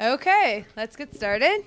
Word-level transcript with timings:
Okay, 0.00 0.64
let's 0.76 0.96
get 0.96 1.14
started. 1.14 1.64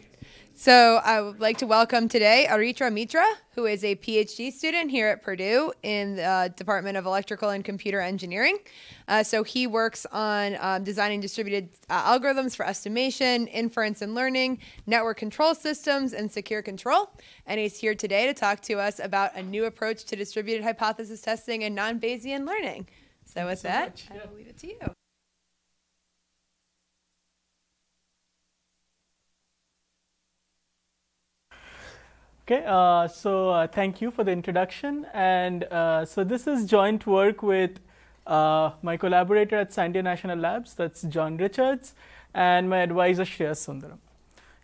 So 0.57 1.01
I 1.03 1.21
would 1.21 1.39
like 1.39 1.57
to 1.59 1.67
welcome 1.67 2.07
today 2.07 2.47
Aritra 2.49 2.91
Mitra, 2.91 3.25
who 3.53 3.65
is 3.65 3.83
a 3.83 3.95
PhD 3.97 4.51
student 4.51 4.89
here 4.89 5.09
at 5.09 5.21
Purdue 5.21 5.73
in 5.83 6.15
the 6.15 6.51
Department 6.55 6.97
of 6.97 7.05
Electrical 7.05 7.49
and 7.49 7.63
Computer 7.63 7.99
Engineering. 7.99 8.57
Uh, 9.07 9.21
so 9.21 9.43
he 9.43 9.67
works 9.67 10.05
on 10.11 10.57
um, 10.59 10.83
designing 10.83 11.19
distributed 11.19 11.69
uh, 11.89 12.17
algorithms 12.17 12.55
for 12.55 12.65
estimation, 12.65 13.47
inference 13.47 14.01
and 14.01 14.15
learning, 14.15 14.59
network 14.87 15.17
control 15.17 15.53
systems, 15.53 16.13
and 16.13 16.31
secure 16.31 16.61
control. 16.61 17.11
And 17.45 17.59
he's 17.59 17.77
here 17.77 17.93
today 17.93 18.25
to 18.25 18.33
talk 18.33 18.61
to 18.61 18.75
us 18.75 18.99
about 18.99 19.35
a 19.35 19.43
new 19.43 19.65
approach 19.65 20.05
to 20.05 20.15
distributed 20.15 20.63
hypothesis 20.63 21.21
testing 21.21 21.65
and 21.65 21.75
non-Bayesian 21.75 22.47
learning. 22.47 22.87
So 23.25 23.45
with 23.45 23.59
so 23.59 23.67
that, 23.67 23.87
much. 23.87 24.05
I 24.11 24.25
will 24.25 24.35
leave 24.35 24.47
it 24.47 24.57
to 24.59 24.67
you. 24.67 24.79
Okay, 32.47 32.63
uh, 32.67 33.07
so 33.07 33.49
uh, 33.49 33.65
thank 33.65 34.01
you 34.01 34.11
for 34.11 34.23
the 34.23 34.29
introduction. 34.29 35.07
And 35.15 35.63
uh, 35.63 36.05
so 36.05 36.23
this 36.23 36.45
is 36.45 36.67
joint 36.67 37.07
work 37.07 37.41
with 37.41 37.79
uh, 38.27 38.69
my 38.83 38.97
collaborator 38.97 39.55
at 39.55 39.71
Sandia 39.71 40.03
National 40.03 40.37
Labs, 40.37 40.75
that's 40.75 41.01
John 41.01 41.37
Richards, 41.37 41.95
and 42.35 42.69
my 42.69 42.81
advisor 42.81 43.23
Shreyas 43.23 43.65
Sundaram. 43.65 43.97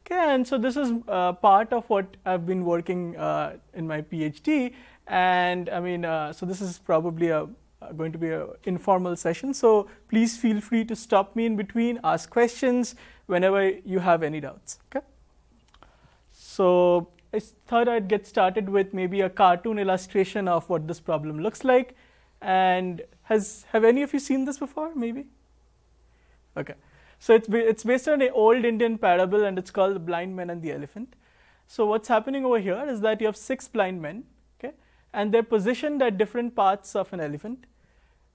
Okay, 0.06 0.32
and 0.32 0.48
so 0.48 0.60
this 0.60 0.78
is 0.78 0.92
uh, 1.08 1.34
part 1.34 1.74
of 1.74 1.90
what 1.90 2.06
I've 2.24 2.46
been 2.46 2.66
working 2.66 3.18
uh, 3.18 3.58
in 3.74 3.88
my 3.88 4.04
PhD. 4.04 4.76
And 5.08 5.68
I 5.68 5.80
mean, 5.80 6.04
so 6.04 6.46
this 6.46 6.62
is 6.62 6.78
probably 6.78 7.30
a, 7.30 7.48
going 7.98 8.12
to 8.12 8.20
be 8.20 8.30
an 8.30 8.48
informal 8.66 9.16
session. 9.16 9.56
So 9.56 9.90
please 10.08 10.38
feel 10.38 10.62
free 10.62 10.86
to 10.86 10.96
stop 10.96 11.36
me 11.36 11.48
in 11.48 11.56
between, 11.56 12.00
ask 12.04 12.30
questions 12.30 12.94
whenever 13.26 13.70
you 13.70 13.98
have 13.98 14.22
any 14.22 14.40
doubts. 14.40 14.78
Okay. 14.96 15.04
So 16.32 17.08
I 17.34 17.40
thought 17.40 17.88
I'd 17.88 18.08
get 18.08 18.28
started 18.28 18.70
with 18.70 18.94
maybe 18.94 19.22
a 19.22 19.30
cartoon 19.30 19.80
illustration 19.80 20.48
of 20.48 20.70
what 20.70 20.88
this 20.88 21.00
problem 21.00 21.40
looks 21.40 21.64
like. 21.64 21.96
And 22.42 23.02
has 23.24 23.66
have 23.72 23.84
any 23.84 24.02
of 24.04 24.14
you 24.14 24.20
seen 24.20 24.46
this 24.46 24.58
before? 24.58 24.92
Maybe. 24.96 25.26
Okay. 26.58 26.74
So 27.20 27.36
it's 27.36 27.48
it's 27.50 27.84
based 27.84 28.08
on 28.08 28.22
an 28.22 28.32
old 28.34 28.66
Indian 28.66 28.98
parable, 28.98 29.44
and 29.46 29.60
it's 29.60 29.70
called 29.70 29.96
the 29.96 30.00
Blind 30.00 30.36
Man 30.36 30.50
and 30.50 30.62
the 30.62 30.72
Elephant. 30.72 31.16
So 31.68 31.86
what's 31.86 32.08
happening 32.08 32.44
over 32.46 32.60
here 32.60 32.84
is 32.90 33.02
that 33.02 33.22
you 33.22 33.28
have 33.28 33.38
six 33.38 33.68
blind 33.68 34.02
men, 34.02 34.24
okay, 34.60 34.74
and 35.14 35.32
they're 35.32 35.44
positioned 35.52 36.02
at 36.02 36.18
different 36.18 36.56
parts 36.56 36.96
of 36.96 37.14
an 37.14 37.22
elephant, 37.22 37.68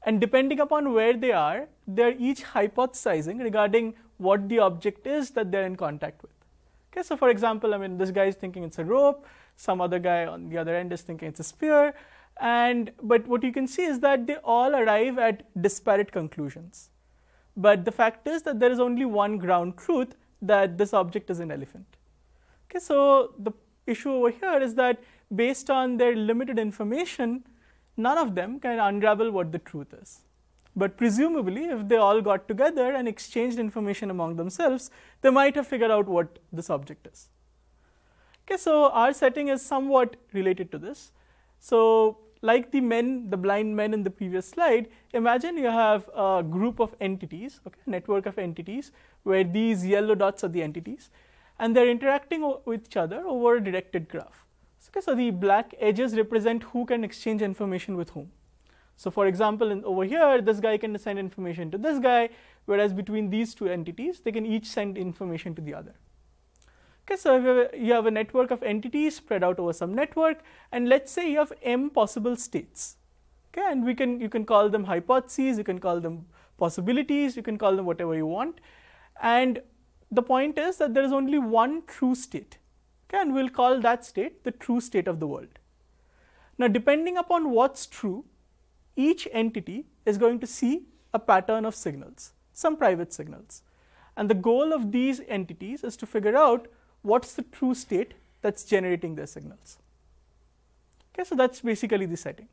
and 0.05 0.21
depending 0.21 0.61
upon 0.61 0.93
where 0.93 1.15
they 1.15 1.33
are, 1.33 1.69
they're 1.87 2.15
each 2.17 2.45
hypothesizing 2.45 3.43
regarding 3.43 3.95
what 4.19 4.49
the 4.49 4.61
object 4.61 5.07
is 5.07 5.31
that 5.33 5.51
they're 5.51 5.67
in 5.67 5.77
contact 5.77 6.23
with. 6.23 6.36
Okay, 6.97 7.03
so 7.03 7.15
for 7.15 7.29
example, 7.29 7.75
I 7.75 7.77
mean, 7.77 7.99
this 7.99 8.11
guy 8.11 8.25
is 8.25 8.37
thinking 8.37 8.65
it's 8.65 8.79
a 8.79 8.85
rope, 8.85 9.27
some 9.57 9.83
other 9.83 9.99
guy 9.99 10.25
on 10.25 10.49
the 10.49 10.57
other 10.57 10.75
end 10.75 10.95
is 10.95 11.03
thinking 11.03 11.29
it's 11.29 11.41
a 11.41 11.45
spear, 11.45 11.95
and 12.41 12.91
but 13.03 13.27
what 13.27 13.43
you 13.43 13.53
can 13.53 13.67
see 13.67 13.85
is 13.85 14.01
that 14.01 14.27
they 14.27 14.37
all 14.37 14.75
arrive 14.75 15.19
at 15.19 15.43
disparate 15.61 16.11
conclusions. 16.11 16.89
But 17.55 17.85
the 17.85 17.93
fact 17.93 18.27
is 18.27 18.43
that 18.45 18.61
there 18.61 18.73
is 18.73 18.81
only 18.81 19.05
one 19.05 19.37
ground 19.37 19.77
truth 19.77 20.15
that 20.41 20.79
this 20.79 20.95
object 20.95 21.29
is 21.29 21.39
an 21.39 21.51
elephant. 21.51 21.99
Okay, 22.71 22.79
so 22.79 23.35
the 23.39 23.53
issue 23.87 24.13
over 24.13 24.31
here 24.31 24.59
is 24.63 24.75
that 24.77 25.03
based 25.35 25.69
on 25.69 25.99
their 25.99 26.17
limited 26.17 26.59
information, 26.59 27.45
none 27.99 28.17
of 28.17 28.35
them 28.35 28.59
can 28.59 28.79
unravel 28.79 29.31
what 29.31 29.53
the 29.53 29.59
truth 29.59 29.93
is. 30.01 30.21
But 30.79 30.99
presumably, 30.99 31.65
if 31.65 31.89
they 31.89 31.97
all 31.97 32.21
got 32.21 32.47
together 32.49 32.93
and 32.93 33.09
exchanged 33.09 33.59
information 33.59 34.11
among 34.11 34.37
themselves, 34.37 34.91
they 35.23 35.31
might 35.31 35.57
have 35.57 35.67
figured 35.67 35.91
out 35.91 36.07
what 36.07 36.39
this 36.53 36.69
object 36.69 37.09
is. 37.11 37.31
Okay, 38.45 38.59
so 38.59 38.91
our 38.91 39.15
setting 39.15 39.49
is 39.49 39.63
somewhat 39.63 40.17
related 40.35 40.71
to 40.73 40.79
this. 40.79 41.13
So, 41.59 42.19
like 42.43 42.71
the 42.71 42.83
men, 42.83 43.31
the 43.31 43.39
blind 43.39 43.75
men 43.75 43.95
in 43.95 44.05
the 44.05 44.11
previous 44.11 44.47
slide, 44.47 44.89
imagine 45.15 45.57
you 45.57 45.71
have 45.71 46.09
a 46.15 46.45
group 46.49 46.79
of 46.79 46.95
entities, 47.01 47.61
okay, 47.67 47.81
network 47.87 48.27
of 48.27 48.39
entities, 48.39 48.93
where 49.23 49.43
these 49.43 49.85
yellow 49.85 50.15
dots 50.15 50.45
are 50.45 50.49
the 50.49 50.63
entities, 50.63 51.11
and 51.59 51.75
they're 51.75 51.89
interacting 51.89 52.55
with 52.67 52.87
each 52.87 52.97
other 52.99 53.27
over 53.27 53.57
a 53.57 53.65
directed 53.65 54.09
graph. 54.09 54.45
Okay, 54.91 55.01
so 55.01 55.15
the 55.15 55.31
black 55.31 55.75
edges 55.81 56.17
represent 56.17 56.63
who 56.65 56.85
can 56.85 57.03
exchange 57.03 57.41
information 57.43 57.97
with 57.97 58.11
whom. 58.11 58.31
So, 58.97 59.11
for 59.11 59.27
example, 59.27 59.71
in, 59.71 59.85
over 59.85 60.05
here, 60.05 60.41
this 60.41 60.59
guy 60.59 60.79
can 60.79 60.99
send 60.99 61.19
information 61.19 61.71
to 61.71 61.79
this 61.79 61.99
guy, 61.99 62.31
whereas 62.65 62.93
between 62.93 63.31
these 63.31 63.55
two 63.55 63.69
entities, 63.69 64.21
they 64.21 64.33
can 64.33 64.47
each 64.47 64.67
send 64.67 64.97
information 64.97 65.55
to 65.55 65.63
the 65.63 65.75
other. 65.75 65.95
Okay, 67.09 67.17
so 67.17 67.37
you 67.37 67.47
have, 67.47 67.57
a, 67.57 67.79
you 67.79 67.93
have 67.93 68.07
a 68.07 68.11
network 68.11 68.51
of 68.51 68.63
entities 68.63 69.17
spread 69.17 69.45
out 69.45 69.59
over 69.59 69.73
some 69.73 69.95
network, 69.95 70.41
and 70.73 70.89
let's 70.89 71.13
say 71.13 71.31
you 71.31 71.39
have 71.39 71.53
m 71.63 71.89
possible 71.91 72.37
states. 72.37 72.97
Okay, 73.53 73.65
and 73.71 73.85
we 73.85 73.95
can 73.95 74.21
you 74.21 74.29
can 74.29 74.45
call 74.45 74.69
them 74.69 74.85
hypotheses, 74.85 75.57
you 75.57 75.65
can 75.65 75.79
call 75.79 76.01
them 76.01 76.27
possibilities, 76.59 77.37
you 77.37 77.43
can 77.43 77.59
call 77.59 77.77
them 77.77 77.87
whatever 77.87 78.15
you 78.15 78.27
want. 78.27 78.61
And 79.23 79.63
the 80.11 80.23
point 80.23 80.59
is 80.59 80.79
that 80.79 80.95
there 80.95 81.05
is 81.05 81.13
only 81.13 81.39
one 81.39 81.83
true 81.87 82.15
state. 82.15 82.59
Okay, 83.09 83.23
and 83.23 83.33
we'll 83.33 83.51
call 83.51 83.81
that 83.81 84.05
state 84.05 84.43
the 84.43 84.51
true 84.51 84.81
state 84.81 85.07
of 85.07 85.21
the 85.21 85.27
world. 85.27 85.61
Now, 86.59 86.67
depending 86.67 87.17
upon 87.19 87.51
what's 87.51 87.87
true, 87.87 88.25
each 88.97 89.29
entity 89.33 89.87
is 90.05 90.19
going 90.19 90.41
to 90.41 90.47
see 90.47 90.87
a 91.13 91.19
pattern 91.19 91.65
of 91.65 91.75
signals, 91.75 92.33
some 92.53 92.77
private 92.77 93.13
signals. 93.13 93.63
And 94.17 94.31
the 94.31 94.35
goal 94.35 94.73
of 94.73 94.93
these 94.93 95.21
entities 95.29 95.85
is 95.85 95.97
to 95.99 96.07
figure 96.07 96.37
out 96.37 96.69
what's 97.03 97.35
the 97.35 97.43
true 97.43 97.75
state 97.75 98.15
that's 98.41 98.65
generating 98.65 99.15
their 99.15 99.27
signals. 99.27 99.79
Okay, 101.15 101.25
so 101.25 101.35
that's 101.35 101.61
basically 101.61 102.07
the 102.07 102.17
setting. 102.17 102.49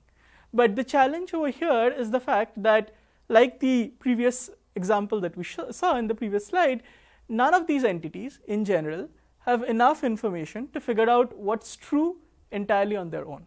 But 0.54 0.76
the 0.76 0.84
challenge 0.84 1.34
over 1.34 1.50
here 1.50 1.94
is 1.98 2.12
the 2.12 2.20
fact 2.20 2.62
that, 2.62 2.92
like 3.30 3.60
the 3.60 3.94
previous 4.00 4.50
example 4.76 5.20
that 5.22 5.36
we 5.38 5.44
saw 5.44 5.98
in 5.98 6.08
the 6.08 6.16
previous 6.16 6.48
slide, 6.48 6.84
none 7.30 7.54
of 7.54 7.68
these 7.68 7.84
entities 7.84 8.40
in 8.48 8.66
general 8.66 9.10
have 9.40 9.64
enough 9.64 10.04
information 10.04 10.70
to 10.74 10.80
figure 10.80 11.10
out 11.10 11.36
what's 11.38 11.76
true 11.76 12.18
entirely 12.52 12.96
on 12.96 13.10
their 13.10 13.26
own. 13.26 13.46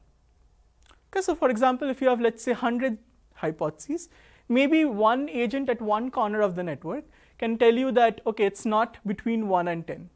Okay, 1.16 1.22
so 1.22 1.34
for 1.34 1.48
example, 1.48 1.88
if 1.88 2.02
you 2.02 2.10
have 2.10 2.20
let's 2.20 2.42
say 2.42 2.52
100 2.52 2.98
hypotheses, 3.36 4.10
maybe 4.50 4.84
one 4.84 5.30
agent 5.30 5.70
at 5.70 5.80
one 5.80 6.10
corner 6.10 6.42
of 6.42 6.56
the 6.56 6.62
network 6.62 7.04
can 7.38 7.56
tell 7.56 7.72
you 7.74 7.90
that 7.92 8.20
okay, 8.26 8.44
it's 8.44 8.66
not 8.66 8.98
between 9.06 9.48
1 9.48 9.66
and 9.66 9.86
10. 9.86 10.10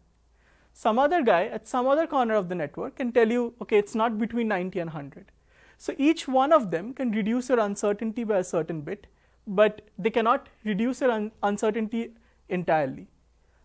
Some 0.75 0.99
other 0.99 1.23
guy 1.23 1.47
at 1.47 1.67
some 1.67 1.87
other 1.87 2.07
corner 2.07 2.35
of 2.35 2.51
the 2.51 2.55
network 2.55 2.97
can 2.97 3.13
tell 3.13 3.33
you 3.33 3.55
okay, 3.63 3.79
it's 3.79 3.95
not 3.95 4.19
between 4.19 4.49
90 4.49 4.79
and 4.79 4.91
100. 4.91 5.33
So 5.79 5.95
each 5.97 6.29
one 6.29 6.53
of 6.53 6.71
them 6.71 6.93
can 6.93 7.13
reduce 7.13 7.49
your 7.49 7.61
uncertainty 7.61 8.25
by 8.25 8.37
a 8.37 8.45
certain 8.45 8.83
bit, 8.83 9.07
but 9.47 9.81
they 9.99 10.11
cannot 10.11 10.51
reduce 10.65 11.01
your 11.01 11.13
un- 11.13 11.33
uncertainty 11.43 12.11
entirely. 12.51 13.07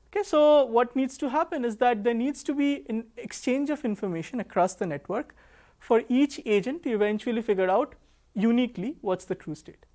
Okay, 0.08 0.24
so 0.24 0.64
what 0.64 0.96
needs 0.96 1.18
to 1.18 1.32
happen 1.32 1.66
is 1.66 1.76
that 1.84 2.06
there 2.06 2.14
needs 2.14 2.44
to 2.44 2.54
be 2.54 2.86
an 2.88 3.08
exchange 3.18 3.70
of 3.70 3.84
information 3.84 4.40
across 4.40 4.76
the 4.76 4.86
network 4.86 5.36
for 5.80 6.04
each 6.10 6.42
agent 6.46 6.84
to 6.84 6.94
eventually 6.94 7.42
figure 7.42 7.70
out 7.70 7.96
uniquely 8.34 8.98
what's 9.02 9.26
the 9.26 9.36
true 9.36 9.56
state. 9.56 9.86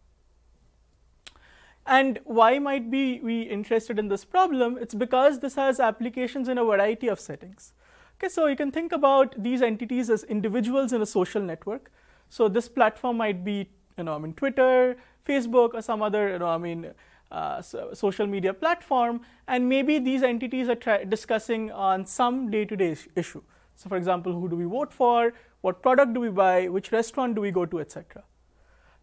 And 1.87 2.21
why 2.25 2.59
might 2.59 2.91
be 2.91 3.21
we 3.21 3.43
interested 3.43 3.99
in 3.99 4.09
this 4.09 4.25
problem? 4.25 4.79
It's 4.79 4.95
because 4.95 5.41
this 5.41 5.55
has 5.57 5.81
applications 5.81 6.49
in 6.49 6.59
a 6.59 6.65
variety 6.65 7.09
of 7.09 7.19
settings. 7.19 7.73
Okay, 8.19 8.29
so 8.29 8.47
you 8.47 8.57
can 8.57 8.71
think 8.71 8.93
about 8.93 9.35
these 9.43 9.63
entities 9.63 10.11
as 10.11 10.25
individuals 10.25 10.93
in 10.93 11.03
a 11.03 11.07
social 11.07 11.43
network. 11.43 11.91
So 12.29 12.49
this 12.49 12.69
platform 12.69 13.17
might 13.17 13.45
be, 13.45 13.69
you 13.97 14.05
know, 14.05 14.15
I 14.15 14.19
mean, 14.19 14.35
Twitter, 14.35 14.97
Facebook, 15.27 15.75
or 15.75 15.83
some 15.83 16.03
other, 16.03 16.29
you 16.29 16.39
know, 16.39 16.49
I 16.49 16.59
mean, 16.59 16.93
uh, 17.33 17.63
so 17.63 17.93
social 17.95 18.27
media 18.27 18.53
platform, 18.53 19.23
and 19.49 19.69
maybe 19.69 19.99
these 19.99 20.23
entities 20.23 20.69
are 20.69 21.05
discussing 21.05 21.71
on 21.73 22.05
some 22.05 22.51
day-to-day 22.51 22.91
is- 22.91 23.09
issue. 23.17 23.43
So, 23.75 23.89
for 23.89 23.97
example, 23.97 24.33
who 24.33 24.49
do 24.49 24.57
we 24.57 24.65
vote 24.65 24.93
for? 24.93 25.33
What 25.61 25.83
product 25.83 26.15
do 26.15 26.21
we 26.21 26.31
buy? 26.31 26.69
Which 26.69 26.93
restaurant 26.93 27.35
do 27.35 27.41
we 27.41 27.51
go 27.51 27.67
to, 27.67 27.81
etc. 27.81 28.25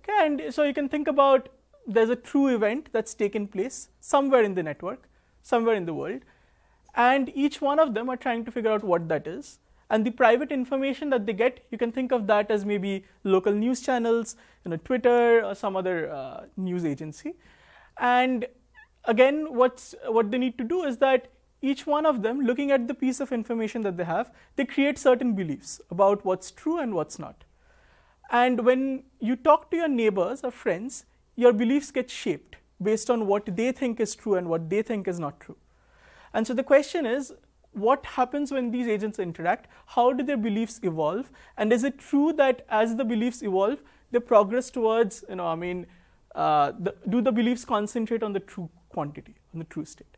Okay, 0.01 0.25
and 0.25 0.54
so 0.54 0.63
you 0.63 0.74
can 0.74 0.89
think 0.89 1.07
about 1.07 1.50
there's 1.86 2.09
a 2.09 2.15
true 2.15 2.48
event 2.48 2.89
that's 2.92 3.13
taken 3.13 3.48
place 3.48 3.89
somewhere 4.00 4.44
in 4.44 4.56
the 4.56 4.63
network, 4.63 5.07
somewhere 5.42 5.75
in 5.75 5.86
the 5.86 5.94
world, 5.94 6.21
and 6.95 7.31
each 7.36 7.62
one 7.62 7.80
of 7.80 7.94
them 7.94 8.09
are 8.09 8.18
trying 8.18 8.44
to 8.45 8.51
figure 8.51 8.71
out 8.71 8.83
what 8.83 9.07
that 9.07 9.27
is. 9.27 9.59
And 9.89 10.06
the 10.06 10.12
private 10.12 10.51
information 10.51 11.09
that 11.12 11.25
they 11.25 11.31
get, 11.31 11.65
you 11.71 11.77
can 11.77 11.94
think 11.94 12.12
of 12.12 12.27
that 12.27 12.51
as 12.51 12.65
maybe 12.65 13.06
local 13.24 13.54
news 13.54 13.80
channels, 13.81 14.36
you 14.65 14.71
know, 14.71 14.77
Twitter 14.77 15.45
or 15.45 15.56
some 15.56 15.77
other 15.77 16.12
uh, 16.12 16.45
news 16.57 16.83
agency. 16.83 17.36
And 17.98 18.48
again, 19.06 19.54
what's 19.54 19.95
what 20.07 20.30
they 20.30 20.38
need 20.38 20.57
to 20.57 20.65
do 20.65 20.83
is 20.83 20.98
that 20.98 21.31
each 21.62 21.88
one 21.88 22.06
of 22.06 22.21
them, 22.21 22.42
looking 22.42 22.71
at 22.71 22.88
the 22.88 22.94
piece 22.94 23.19
of 23.19 23.31
information 23.31 23.81
that 23.81 23.98
they 23.98 24.04
have, 24.04 24.31
they 24.56 24.65
create 24.65 24.98
certain 24.98 25.33
beliefs 25.33 25.81
about 25.89 26.24
what's 26.24 26.51
true 26.51 26.80
and 26.80 26.94
what's 26.94 27.18
not. 27.18 27.44
And 28.30 28.63
when 28.65 29.04
you 29.19 29.36
talk 29.36 29.71
to 29.71 29.77
your 29.77 29.88
neighbors 29.88 30.42
or 30.44 30.51
friends, 30.51 31.06
your 31.36 31.54
beliefs 31.54 31.92
get 31.92 32.09
shaped 32.09 32.57
based 32.81 33.09
on 33.09 33.25
what 33.25 33.56
they 33.56 33.71
think 33.71 34.00
is 34.00 34.15
true 34.15 34.36
and 34.36 34.48
what 34.50 34.69
they 34.69 34.81
think 34.81 35.07
is 35.07 35.19
not 35.19 35.39
true. 35.39 35.57
And 36.33 36.45
so 36.45 36.54
the 36.54 36.63
question 36.63 37.06
is, 37.06 37.33
what 37.71 38.06
happens 38.06 38.51
when 38.51 38.71
these 38.71 38.88
agents 38.88 39.19
interact? 39.19 39.68
How 39.86 40.12
do 40.12 40.24
their 40.24 40.38
beliefs 40.38 40.80
evolve? 40.83 41.30
And 41.57 41.71
is 41.71 41.83
it 41.83 41.98
true 42.00 42.33
that 42.33 42.65
as 42.69 42.95
the 42.95 43.06
beliefs 43.06 43.42
evolve, 43.44 43.80
they 44.12 44.19
progress 44.19 44.69
towards, 44.69 45.24
you 45.30 45.36
know, 45.36 45.48
I 45.48 45.56
mean, 45.56 45.86
uh, 46.36 46.74
the, 46.80 46.95
do 47.09 47.21
the 47.21 47.31
beliefs 47.31 47.65
concentrate 47.65 48.24
on 48.24 48.33
the 48.33 48.39
true 48.39 48.69
quantity, 48.89 49.36
on 49.54 49.59
the 49.59 49.65
true 49.65 49.86
state? 49.86 50.17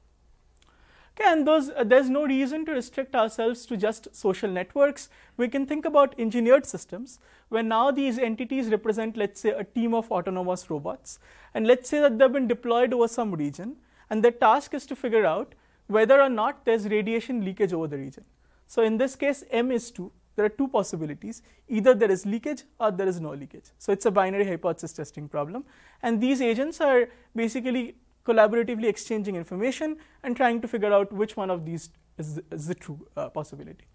Okay, 1.19 1.31
and 1.33 1.45
those, 1.45 1.69
uh, 1.69 1.83
there's 1.83 2.10
no 2.10 2.25
reason 2.25 2.66
to 2.66 2.71
restrict 2.71 3.13
ourselves 3.13 3.66
to 3.66 3.75
just 3.75 4.07
social 4.16 4.50
networks. 4.50 5.10
We 5.36 5.50
can 5.50 5.66
think 5.66 5.83
about 5.83 6.18
engineered 6.18 6.66
systems, 6.66 7.19
where 7.50 7.63
now 7.63 7.92
these 7.92 8.18
entities 8.18 8.69
represent, 8.69 9.18
let's 9.18 9.42
say, 9.42 9.50
a 9.50 9.66
team 9.66 9.94
of 9.94 10.10
autonomous 10.12 10.69
robots. 10.69 11.19
And 11.54 11.68
let's 11.68 11.89
say 11.89 12.00
that 12.00 12.18
they've 12.18 12.31
been 12.31 12.48
deployed 12.48 12.94
over 12.94 13.10
some 13.10 13.33
region, 13.33 13.75
and 14.10 14.24
their 14.24 14.31
task 14.31 14.74
is 14.74 14.86
to 14.86 14.95
figure 14.95 15.25
out 15.25 15.56
whether 15.88 16.21
or 16.21 16.30
not 16.30 16.63
there's 16.63 16.88
radiation 16.88 17.44
leakage 17.44 17.74
over 17.74 17.88
the 17.88 17.98
region. 17.98 18.24
So 18.68 18.83
in 18.83 18.98
this 18.98 19.15
case, 19.15 19.44
M 19.51 19.72
is 19.72 19.92
2. 19.92 20.10
There 20.38 20.45
are 20.45 20.50
two 20.50 20.69
possibilities. 20.69 21.42
Either 21.68 21.94
there 21.94 22.12
is 22.12 22.25
leakage 22.25 22.63
or 22.80 22.92
there 22.92 23.07
is 23.07 23.19
no 23.19 23.31
leakage. 23.31 23.65
So 23.77 23.92
it's 23.92 24.06
a 24.06 24.12
binary 24.12 24.45
hypothesis 24.45 24.94
testing 24.94 25.27
problem. 25.27 25.65
And 26.01 26.22
these 26.22 26.42
agents 26.42 26.80
are 26.80 27.10
basically 27.36 27.95
collaboratively 28.29 28.91
exchanging 28.93 29.35
information 29.41 29.97
and 30.23 30.35
trying 30.41 30.61
to 30.61 30.67
figure 30.67 30.93
out 30.99 31.11
which 31.21 31.35
one 31.41 31.49
of 31.55 31.65
these 31.65 31.89
is 32.17 32.35
the, 32.35 32.43
is 32.51 32.67
the 32.67 32.75
true 32.75 32.99
uh, 33.17 33.29
possibility. 33.29 33.87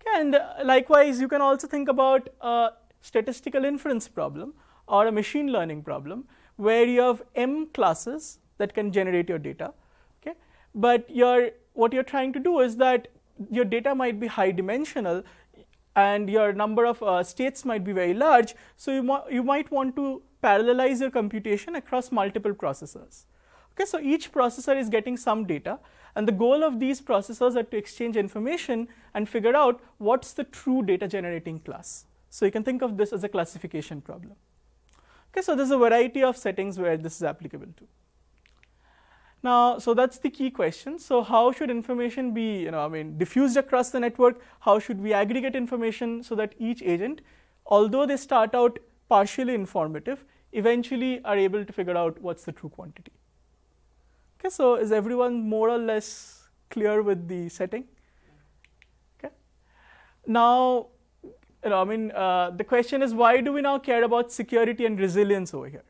Okay, 0.00 0.20
and 0.20 0.34
uh, 0.34 0.54
likewise, 0.64 1.20
you 1.20 1.28
can 1.28 1.40
also 1.40 1.68
think 1.68 1.88
about 1.88 2.28
a 2.40 2.70
statistical 3.00 3.64
inference 3.64 4.08
problem 4.08 4.54
or 4.88 5.06
a 5.06 5.12
machine 5.12 5.52
learning 5.52 5.82
problem 5.82 6.24
where 6.56 6.86
you 6.86 7.00
have 7.00 7.22
m 7.34 7.66
classes 7.78 8.38
that 8.58 8.74
can 8.74 8.92
generate 8.92 9.28
your 9.28 9.38
data. 9.38 9.72
Okay, 10.20 10.36
but 10.74 11.08
your 11.22 11.50
what 11.74 11.92
you're 11.92 12.10
trying 12.14 12.32
to 12.32 12.40
do 12.48 12.58
is 12.60 12.76
that 12.76 13.08
your 13.50 13.64
data 13.64 13.94
might 13.94 14.20
be 14.20 14.26
high 14.26 14.50
dimensional 14.50 15.22
and 15.96 16.30
your 16.30 16.52
number 16.52 16.84
of 16.86 17.02
uh, 17.02 17.22
states 17.22 17.64
might 17.64 17.84
be 17.84 17.92
very 17.92 18.14
large. 18.14 18.54
So 18.76 18.92
you, 18.92 19.18
you 19.30 19.42
might 19.42 19.70
want 19.70 19.96
to 19.96 20.22
parallelize 20.42 21.00
your 21.00 21.10
computation 21.10 21.76
across 21.76 22.10
multiple 22.10 22.52
processors. 22.52 23.24
Okay, 23.72 23.86
so 23.86 23.98
each 23.98 24.30
processor 24.32 24.78
is 24.78 24.88
getting 24.88 25.16
some 25.16 25.46
data, 25.46 25.78
and 26.14 26.28
the 26.28 26.32
goal 26.32 26.62
of 26.62 26.78
these 26.78 27.00
processors 27.00 27.56
are 27.56 27.62
to 27.62 27.76
exchange 27.76 28.16
information 28.16 28.88
and 29.14 29.28
figure 29.28 29.56
out 29.56 29.80
what's 29.98 30.34
the 30.34 30.44
true 30.44 30.82
data 30.82 31.08
generating 31.08 31.58
class. 31.60 32.04
So 32.28 32.44
you 32.44 32.52
can 32.52 32.64
think 32.64 32.82
of 32.82 32.96
this 32.96 33.12
as 33.12 33.24
a 33.24 33.28
classification 33.28 34.00
problem. 34.00 34.34
Okay, 35.32 35.42
so 35.42 35.56
there's 35.56 35.70
a 35.70 35.78
variety 35.78 36.22
of 36.22 36.36
settings 36.36 36.78
where 36.78 36.98
this 36.98 37.16
is 37.16 37.22
applicable 37.22 37.72
to. 37.78 37.86
Now, 39.42 39.78
so 39.78 39.92
that's 39.94 40.18
the 40.18 40.30
key 40.30 40.50
question. 40.50 40.98
So 40.98 41.22
how 41.22 41.50
should 41.50 41.70
information 41.70 42.32
be, 42.32 42.60
you 42.60 42.70
know, 42.70 42.84
I 42.84 42.88
mean, 42.88 43.18
diffused 43.18 43.56
across 43.56 43.90
the 43.90 43.98
network? 43.98 44.40
How 44.60 44.78
should 44.78 45.00
we 45.00 45.12
aggregate 45.12 45.56
information 45.56 46.22
so 46.22 46.34
that 46.36 46.54
each 46.58 46.82
agent, 46.82 47.22
although 47.66 48.06
they 48.06 48.16
start 48.16 48.54
out 48.54 48.78
partially 49.08 49.54
informative, 49.54 50.24
eventually 50.52 51.24
are 51.24 51.36
able 51.36 51.64
to 51.64 51.72
figure 51.72 51.96
out 51.96 52.20
what's 52.20 52.44
the 52.44 52.52
true 52.52 52.68
quantity? 52.68 53.12
Okay, 54.42 54.50
so 54.50 54.74
is 54.74 54.90
everyone 54.90 55.48
more 55.48 55.70
or 55.70 55.78
less 55.78 56.48
clear 56.68 57.00
with 57.00 57.28
the 57.28 57.48
setting? 57.48 57.84
Okay. 59.16 59.32
Now, 60.26 60.88
you 61.22 61.70
know, 61.70 61.80
I 61.80 61.84
mean, 61.84 62.10
uh, 62.10 62.50
the 62.50 62.64
question 62.64 63.02
is 63.02 63.14
why 63.14 63.40
do 63.40 63.52
we 63.52 63.60
now 63.60 63.78
care 63.78 64.02
about 64.02 64.32
security 64.32 64.84
and 64.84 64.98
resilience 64.98 65.54
over 65.54 65.68
here? 65.68 65.84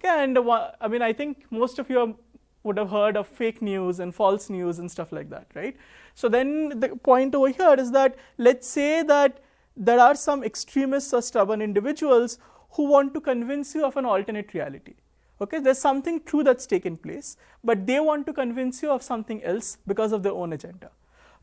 Okay, 0.00 0.24
and 0.24 0.36
uh, 0.36 0.72
I 0.80 0.88
mean, 0.88 1.02
I 1.02 1.12
think 1.12 1.44
most 1.52 1.78
of 1.78 1.88
you 1.88 2.18
would 2.64 2.78
have 2.78 2.90
heard 2.90 3.16
of 3.16 3.28
fake 3.28 3.62
news 3.62 4.00
and 4.00 4.12
false 4.12 4.50
news 4.50 4.80
and 4.80 4.90
stuff 4.90 5.12
like 5.12 5.30
that, 5.30 5.46
right? 5.54 5.76
So 6.14 6.28
then 6.28 6.80
the 6.80 6.96
point 6.96 7.32
over 7.36 7.50
here 7.50 7.76
is 7.78 7.92
that 7.92 8.16
let's 8.38 8.66
say 8.66 9.04
that 9.04 9.38
there 9.76 10.00
are 10.00 10.16
some 10.16 10.42
extremists 10.42 11.12
or 11.12 11.22
stubborn 11.22 11.62
individuals 11.62 12.38
who 12.70 12.86
want 12.86 13.14
to 13.14 13.20
convince 13.20 13.72
you 13.72 13.84
of 13.84 13.96
an 13.96 14.04
alternate 14.04 14.52
reality. 14.52 14.94
Okay, 15.40 15.58
there's 15.58 15.78
something 15.78 16.20
true 16.24 16.44
that's 16.44 16.66
taken 16.66 16.96
place, 16.96 17.36
but 17.62 17.86
they 17.86 17.98
want 18.00 18.26
to 18.26 18.32
convince 18.32 18.82
you 18.82 18.90
of 18.90 19.02
something 19.02 19.42
else 19.42 19.78
because 19.86 20.12
of 20.12 20.22
their 20.22 20.32
own 20.32 20.52
agenda. 20.52 20.90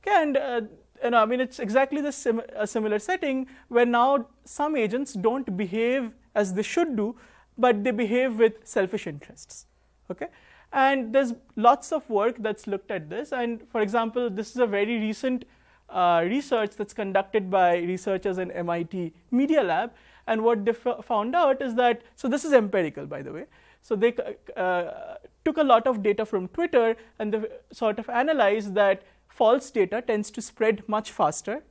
Okay, 0.01 0.15
and 0.15 0.37
uh, 0.37 0.61
you 1.03 1.09
know, 1.09 1.17
I 1.17 1.25
mean, 1.25 1.41
it's 1.41 1.59
exactly 1.59 2.01
the 2.01 2.11
sim 2.11 2.41
a 2.55 2.65
similar 2.65 2.99
setting 2.99 3.47
where 3.67 3.85
now 3.85 4.27
some 4.45 4.75
agents 4.75 5.13
don't 5.13 5.57
behave 5.57 6.11
as 6.35 6.53
they 6.53 6.63
should 6.63 6.95
do, 6.95 7.15
but 7.57 7.83
they 7.83 7.91
behave 7.91 8.39
with 8.39 8.53
selfish 8.63 9.07
interests. 9.07 9.65
Okay, 10.09 10.27
and 10.71 11.13
there's 11.13 11.33
lots 11.55 11.91
of 11.91 12.09
work 12.09 12.37
that's 12.39 12.67
looked 12.67 12.91
at 12.91 13.09
this. 13.09 13.31
And 13.31 13.67
for 13.71 13.81
example, 13.81 14.29
this 14.29 14.51
is 14.51 14.57
a 14.57 14.67
very 14.67 14.99
recent 14.99 15.45
uh, 15.89 16.23
research 16.25 16.75
that's 16.77 16.93
conducted 16.93 17.49
by 17.49 17.77
researchers 17.79 18.37
in 18.37 18.51
MIT 18.51 19.13
Media 19.31 19.63
Lab. 19.63 19.91
And 20.27 20.43
what 20.43 20.63
they 20.63 20.73
found 20.73 21.35
out 21.35 21.61
is 21.61 21.75
that, 21.75 22.03
so 22.15 22.27
this 22.27 22.45
is 22.45 22.53
empirical, 22.53 23.05
by 23.05 23.21
the 23.21 23.33
way. 23.33 23.45
So 23.81 23.95
they 23.95 24.13
uh, 24.55 25.15
took 25.43 25.57
a 25.57 25.63
lot 25.63 25.87
of 25.87 26.03
data 26.03 26.25
from 26.25 26.47
Twitter 26.49 26.95
and 27.19 27.33
they 27.33 27.43
sort 27.71 27.99
of 27.99 28.09
analyzed 28.09 28.75
that 28.75 29.03
false 29.27 29.71
data 29.71 30.01
tends 30.01 30.29
to 30.31 30.41
spread 30.41 30.87
much 30.87 31.11
faster 31.11 31.63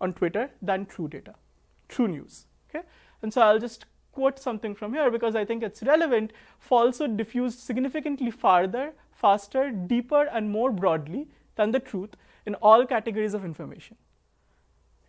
on 0.00 0.12
Twitter 0.14 0.50
than 0.62 0.86
true 0.86 1.08
data, 1.08 1.34
true 1.88 2.08
news. 2.08 2.46
Okay? 2.68 2.86
And 3.22 3.32
so 3.32 3.42
I'll 3.42 3.58
just 3.58 3.86
quote 4.12 4.38
something 4.38 4.74
from 4.74 4.94
here 4.94 5.10
because 5.10 5.36
I 5.36 5.44
think 5.44 5.62
it's 5.62 5.82
relevant. 5.82 6.32
Falsehood 6.58 7.16
diffused 7.16 7.58
significantly 7.58 8.30
farther, 8.30 8.92
faster, 9.12 9.70
deeper, 9.70 10.24
and 10.24 10.50
more 10.50 10.70
broadly 10.70 11.28
than 11.56 11.72
the 11.72 11.80
truth 11.80 12.16
in 12.46 12.54
all 12.56 12.86
categories 12.86 13.34
of 13.34 13.44
information. 13.44 13.96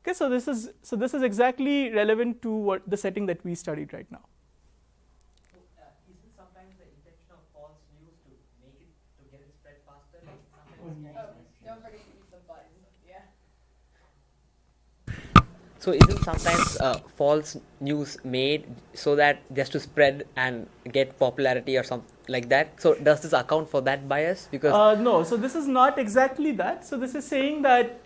Okay, 0.01 0.13
so 0.13 0.29
this 0.29 0.47
is 0.47 0.69
so 0.81 0.95
this 0.95 1.13
is 1.13 1.23
exactly 1.23 1.91
relevant 1.94 2.41
to 2.41 2.51
what 2.51 2.89
the 2.89 2.97
setting 2.97 3.25
that 3.27 3.44
we 3.44 3.56
studied 3.56 3.94
right 3.94 4.11
now. 4.11 4.21
So 15.79 15.93
isn't 15.93 16.23
sometimes 16.23 16.77
uh, 16.81 16.99
false 17.15 17.57
news 17.79 18.17
made 18.25 18.65
so 18.93 19.15
that 19.15 19.41
just 19.55 19.71
to 19.71 19.79
spread 19.79 20.27
and 20.35 20.67
get 20.91 21.17
popularity 21.17 21.77
or 21.77 21.83
something 21.83 22.11
like 22.27 22.49
that? 22.49 22.81
So 22.81 22.95
does 22.95 23.21
this 23.21 23.31
account 23.31 23.69
for 23.69 23.81
that 23.81 24.09
bias? 24.09 24.49
Because 24.51 24.73
uh, 24.73 25.01
no. 25.01 25.23
So 25.23 25.37
this 25.37 25.55
is 25.55 25.67
not 25.67 25.97
exactly 25.97 26.51
that. 26.51 26.85
So 26.85 26.97
this 26.97 27.15
is 27.15 27.25
saying 27.25 27.61
that 27.61 28.01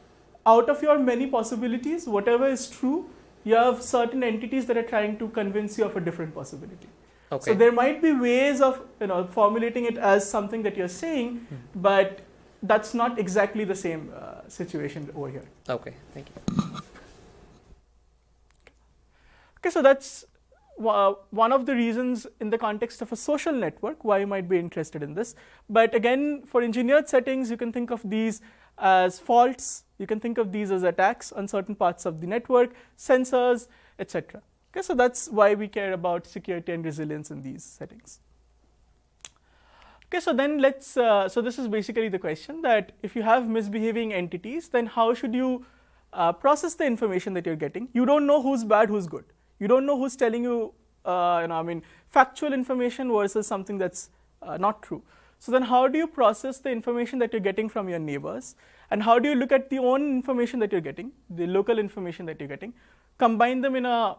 out 0.45 0.69
of 0.69 0.83
your 0.83 0.99
many 0.99 1.25
possibilities, 1.25 2.07
whatever 2.07 2.47
is 2.47 2.69
true, 2.69 3.09
you 3.43 3.55
have 3.55 3.81
certain 3.81 4.23
entities 4.23 4.67
that 4.67 4.77
are 4.77 4.83
trying 4.83 5.17
to 5.17 5.29
convince 5.29 5.77
you 5.77 5.85
of 5.85 5.97
a 5.97 5.99
different 5.99 6.35
possibility. 6.35 6.87
Okay. 7.31 7.51
So 7.51 7.57
there 7.57 7.71
might 7.71 8.03
be 8.03 8.13
ways 8.13 8.61
of 8.61 8.81
you 9.01 9.07
know 9.07 9.25
formulating 9.25 9.85
it 9.85 9.97
as 9.97 10.29
something 10.29 10.61
that 10.61 10.77
you're 10.77 10.95
saying, 10.99 11.39
mm-hmm. 11.39 11.81
but 11.81 12.19
that's 12.61 12.93
not 12.93 13.17
exactly 13.17 13.63
the 13.63 13.75
same 13.75 14.11
uh, 14.15 14.47
situation 14.47 15.09
over 15.15 15.29
here. 15.29 15.45
Okay, 15.67 15.93
thank 16.13 16.27
you. 16.29 16.83
Okay, 19.63 19.71
so 19.71 19.81
that's 19.81 20.25
one 20.75 21.53
of 21.53 21.65
the 21.65 21.73
reasons 21.73 22.27
in 22.41 22.49
the 22.49 22.57
context 22.57 23.01
of 23.01 23.13
a 23.13 23.15
social 23.15 23.53
network 23.53 24.03
why 24.03 24.17
you 24.17 24.27
might 24.27 24.49
be 24.49 24.59
interested 24.59 25.01
in 25.01 25.13
this. 25.13 25.35
But 25.69 25.95
again, 25.95 26.43
for 26.45 26.61
engineered 26.61 27.07
settings, 27.07 27.49
you 27.49 27.55
can 27.55 27.71
think 27.71 27.89
of 27.89 28.01
these 28.03 28.41
as 28.77 29.19
faults. 29.19 29.85
You 29.99 30.05
can 30.05 30.19
think 30.19 30.37
of 30.37 30.51
these 30.51 30.69
as 30.69 30.83
attacks 30.83 31.31
on 31.31 31.47
certain 31.47 31.75
parts 31.75 32.05
of 32.05 32.19
the 32.19 32.27
network, 32.27 32.73
sensors, 32.97 33.69
etc. 33.99 34.41
Okay, 34.73 34.81
so 34.81 34.95
that's 34.95 35.29
why 35.29 35.53
we 35.53 35.69
care 35.69 35.93
about 35.93 36.27
security 36.27 36.73
and 36.73 36.83
resilience 36.83 37.31
in 37.31 37.41
these 37.41 37.63
settings. 37.63 38.19
Okay, 40.07 40.19
so 40.19 40.33
then 40.33 40.57
let's, 40.57 40.97
uh, 40.97 41.29
so 41.29 41.39
this 41.39 41.57
is 41.57 41.69
basically 41.69 42.09
the 42.09 42.19
question 42.19 42.63
that 42.63 42.91
if 43.01 43.15
you 43.15 43.21
have 43.21 43.47
misbehaving 43.47 44.11
entities, 44.11 44.67
then 44.67 44.87
how 44.87 45.13
should 45.13 45.33
you 45.33 45.65
uh, 46.11 46.33
process 46.33 46.73
the 46.73 46.85
information 46.85 47.33
that 47.35 47.45
you're 47.45 47.55
getting? 47.55 47.87
You 47.93 48.05
don't 48.05 48.27
know 48.27 48.41
who's 48.41 48.65
bad, 48.65 48.89
who's 48.89 49.07
good. 49.07 49.23
You 49.63 49.69
don't 49.69 49.85
know 49.85 49.97
who's 49.97 50.17
telling 50.17 50.43
you, 50.43 50.73
uh, 51.05 51.39
you 51.41 51.47
know, 51.47 51.55
I 51.55 51.63
mean, 51.63 51.83
factual 52.09 52.51
information 52.51 53.09
versus 53.09 53.47
something 53.47 53.77
that's 53.77 54.09
uh, 54.41 54.57
not 54.57 54.81
true. 54.81 55.01
So 55.39 55.53
then 55.53 55.61
how 55.61 55.87
do 55.87 55.97
you 55.97 56.07
process 56.07 56.57
the 56.57 56.69
information 56.69 57.19
that 57.19 57.31
you're 57.31 57.45
getting 57.45 57.69
from 57.69 57.87
your 57.87 57.99
neighbors? 57.99 58.55
And 58.91 59.01
how 59.01 59.19
do 59.19 59.29
you 59.29 59.35
look 59.35 59.53
at 59.53 59.69
the 59.69 59.79
own 59.79 60.01
information 60.01 60.59
that 60.59 60.73
you're 60.73 60.81
getting, 60.81 61.13
the 61.29 61.47
local 61.47 61.79
information 61.79 62.25
that 62.25 62.41
you're 62.41 62.49
getting, 62.49 62.73
combine 63.17 63.61
them 63.61 63.77
in, 63.77 63.85
a, 63.85 64.17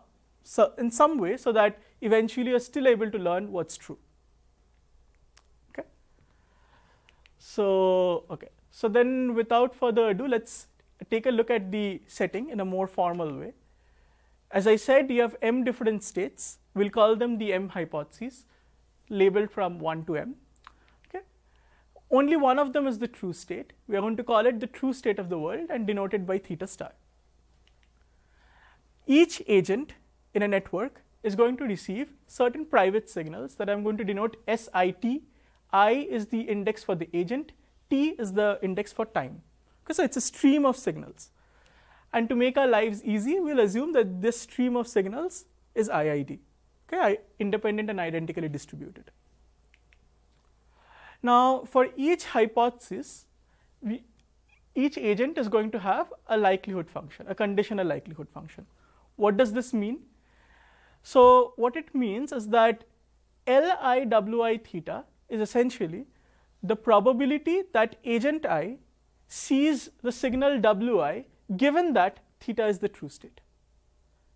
in 0.79 0.91
some 0.91 1.19
way 1.19 1.37
so 1.37 1.53
that 1.53 1.79
eventually 2.01 2.49
you're 2.49 2.59
still 2.59 2.89
able 2.89 3.11
to 3.11 3.19
learn 3.19 3.53
what's 3.53 3.77
true? 3.77 3.99
Okay. 5.71 5.87
So, 7.39 8.25
okay. 8.31 8.49
So 8.71 8.89
then 8.89 9.35
without 9.35 9.75
further 9.75 10.09
ado, 10.09 10.27
let's 10.27 10.69
take 11.11 11.27
a 11.27 11.31
look 11.31 11.51
at 11.51 11.71
the 11.71 12.01
setting 12.07 12.49
in 12.49 12.61
a 12.61 12.65
more 12.65 12.87
formal 12.87 13.39
way. 13.41 13.53
As 14.51 14.67
I 14.67 14.77
said, 14.77 15.11
you 15.11 15.21
have 15.23 15.37
m 15.43 15.65
different 15.65 16.03
states. 16.05 16.59
We'll 16.75 16.91
call 16.91 17.17
them 17.17 17.39
the 17.39 17.53
m 17.53 17.69
hypotheses, 17.71 18.45
labeled 19.09 19.51
from 19.51 19.79
1 19.79 20.05
to 20.07 20.17
m. 20.17 20.35
Okay? 21.09 21.25
only 22.11 22.37
one 22.37 22.59
of 22.59 22.73
them 22.73 22.87
is 22.87 22.99
the 22.99 23.09
true 23.09 23.33
state. 23.33 23.73
We 23.89 23.97
are 23.97 24.01
going 24.01 24.17
to 24.17 24.25
call 24.25 24.47
it 24.47 24.61
the 24.61 24.67
true 24.67 24.93
state 24.93 25.19
of 25.19 25.29
the 25.29 25.39
world 25.39 25.71
and 25.71 25.87
denote 25.87 26.15
it 26.15 26.27
by 26.27 26.39
theta 26.39 26.67
star. 26.67 26.93
Each 29.07 29.43
agent 29.47 29.95
in 30.33 30.43
a 30.43 30.49
network 30.49 31.03
is 31.23 31.35
going 31.35 31.57
to 31.57 31.65
receive 31.65 32.13
certain 32.27 32.65
private 32.65 33.09
signals 33.09 33.55
that 33.57 33.69
I'm 33.69 33.83
going 33.83 33.97
to 33.99 34.05
denote 34.05 34.37
SIT. 34.47 35.23
I 35.73 35.91
is 35.91 36.27
the 36.27 36.41
index 36.41 36.85
for 36.85 36.95
the 36.95 37.09
agent, 37.13 37.53
T 37.91 38.11
is 38.19 38.33
the 38.33 38.59
index 38.63 38.93
for 38.93 39.07
time. 39.07 39.43
Okay, 39.85 39.95
so 39.95 40.05
it's 40.05 40.17
a 40.17 40.21
stream 40.21 40.65
of 40.65 40.77
signals. 40.77 41.31
And 42.15 42.29
to 42.29 42.37
make 42.37 42.57
our 42.57 42.69
lives 42.69 43.03
easy, 43.03 43.41
we'll 43.41 43.59
assume 43.59 43.93
that 43.95 44.23
this 44.23 44.41
stream 44.41 44.77
of 44.77 44.87
signals 44.87 45.47
is 45.75 45.89
IID, 45.89 46.39
okay, 46.89 47.19
independent 47.41 47.91
and 47.91 47.99
identically 47.99 48.49
distributed. 48.49 49.11
Now, 51.25 51.65
for 51.65 51.89
each 51.97 52.27
hypothesis, 52.27 53.27
we, 53.83 54.05
each 54.77 54.97
agent 54.97 55.39
is 55.39 55.49
going 55.49 55.73
to 55.73 55.81
have 55.81 56.13
a 56.29 56.37
likelihood 56.37 56.89
function, 56.89 57.27
a 57.29 57.35
conditional 57.35 57.85
likelihood 57.85 58.29
function. 58.29 58.65
What 59.17 59.37
does 59.37 59.53
this 59.53 59.75
mean? 59.75 59.99
So, 61.03 61.53
what 61.57 61.75
it 61.75 61.93
means 61.97 62.31
is 62.31 62.49
that 62.49 62.85
L 63.49 63.77
i 63.81 64.05
w 64.05 64.43
i 64.43 64.57
theta 64.57 65.05
is 65.29 65.41
essentially 65.41 66.07
the 66.63 66.77
probability 66.77 67.63
that 67.73 67.97
agent 68.05 68.47
i 68.47 68.79
sees 69.27 69.91
the 70.03 70.13
signal 70.13 70.61
Wi 70.61 71.25
given 71.57 71.93
that 71.95 72.21
theta 72.41 72.67
is 72.67 72.79
the 72.79 72.89
true 72.89 73.09
state. 73.09 73.41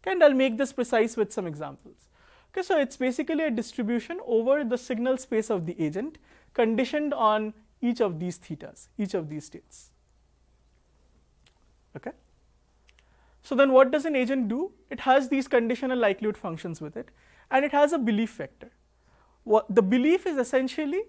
Okay, 0.02 0.12
and 0.12 0.22
I'll 0.22 0.34
make 0.34 0.58
this 0.58 0.72
precise 0.72 1.16
with 1.16 1.32
some 1.32 1.46
examples. 1.46 2.08
Okay, 2.52 2.62
so 2.62 2.78
it's 2.78 2.96
basically 2.96 3.44
a 3.44 3.50
distribution 3.50 4.20
over 4.26 4.64
the 4.64 4.78
signal 4.78 5.18
space 5.18 5.50
of 5.50 5.66
the 5.66 5.80
agent 5.82 6.18
conditioned 6.54 7.12
on 7.12 7.54
each 7.80 8.00
of 8.00 8.18
these 8.18 8.38
thetas, 8.38 8.88
each 8.98 9.14
of 9.14 9.28
these 9.28 9.44
states. 9.44 9.90
Okay. 11.96 12.12
So 13.42 13.54
then 13.54 13.72
what 13.72 13.90
does 13.90 14.04
an 14.04 14.16
agent 14.16 14.48
do? 14.48 14.72
It 14.90 15.00
has 15.00 15.28
these 15.28 15.48
conditional 15.48 15.98
likelihood 15.98 16.36
functions 16.36 16.80
with 16.80 16.96
it 16.96 17.10
and 17.50 17.64
it 17.64 17.72
has 17.72 17.92
a 17.92 17.98
belief 17.98 18.34
vector. 18.34 18.70
What, 19.44 19.74
the 19.74 19.82
belief 19.82 20.26
is 20.26 20.36
essentially 20.36 21.02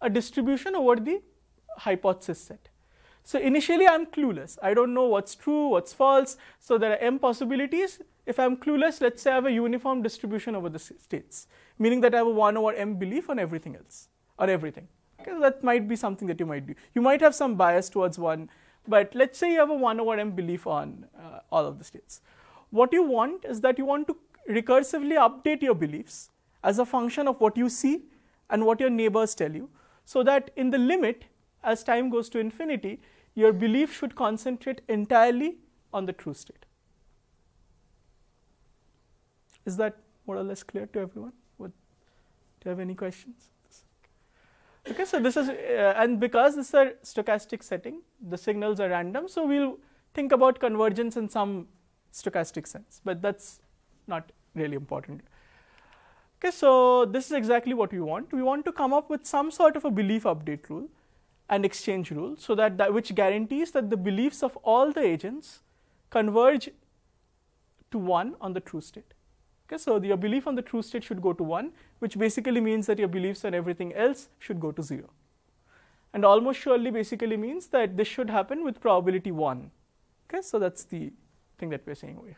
a 0.00 0.10
distribution 0.10 0.74
over 0.74 0.96
the 0.96 1.22
hypothesis 1.78 2.40
set. 2.40 2.68
So 3.30 3.38
initially 3.38 3.86
I'm 3.86 4.06
clueless. 4.06 4.56
I 4.62 4.72
don't 4.72 4.94
know 4.94 5.04
what's 5.04 5.34
true, 5.34 5.68
what's 5.68 5.92
false. 5.92 6.38
So 6.58 6.78
there 6.78 6.92
are 6.92 7.02
m 7.08 7.18
possibilities. 7.18 8.00
If 8.24 8.38
I'm 8.40 8.56
clueless, 8.56 9.02
let's 9.02 9.20
say 9.22 9.32
I 9.32 9.34
have 9.34 9.46
a 9.46 9.52
uniform 9.52 10.00
distribution 10.02 10.54
over 10.54 10.70
the 10.70 10.78
states, 10.78 11.46
meaning 11.78 12.00
that 12.02 12.14
I 12.14 12.18
have 12.18 12.26
a 12.26 12.30
1 12.30 12.56
over 12.56 12.72
m 12.72 12.94
belief 12.94 13.28
on 13.28 13.38
everything 13.38 13.76
else, 13.76 14.08
on 14.38 14.48
everything. 14.48 14.88
Okay, 15.20 15.32
so 15.32 15.40
that 15.40 15.62
might 15.62 15.86
be 15.88 15.96
something 16.04 16.26
that 16.28 16.40
you 16.40 16.46
might 16.46 16.66
do. 16.66 16.74
You 16.94 17.02
might 17.02 17.20
have 17.20 17.34
some 17.34 17.54
bias 17.54 17.90
towards 17.90 18.18
one 18.18 18.48
but 18.94 19.14
let's 19.14 19.38
say 19.38 19.52
you 19.52 19.58
have 19.58 19.68
a 19.68 19.74
1 19.74 20.00
over 20.00 20.16
m 20.18 20.30
belief 20.30 20.66
on 20.66 21.04
uh, 21.22 21.40
all 21.52 21.66
of 21.66 21.78
the 21.78 21.84
states. 21.84 22.22
What 22.70 22.92
you 22.92 23.02
want 23.02 23.44
is 23.44 23.60
that 23.60 23.76
you 23.76 23.84
want 23.84 24.08
to 24.08 24.16
recursively 24.48 25.20
update 25.26 25.60
your 25.60 25.74
beliefs 25.74 26.30
as 26.64 26.78
a 26.78 26.86
function 26.86 27.28
of 27.28 27.38
what 27.42 27.58
you 27.58 27.68
see 27.68 28.04
and 28.48 28.64
what 28.64 28.80
your 28.80 28.88
neighbors 28.88 29.34
tell 29.34 29.54
you, 29.60 29.68
so 30.06 30.22
that 30.22 30.50
in 30.56 30.70
the 30.70 30.78
limit, 30.78 31.26
as 31.62 31.84
time 31.84 32.08
goes 32.08 32.30
to 32.30 32.38
infinity, 32.38 32.98
your 33.38 33.52
belief 33.52 33.96
should 33.96 34.14
concentrate 34.20 34.80
entirely 34.88 35.48
on 35.92 36.06
the 36.06 36.12
true 36.12 36.34
state. 36.34 36.64
Is 39.64 39.76
that 39.76 39.98
more 40.26 40.36
or 40.36 40.42
less 40.42 40.64
clear 40.64 40.86
to 40.86 40.98
everyone? 40.98 41.32
Would, 41.58 41.72
do 41.72 42.64
you 42.64 42.70
have 42.70 42.80
any 42.80 42.96
questions? 42.96 43.50
Okay, 44.90 45.04
so 45.04 45.20
this 45.20 45.36
is, 45.36 45.50
uh, 45.50 45.94
and 45.96 46.18
because 46.18 46.56
this 46.56 46.68
is 46.68 46.74
a 46.74 46.92
stochastic 47.04 47.62
setting, 47.62 48.00
the 48.28 48.38
signals 48.38 48.80
are 48.80 48.88
random, 48.88 49.28
so 49.28 49.46
we'll 49.46 49.76
think 50.14 50.32
about 50.32 50.58
convergence 50.58 51.16
in 51.16 51.28
some 51.28 51.68
stochastic 52.12 52.66
sense, 52.66 53.00
but 53.04 53.20
that's 53.20 53.60
not 54.06 54.32
really 54.54 54.76
important. 54.76 55.20
Okay, 56.38 56.50
so 56.50 57.04
this 57.04 57.26
is 57.26 57.32
exactly 57.32 57.74
what 57.74 57.92
we 57.92 58.00
want. 58.00 58.32
We 58.32 58.42
want 58.42 58.64
to 58.64 58.72
come 58.72 58.94
up 58.94 59.10
with 59.10 59.26
some 59.26 59.50
sort 59.50 59.76
of 59.76 59.84
a 59.84 59.90
belief 59.90 60.24
update 60.24 60.70
rule 60.70 60.88
and 61.48 61.64
exchange 61.64 62.10
rule, 62.10 62.36
so 62.36 62.54
that, 62.54 62.76
that 62.78 62.92
which 62.92 63.14
guarantees 63.14 63.70
that 63.72 63.90
the 63.90 63.96
beliefs 63.96 64.42
of 64.42 64.56
all 64.58 64.92
the 64.92 65.00
agents 65.00 65.60
converge 66.10 66.70
to 67.90 67.98
one 67.98 68.34
on 68.40 68.52
the 68.52 68.60
true 68.60 68.80
state. 68.80 69.14
Okay, 69.68 69.78
so 69.78 70.00
your 70.02 70.16
belief 70.16 70.46
on 70.46 70.54
the 70.54 70.62
true 70.62 70.82
state 70.82 71.04
should 71.04 71.20
go 71.20 71.34
to 71.34 71.42
1, 71.42 71.72
which 71.98 72.18
basically 72.18 72.60
means 72.60 72.86
that 72.86 72.98
your 72.98 73.08
beliefs 73.08 73.44
on 73.44 73.52
everything 73.52 73.92
else 73.94 74.30
should 74.38 74.60
go 74.60 74.72
to 74.72 74.82
0. 74.82 75.10
And 76.14 76.24
almost 76.24 76.58
surely 76.58 76.90
basically 76.90 77.36
means 77.36 77.66
that 77.68 77.96
this 77.96 78.08
should 78.08 78.30
happen 78.30 78.64
with 78.64 78.80
probability 78.80 79.30
1. 79.30 79.70
Okay, 80.30 80.40
so 80.40 80.58
that's 80.58 80.84
the 80.84 81.12
thing 81.58 81.68
that 81.68 81.82
we're 81.86 81.94
saying 81.94 82.16
over 82.16 82.28
here. 82.28 82.36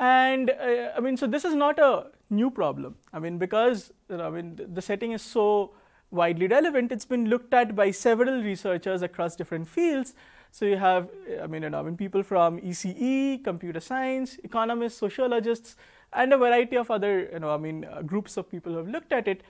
And 0.00 0.50
uh, 0.50 0.92
I 0.96 1.00
mean, 1.00 1.16
so 1.16 1.26
this 1.28 1.44
is 1.44 1.54
not 1.54 1.78
a 1.78 2.06
new 2.30 2.50
problem. 2.50 2.96
I 3.12 3.20
mean, 3.20 3.38
because 3.38 3.92
I 4.10 4.30
mean, 4.30 4.58
the 4.72 4.82
setting 4.82 5.12
is 5.12 5.22
so 5.22 5.74
widely 6.10 6.46
relevant, 6.46 6.92
it's 6.92 7.04
been 7.04 7.28
looked 7.28 7.52
at 7.52 7.74
by 7.76 7.90
several 7.90 8.42
researchers 8.42 9.02
across 9.02 9.36
different 9.36 9.68
fields. 9.68 10.14
So 10.50 10.64
you 10.64 10.76
have, 10.76 11.08
I 11.42 11.46
mean, 11.46 11.62
you 11.62 11.70
know, 11.70 11.80
I 11.80 11.82
mean, 11.82 11.96
people 11.96 12.22
from 12.22 12.58
ECE, 12.60 13.44
computer 13.44 13.80
science, 13.80 14.38
economists, 14.42 14.98
sociologists, 14.98 15.76
and 16.12 16.32
a 16.32 16.38
variety 16.38 16.76
of 16.76 16.90
other, 16.90 17.28
you 17.32 17.38
know, 17.38 17.50
I 17.50 17.58
mean, 17.58 17.84
uh, 17.84 18.02
groups 18.02 18.36
of 18.36 18.50
people 18.50 18.72
who 18.72 18.78
have 18.78 18.88
looked 18.88 19.12
at 19.12 19.28
it. 19.28 19.42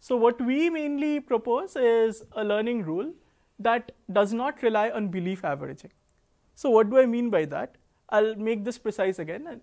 So 0.00 0.16
what 0.16 0.40
we 0.40 0.70
mainly 0.70 1.20
propose 1.20 1.76
is 1.76 2.22
a 2.32 2.44
learning 2.44 2.84
rule 2.84 3.12
that 3.58 3.92
does 4.12 4.32
not 4.32 4.62
rely 4.62 4.90
on 4.90 5.08
belief 5.08 5.44
averaging. 5.44 5.90
So 6.54 6.70
what 6.70 6.90
do 6.90 6.98
I 6.98 7.06
mean 7.06 7.28
by 7.28 7.44
that? 7.46 7.76
I'll 8.08 8.34
make 8.34 8.64
this 8.64 8.78
precise 8.78 9.18
again. 9.18 9.46
And 9.46 9.60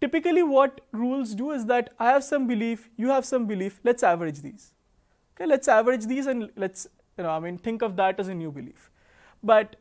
typically 0.00 0.42
what 0.42 0.80
rules 0.90 1.34
do 1.34 1.52
is 1.52 1.66
that 1.66 1.90
I 1.98 2.06
have 2.06 2.24
some 2.24 2.46
belief, 2.48 2.90
you 2.96 3.08
have 3.08 3.24
some 3.24 3.46
belief, 3.46 3.80
let's 3.84 4.02
average 4.02 4.40
these. 4.40 4.72
Okay, 5.34 5.46
let's 5.46 5.68
average 5.68 6.06
these 6.06 6.26
and 6.26 6.50
let's, 6.56 6.86
you 7.16 7.24
know, 7.24 7.30
I 7.30 7.40
mean, 7.40 7.58
think 7.58 7.82
of 7.82 7.96
that 7.96 8.20
as 8.20 8.28
a 8.28 8.34
new 8.34 8.50
belief. 8.50 8.90
But 9.42 9.76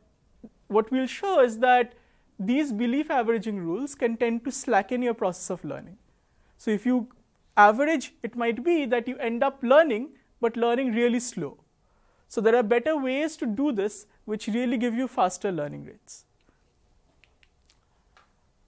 what 0.68 0.90
we'll 0.92 1.08
show 1.08 1.42
is 1.42 1.60
that 1.60 1.94
these 2.40 2.72
belief 2.72 3.12
averaging 3.12 3.60
rules 3.60 3.94
can 3.94 4.18
tend 4.18 4.44
to 4.46 4.52
slacken 4.52 5.02
your 5.02 5.14
process 5.14 5.50
of 5.50 5.64
learning. 5.64 5.98
So 6.58 6.72
if 6.72 6.86
you 6.86 7.10
average, 7.58 8.14
it 8.24 8.36
might 8.36 8.64
be 8.64 8.86
that 8.86 9.08
you 9.08 9.18
end 9.18 9.44
up 9.44 9.60
learning, 9.62 10.10
but 10.40 10.58
learning 10.58 10.94
really 10.94 11.20
slow. 11.20 11.58
So 12.28 12.40
there 12.40 12.56
are 12.56 12.64
better 12.64 12.98
ways 12.98 13.36
to 13.38 13.46
do 13.46 13.72
this, 13.72 14.08
which 14.26 14.48
really 14.48 14.78
give 14.78 14.96
you 14.96 15.08
faster 15.08 15.52
learning 15.52 15.84
rates. 15.86 16.26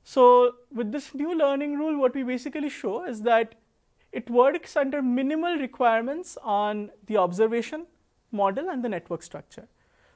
So 0.03 0.55
with 0.71 0.91
this 0.91 1.15
new 1.15 1.35
learning 1.35 1.77
rule, 1.79 1.97
what 1.97 2.13
we 2.13 2.23
basically 2.23 2.69
show 2.69 3.05
is 3.05 3.21
that 3.21 3.55
it 4.13 4.29
works 4.29 4.77
under 4.77 5.01
minimal 5.01 5.57
requirements 5.57 6.37
on 6.43 6.91
the 7.07 7.17
observation 7.17 7.87
model 8.31 8.69
and 8.69 8.83
the 8.83 8.89
network 8.89 9.23
structure. 9.23 9.67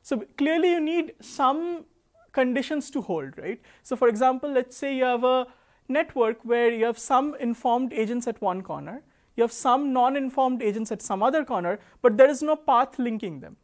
So 0.04 0.24
clearly 0.38 0.72
you 0.72 0.80
need 0.80 1.14
some 1.20 1.86
conditions 2.32 2.92
to 2.92 3.02
hold, 3.02 3.38
right? 3.38 3.60
So 3.84 3.96
for 3.96 4.08
example, 4.08 4.52
let's 4.52 4.78
say 4.78 4.96
you 4.96 5.04
have 5.04 5.24
a 5.24 5.48
network 5.88 6.38
where 6.44 6.72
you 6.72 6.86
have 6.86 7.00
some 7.00 7.36
informed 7.40 7.92
agents 7.92 8.28
at 8.28 8.42
one 8.42 8.62
corner, 8.62 9.02
you 9.36 9.44
have 9.44 9.52
some 9.52 9.94
non-informed 9.94 10.62
agents 10.62 10.92
at 10.92 11.02
some 11.02 11.24
other 11.24 11.44
corner, 11.44 11.80
but 12.02 12.18
there 12.18 12.30
is 12.30 12.42
no 12.42 12.56
path 12.56 13.00
linking 13.00 13.40
them. 13.40 13.58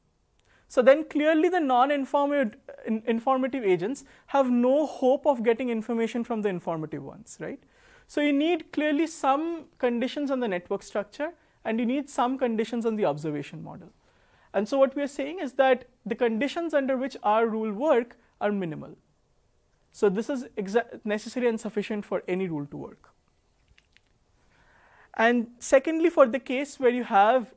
So 0.67 0.81
then 0.81 1.03
clearly 1.03 1.49
the 1.49 1.59
non-informative 1.59 3.63
agents 3.63 4.03
have 4.27 4.49
no 4.49 4.87
hope 4.87 5.27
of 5.27 5.43
getting 5.43 5.69
information 5.69 6.23
from 6.23 6.41
the 6.41 6.49
informative 6.49 7.03
ones, 7.03 7.37
right? 7.39 7.59
So 8.13 8.21
you 8.21 8.31
need 8.31 8.71
clearly 8.71 9.07
some 9.07 9.65
conditions 9.79 10.29
on 10.29 10.39
the 10.39 10.47
network 10.47 10.83
structure 10.83 11.33
and 11.65 11.79
you 11.79 11.85
need 11.87 12.11
some 12.11 12.37
conditions 12.37 12.85
on 12.85 12.95
the 12.95 13.05
observation 13.05 13.63
model. 13.63 13.89
And 14.53 14.69
so 14.69 14.77
what 14.77 14.95
we 14.95 15.01
are 15.01 15.07
saying 15.07 15.39
is 15.39 15.53
that 15.53 15.85
the 16.05 16.13
conditions 16.13 16.75
under 16.75 16.95
which 16.95 17.17
our 17.23 17.47
rule 17.47 17.73
work 17.73 18.15
are 18.39 18.51
minimal. 18.51 18.95
So 19.93 20.09
this 20.09 20.29
is 20.29 20.45
necessary 21.03 21.47
and 21.47 21.59
sufficient 21.59 22.05
for 22.05 22.21
any 22.27 22.47
rule 22.47 22.67
to 22.67 22.77
work. 22.77 23.09
And 25.15 25.47
secondly, 25.57 26.11
for 26.11 26.27
the 26.27 26.39
case 26.39 26.79
where 26.79 26.91
you 26.91 27.05
have 27.05 27.51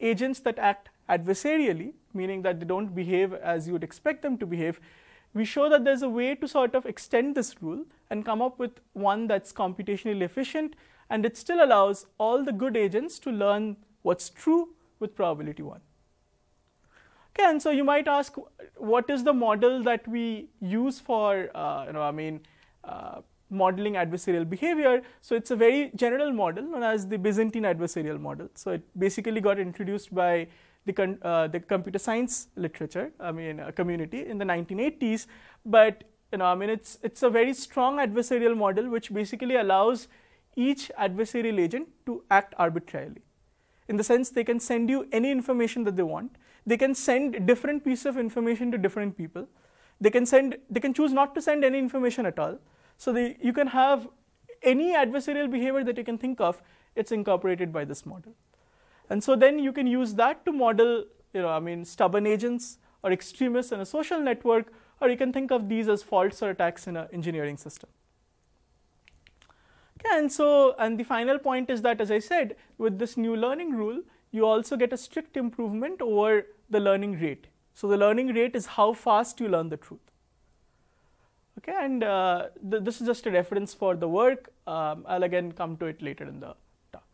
agents 0.00 0.40
that 0.40 0.58
act 0.58 0.88
adversarially, 1.10 1.92
meaning 2.14 2.40
that 2.48 2.60
they 2.60 2.66
don't 2.66 2.94
behave 2.94 3.34
as 3.34 3.66
you 3.66 3.74
would 3.74 3.84
expect 3.84 4.22
them 4.22 4.38
to 4.38 4.46
behave, 4.46 4.80
we 5.34 5.44
show 5.44 5.68
that 5.68 5.84
there's 5.84 6.00
a 6.00 6.08
way 6.08 6.34
to 6.34 6.48
sort 6.48 6.74
of 6.74 6.86
extend 6.86 7.34
this 7.34 7.60
rule 7.60 7.84
and 8.10 8.24
come 8.24 8.42
up 8.42 8.58
with 8.58 8.80
one 8.92 9.26
that's 9.26 9.52
computationally 9.52 10.22
efficient 10.22 10.74
and 11.10 11.24
it 11.24 11.36
still 11.36 11.64
allows 11.64 12.06
all 12.18 12.44
the 12.44 12.52
good 12.52 12.76
agents 12.76 13.18
to 13.18 13.30
learn 13.30 13.76
what's 14.02 14.28
true 14.28 14.70
with 15.00 15.14
probability 15.14 15.62
1. 15.62 15.80
Okay, 17.38 17.48
and 17.48 17.62
so 17.62 17.70
you 17.70 17.84
might 17.84 18.08
ask, 18.08 18.34
what 18.76 19.08
is 19.08 19.24
the 19.24 19.32
model 19.32 19.82
that 19.84 20.06
we 20.08 20.48
use 20.60 20.98
for, 20.98 21.50
uh, 21.54 21.84
you 21.86 21.92
know, 21.92 22.02
I 22.02 22.10
mean, 22.10 22.40
uh, 22.84 23.20
modeling 23.50 23.94
adversarial 23.94 24.48
behavior? 24.48 25.02
So 25.20 25.36
it's 25.36 25.50
a 25.50 25.56
very 25.56 25.92
general 25.94 26.32
model 26.32 26.64
known 26.64 26.82
as 26.82 27.06
the 27.06 27.16
Byzantine 27.16 27.62
adversarial 27.62 28.18
model. 28.18 28.48
So 28.54 28.72
it 28.72 28.82
basically 28.98 29.40
got 29.40 29.58
introduced 29.58 30.14
by 30.14 30.48
the, 30.84 30.92
con- 30.92 31.18
uh, 31.22 31.46
the 31.48 31.60
computer 31.60 31.98
science 31.98 32.48
literature, 32.56 33.12
I 33.20 33.30
mean, 33.30 33.60
uh, 33.60 33.70
community 33.70 34.26
in 34.26 34.38
the 34.38 34.44
1980s. 34.44 35.26
But 35.64 36.04
you 36.32 36.38
know, 36.38 36.44
I 36.44 36.54
mean, 36.54 36.70
it's 36.70 36.98
it's 37.02 37.22
a 37.22 37.30
very 37.30 37.54
strong 37.54 37.98
adversarial 37.98 38.56
model 38.56 38.88
which 38.88 39.12
basically 39.12 39.56
allows 39.56 40.08
each 40.56 40.90
adversarial 40.98 41.58
agent 41.60 41.88
to 42.06 42.22
act 42.30 42.54
arbitrarily. 42.58 43.22
In 43.88 43.96
the 43.96 44.04
sense, 44.04 44.30
they 44.30 44.44
can 44.44 44.60
send 44.60 44.90
you 44.90 45.06
any 45.12 45.30
information 45.30 45.84
that 45.84 45.96
they 45.96 46.02
want. 46.02 46.36
They 46.66 46.76
can 46.76 46.94
send 46.94 47.46
different 47.46 47.84
pieces 47.84 48.06
of 48.06 48.18
information 48.18 48.70
to 48.72 48.78
different 48.78 49.16
people. 49.16 49.48
They 50.00 50.10
can 50.10 50.26
send. 50.26 50.58
They 50.68 50.80
can 50.80 50.92
choose 50.92 51.12
not 51.12 51.34
to 51.34 51.42
send 51.42 51.64
any 51.64 51.78
information 51.78 52.26
at 52.26 52.38
all. 52.38 52.58
So 52.98 53.12
they, 53.12 53.36
you 53.40 53.52
can 53.52 53.68
have 53.68 54.08
any 54.62 54.92
adversarial 54.94 55.50
behavior 55.50 55.84
that 55.84 55.96
you 55.96 56.04
can 56.04 56.18
think 56.18 56.40
of. 56.40 56.60
It's 56.96 57.12
incorporated 57.12 57.72
by 57.72 57.84
this 57.84 58.04
model. 58.04 58.34
And 59.08 59.22
so 59.24 59.36
then 59.36 59.58
you 59.58 59.72
can 59.72 59.86
use 59.86 60.14
that 60.14 60.44
to 60.44 60.52
model, 60.52 61.04
you 61.32 61.40
know, 61.40 61.48
I 61.48 61.60
mean, 61.60 61.84
stubborn 61.84 62.26
agents 62.26 62.78
or 63.02 63.12
extremists 63.12 63.72
in 63.72 63.80
a 63.80 63.86
social 63.86 64.20
network, 64.20 64.72
or 65.00 65.08
you 65.08 65.16
can 65.16 65.32
think 65.32 65.50
of 65.50 65.68
these 65.68 65.88
as 65.88 66.02
faults 66.02 66.42
or 66.42 66.50
attacks 66.50 66.86
in 66.86 66.96
an 66.96 67.08
engineering 67.12 67.56
system. 67.56 67.90
Okay, 70.00 70.16
and 70.16 70.30
so, 70.30 70.74
and 70.78 70.98
the 70.98 71.04
final 71.04 71.38
point 71.38 71.70
is 71.70 71.82
that, 71.82 72.00
as 72.00 72.10
I 72.10 72.20
said, 72.20 72.56
with 72.78 72.98
this 72.98 73.16
new 73.16 73.34
learning 73.34 73.74
rule, 73.74 74.02
you 74.30 74.46
also 74.46 74.76
get 74.76 74.92
a 74.92 74.96
strict 74.96 75.36
improvement 75.36 76.00
over 76.00 76.46
the 76.70 76.78
learning 76.78 77.18
rate. 77.20 77.48
So 77.74 77.88
the 77.88 77.96
learning 77.96 78.28
rate 78.34 78.54
is 78.54 78.66
how 78.66 78.92
fast 78.92 79.40
you 79.40 79.48
learn 79.48 79.68
the 79.68 79.76
truth. 79.76 80.00
Okay, 81.58 81.74
and 81.76 82.04
uh, 82.04 82.48
th 82.70 82.84
this 82.84 83.00
is 83.00 83.06
just 83.06 83.26
a 83.26 83.30
reference 83.30 83.74
for 83.74 83.96
the 83.96 84.08
work. 84.08 84.50
Um, 84.66 85.04
I'll 85.08 85.24
again 85.24 85.50
come 85.52 85.76
to 85.78 85.86
it 85.86 86.00
later 86.00 86.24
in 86.24 86.38
the 86.38 86.54
talk. 86.92 87.06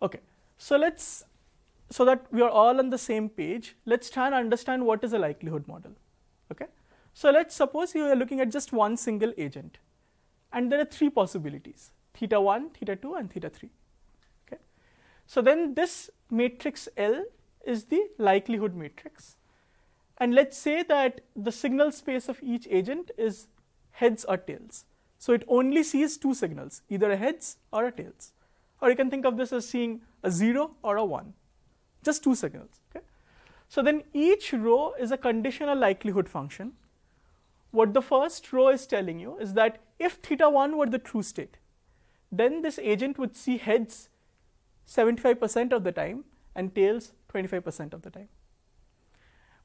Okay, 0.00 0.20
so 0.56 0.78
let's, 0.78 1.24
so 1.90 2.06
that 2.06 2.24
we 2.30 2.40
are 2.40 2.48
all 2.48 2.78
on 2.78 2.88
the 2.88 2.98
same 2.98 3.28
page, 3.28 3.76
let's 3.84 4.08
try 4.08 4.26
and 4.26 4.34
understand 4.34 4.86
what 4.86 5.04
is 5.04 5.12
a 5.12 5.18
likelihood 5.18 5.68
model. 5.68 5.92
Okay, 6.52 6.66
so 7.14 7.30
let's 7.30 7.54
suppose 7.54 7.94
you 7.94 8.04
are 8.04 8.16
looking 8.16 8.40
at 8.40 8.50
just 8.50 8.72
one 8.72 8.96
single 8.96 9.32
agent, 9.38 9.78
and 10.52 10.70
there 10.70 10.80
are 10.80 10.84
three 10.84 11.10
possibilities: 11.10 11.92
theta 12.14 12.40
one, 12.40 12.70
theta 12.70 12.96
two, 12.96 13.14
and 13.14 13.30
theta 13.32 13.50
three. 13.50 13.70
Okay, 14.46 14.60
so 15.26 15.40
then 15.40 15.74
this 15.74 16.10
matrix 16.30 16.88
L 16.96 17.24
is 17.64 17.84
the 17.84 18.02
likelihood 18.18 18.74
matrix, 18.74 19.36
and 20.18 20.34
let's 20.34 20.56
say 20.56 20.82
that 20.82 21.20
the 21.36 21.52
signal 21.52 21.92
space 21.92 22.28
of 22.28 22.42
each 22.42 22.66
agent 22.70 23.10
is 23.16 23.46
heads 23.92 24.24
or 24.24 24.36
tails. 24.36 24.84
So 25.18 25.34
it 25.34 25.44
only 25.48 25.82
sees 25.82 26.16
two 26.16 26.32
signals, 26.32 26.80
either 26.88 27.10
a 27.10 27.16
heads 27.16 27.58
or 27.72 27.86
a 27.86 27.92
tails. 27.92 28.32
Or 28.80 28.88
you 28.88 28.96
can 28.96 29.10
think 29.10 29.26
of 29.26 29.36
this 29.36 29.52
as 29.52 29.68
seeing 29.68 30.00
a 30.22 30.30
0 30.30 30.74
or 30.82 30.96
a 30.96 31.04
1, 31.04 31.34
just 32.02 32.24
two 32.24 32.34
signals. 32.34 32.79
So 33.70 33.82
then 33.82 34.02
each 34.12 34.52
row 34.52 34.94
is 34.98 35.12
a 35.12 35.16
conditional 35.16 35.78
likelihood 35.78 36.28
function. 36.28 36.72
What 37.70 37.94
the 37.94 38.02
first 38.02 38.52
row 38.52 38.68
is 38.68 38.84
telling 38.84 39.20
you 39.20 39.38
is 39.38 39.54
that 39.54 39.78
if 40.00 40.14
theta 40.14 40.50
1 40.50 40.76
were 40.76 40.86
the 40.86 40.98
true 40.98 41.22
state, 41.22 41.58
then 42.32 42.62
this 42.62 42.80
agent 42.80 43.16
would 43.16 43.36
see 43.36 43.58
heads 43.58 44.08
75% 44.88 45.72
of 45.72 45.84
the 45.84 45.92
time 45.92 46.24
and 46.56 46.74
tails 46.74 47.12
25% 47.32 47.94
of 47.94 48.02
the 48.02 48.10
time. 48.10 48.28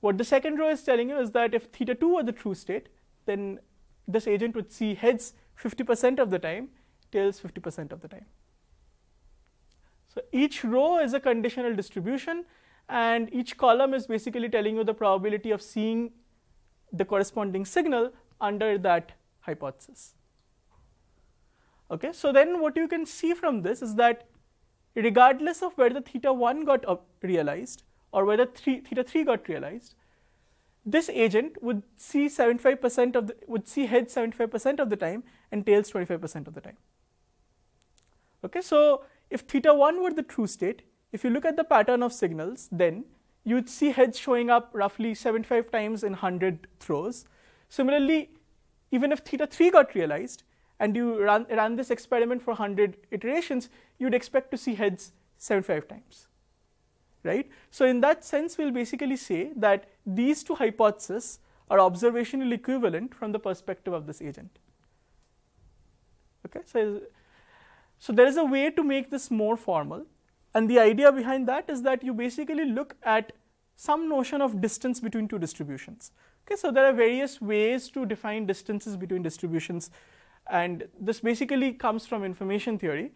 What 0.02 0.20
the 0.20 0.24
second 0.24 0.60
row 0.60 0.70
is 0.70 0.84
telling 0.84 1.10
you 1.10 1.20
is 1.20 1.32
that 1.32 1.56
if 1.56 1.64
theta 1.64 1.96
2 1.96 2.16
were 2.16 2.24
the 2.24 2.32
true 2.32 2.54
state, 2.54 2.90
then 3.26 3.60
this 4.08 4.28
agent 4.28 4.56
would 4.56 4.72
see 4.72 4.94
heads 4.94 5.34
50% 5.60 6.20
of 6.20 6.30
the 6.30 6.38
time, 6.38 6.70
tails 7.12 7.40
50% 7.40 7.92
of 7.92 8.02
the 8.02 8.08
time. 8.08 8.26
So 10.14 10.22
each 10.32 10.64
row 10.64 11.00
is 11.00 11.16
a 11.16 11.20
conditional 11.20 11.74
distribution 11.74 12.46
and 12.90 13.34
each 13.34 13.58
column 13.58 13.94
is 13.94 14.08
basically 14.08 14.50
telling 14.50 14.76
you 14.76 14.84
the 14.84 14.94
probability 14.94 15.52
of 15.52 15.62
seeing 15.62 16.12
the 16.92 17.06
corresponding 17.06 17.66
signal 17.66 18.12
under 18.40 18.78
that 18.78 19.14
hypothesis. 19.42 20.14
Okay, 21.92 22.12
so 22.14 22.32
then 22.32 22.60
what 22.62 22.76
you 22.76 22.88
can 22.88 23.06
see 23.06 23.34
from 23.34 23.62
this 23.62 23.82
is 23.82 23.96
that 23.96 24.28
regardless 24.96 25.62
of 25.62 25.78
whether 25.78 26.02
theta 26.02 26.34
1 26.34 26.66
got 26.66 26.88
uh, 26.88 26.98
realized 27.22 27.84
or 28.12 28.26
whether 28.26 28.46
three, 28.46 28.80
theta 28.80 29.04
3 29.04 29.24
got 29.24 29.48
realized, 29.48 29.96
this 30.86 31.10
agent 31.10 31.62
would 31.62 31.84
see 31.98 32.28
75% 32.28 33.16
of 33.16 33.28
the, 33.28 33.36
would 33.48 33.68
see 33.68 33.88
heads 33.88 34.14
75% 34.14 34.80
of 34.80 34.90
the 34.90 34.96
time 34.96 35.24
and 35.52 35.66
tails 35.66 35.92
25% 35.92 36.48
of 36.48 36.54
the 36.54 36.62
time. 36.62 36.78
Okay, 38.44 38.62
so 38.62 39.04
if 39.30 39.42
theta 39.42 39.74
1 39.74 40.04
were 40.04 40.12
the 40.12 40.24
true 40.24 40.48
state, 40.48 40.84
if 41.16 41.24
you 41.24 41.30
look 41.30 41.46
at 41.46 41.56
the 41.56 41.64
pattern 41.64 42.04
of 42.04 42.12
signals, 42.14 42.68
then 42.72 43.06
you'd 43.46 43.70
see 43.70 43.92
heads 43.92 44.20
showing 44.20 44.50
up 44.50 44.70
roughly 44.74 45.14
75 45.16 45.72
times 45.72 46.04
in 46.04 46.12
100 46.12 46.68
throws. 46.80 47.26
Similarly, 47.70 48.32
even 48.92 49.14
if 49.14 49.20
theta 49.20 49.48
3 49.48 49.72
got 49.72 49.96
realized 49.96 50.44
and 50.80 50.96
you 50.96 51.24
run, 51.24 51.46
ran 51.50 51.78
this 51.78 51.90
experiment 51.90 52.42
for 52.42 52.52
100 52.52 52.98
iterations, 53.12 53.70
you'd 53.98 54.14
expect 54.14 54.52
to 54.52 54.58
see 54.58 54.76
heads 54.76 55.14
75 55.38 55.88
times. 55.88 56.28
Right? 57.24 57.50
So, 57.72 57.86
in 57.86 58.02
that 58.02 58.26
sense, 58.26 58.58
we'll 58.58 58.72
basically 58.72 59.16
say 59.16 59.52
that 59.56 59.86
these 60.06 60.44
two 60.44 60.56
hypotheses 60.56 61.40
are 61.70 61.80
observational 61.80 62.52
equivalent 62.52 63.16
from 63.16 63.32
the 63.32 63.40
perspective 63.40 63.94
of 63.94 64.06
this 64.06 64.22
agent. 64.22 64.60
Okay, 66.46 66.60
so 66.66 67.02
so 68.00 68.14
there 68.14 68.28
is 68.28 68.38
a 68.38 68.46
way 68.46 68.70
to 68.70 68.84
make 68.84 69.10
this 69.10 69.32
more 69.32 69.58
formal. 69.58 70.06
And 70.56 70.70
the 70.70 70.80
idea 70.80 71.12
behind 71.12 71.48
that 71.50 71.70
is 71.70 71.82
that 71.84 72.02
you 72.02 72.14
basically 72.14 72.66
look 72.66 72.96
at 73.04 73.34
some 73.76 74.08
notion 74.08 74.42
of 74.42 74.62
distance 74.62 75.02
between 75.02 75.28
two 75.28 75.38
distributions. 75.38 76.12
Okay, 76.48 76.56
so 76.56 76.72
there 76.72 76.86
are 76.86 76.94
various 76.94 77.42
ways 77.42 77.90
to 77.90 78.06
define 78.06 78.46
distances 78.46 78.96
between 78.96 79.22
distributions, 79.22 79.92
and 80.50 80.88
this 81.00 81.20
basically 81.20 81.74
comes 81.74 82.08
from 82.08 82.24
information 82.24 82.80
theory. 82.80 83.12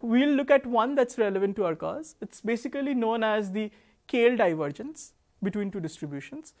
We'll 0.00 0.34
look 0.34 0.50
at 0.50 0.66
one 0.66 0.94
that's 0.94 1.18
relevant 1.18 1.56
to 1.56 1.66
our 1.66 1.76
cause. 1.76 2.16
It's 2.22 2.40
basically 2.40 2.94
known 2.94 3.22
as 3.22 3.52
the 3.52 3.70
KL 4.08 4.38
divergence 4.38 5.12
between 5.42 5.70
two 5.70 5.80
distributions. 5.80 6.54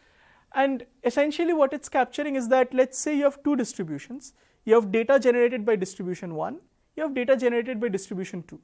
And 0.54 0.84
essentially, 1.02 1.54
what 1.54 1.72
it's 1.72 1.88
capturing 1.88 2.36
is 2.36 2.48
that 2.48 2.74
let's 2.74 2.98
say 2.98 3.16
you 3.16 3.24
have 3.24 3.42
two 3.42 3.56
distributions. 3.56 4.34
You 4.66 4.74
have 4.74 4.92
data 4.92 5.18
generated 5.18 5.64
by 5.64 5.76
distribution 5.76 6.34
1 6.34 6.60
you 6.96 7.02
have 7.04 7.14
data 7.14 7.36
generated 7.36 7.80
by 7.80 7.88
distribution 7.88 8.42
2. 8.42 8.60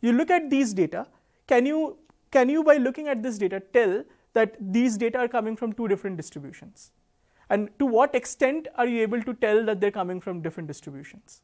You 0.00 0.12
look 0.12 0.30
at 0.30 0.50
these 0.50 0.72
data, 0.74 1.06
can 1.46 1.66
you, 1.66 1.98
can 2.30 2.48
you 2.48 2.62
by 2.62 2.76
looking 2.76 3.08
at 3.08 3.22
this 3.22 3.38
data 3.38 3.60
tell 3.60 4.04
that 4.34 4.56
these 4.60 4.96
data 4.96 5.18
are 5.18 5.28
coming 5.28 5.56
from 5.56 5.72
two 5.72 5.88
different 5.88 6.16
distributions? 6.16 6.92
And 7.50 7.70
to 7.78 7.86
what 7.86 8.14
extent 8.14 8.68
are 8.76 8.86
you 8.86 9.02
able 9.02 9.22
to 9.22 9.34
tell 9.34 9.64
that 9.64 9.80
they're 9.80 9.90
coming 9.90 10.20
from 10.20 10.42
different 10.42 10.66
distributions? 10.66 11.40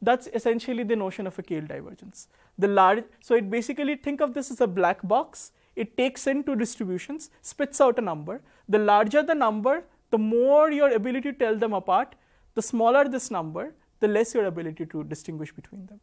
That's 0.00 0.28
essentially 0.34 0.82
the 0.82 0.96
notion 0.96 1.26
of 1.26 1.38
a 1.38 1.42
KL 1.42 1.68
divergence. 1.68 2.28
The 2.58 2.68
large, 2.68 3.04
so 3.20 3.34
it 3.34 3.50
basically 3.50 3.96
think 3.96 4.20
of 4.20 4.34
this 4.34 4.50
as 4.50 4.60
a 4.60 4.66
black 4.66 5.06
box. 5.06 5.52
It 5.76 5.96
takes 5.96 6.26
in 6.26 6.44
two 6.44 6.56
distributions, 6.56 7.30
spits 7.40 7.80
out 7.80 7.98
a 7.98 8.02
number. 8.02 8.42
The 8.68 8.78
larger 8.78 9.22
the 9.22 9.34
number, 9.34 9.84
the 10.10 10.18
more 10.18 10.70
your 10.70 10.90
ability 10.90 11.32
to 11.32 11.38
tell 11.38 11.56
them 11.56 11.72
apart. 11.72 12.14
The 12.54 12.62
smaller 12.62 13.08
this 13.08 13.30
number, 13.30 13.74
the 14.00 14.08
less 14.08 14.34
your 14.34 14.46
ability 14.46 14.86
to 14.86 15.04
distinguish 15.04 15.52
between 15.52 15.86
them. 15.86 16.00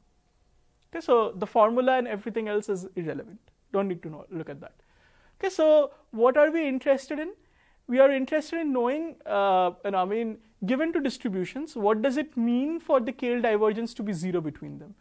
Okay, 0.92 1.02
so 1.02 1.34
the 1.36 1.46
formula 1.46 1.98
and 1.98 2.08
everything 2.08 2.48
else 2.48 2.70
is 2.70 2.88
irrelevant. 2.96 3.40
Don't 3.72 3.88
need 3.88 4.02
to 4.04 4.10
know, 4.10 4.26
look 4.32 4.50
at 4.50 4.60
that. 4.62 4.74
Okay, 5.40 5.50
so 5.50 5.92
what 6.12 6.38
are 6.38 6.52
we 6.52 6.68
interested 6.68 7.20
in? 7.20 7.34
We 7.88 8.00
are 8.00 8.12
interested 8.12 8.60
in 8.60 8.74
knowing, 8.74 9.16
uh, 9.26 9.72
and 9.84 9.96
I 9.96 10.06
mean, 10.06 10.38
given 10.66 10.92
two 10.92 11.02
distributions, 11.02 11.76
what 11.76 12.02
does 12.02 12.18
it 12.18 12.36
mean 12.36 12.80
for 12.80 13.00
the 13.00 13.12
KL 13.12 13.42
divergence 13.42 13.94
to 13.96 14.04
be 14.04 14.14
zero 14.14 14.42
between 14.42 14.80
them? 14.80 14.96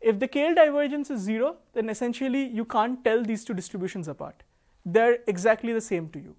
If 0.00 0.18
the 0.18 0.28
KL 0.28 0.54
divergence 0.54 1.10
is 1.10 1.20
zero, 1.20 1.56
then 1.74 1.88
essentially 1.88 2.46
you 2.46 2.64
can't 2.64 3.04
tell 3.04 3.22
these 3.22 3.44
two 3.44 3.54
distributions 3.54 4.08
apart. 4.08 4.42
They're 4.84 5.18
exactly 5.26 5.72
the 5.72 5.80
same 5.80 6.08
to 6.10 6.18
you. 6.18 6.36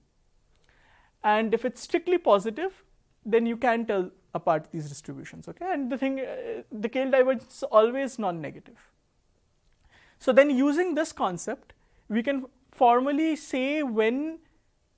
And 1.24 1.54
if 1.54 1.66
it's 1.66 1.82
strictly 1.82 2.18
positive, 2.18 2.84
then 3.26 3.46
you 3.46 3.58
can 3.58 3.86
tell 3.86 4.10
apart 4.34 4.72
these 4.72 4.88
distributions. 4.88 5.48
Okay, 5.48 5.66
and 5.72 5.92
the 5.92 5.98
thing, 5.98 6.20
uh, 6.20 6.64
the 6.72 6.90
KL 6.90 7.12
divergence 7.12 7.58
is 7.58 7.64
always 7.64 8.18
non-negative. 8.20 8.78
So 10.20 10.32
then, 10.32 10.50
using 10.50 10.96
this 10.96 11.12
concept, 11.12 11.74
we 12.08 12.24
can 12.24 12.46
formally 12.72 13.36
say 13.36 13.84
when 13.84 14.40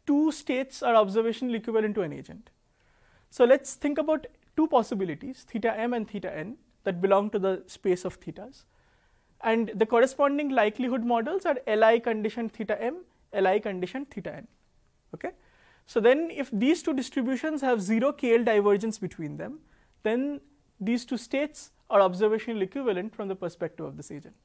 two 0.05 0.31
states 0.31 0.83
are 0.83 0.93
observationally 0.93 1.55
equivalent 1.55 1.95
to 1.95 2.01
an 2.01 2.13
agent. 2.13 2.49
So 3.29 3.45
let's 3.45 3.75
think 3.75 3.97
about 3.97 4.27
two 4.55 4.67
possibilities, 4.67 5.45
theta 5.49 5.77
m 5.77 5.93
and 5.93 6.07
theta 6.07 6.35
n, 6.35 6.57
that 6.83 7.01
belong 7.01 7.29
to 7.31 7.39
the 7.39 7.63
space 7.67 8.05
of 8.05 8.19
thetas. 8.19 8.63
And 9.41 9.71
the 9.75 9.85
corresponding 9.85 10.49
likelihood 10.49 11.03
models 11.03 11.45
are 11.45 11.57
Li 11.67 11.99
condition 11.99 12.49
theta 12.49 12.81
m, 12.81 13.03
Li 13.33 13.59
condition 13.59 14.05
theta 14.05 14.35
n. 14.35 14.47
Okay? 15.13 15.31
So 15.85 15.99
then 15.99 16.31
if 16.31 16.49
these 16.51 16.81
two 16.81 16.93
distributions 16.93 17.61
have 17.61 17.81
zero 17.81 18.11
KL 18.11 18.45
divergence 18.45 18.97
between 18.97 19.37
them, 19.37 19.59
then 20.03 20.41
these 20.79 21.05
two 21.05 21.17
states 21.17 21.71
are 21.89 22.01
observational 22.01 22.61
equivalent 22.61 23.13
from 23.15 23.27
the 23.27 23.35
perspective 23.35 23.85
of 23.85 23.97
this 23.97 24.11
agent. 24.11 24.35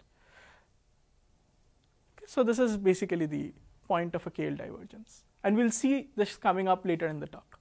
Okay, 2.17 2.27
so 2.27 2.43
this 2.43 2.59
is 2.59 2.77
basically 2.77 3.27
the 3.27 3.53
point 3.87 4.15
of 4.15 4.27
a 4.27 4.31
KL 4.31 4.57
divergence. 4.57 5.25
And 5.45 5.57
we'll 5.57 5.71
see 5.71 6.09
this 6.17 6.37
coming 6.37 6.69
up 6.69 6.85
later 6.85 7.07
in 7.07 7.21
the 7.21 7.27
talk. 7.27 7.59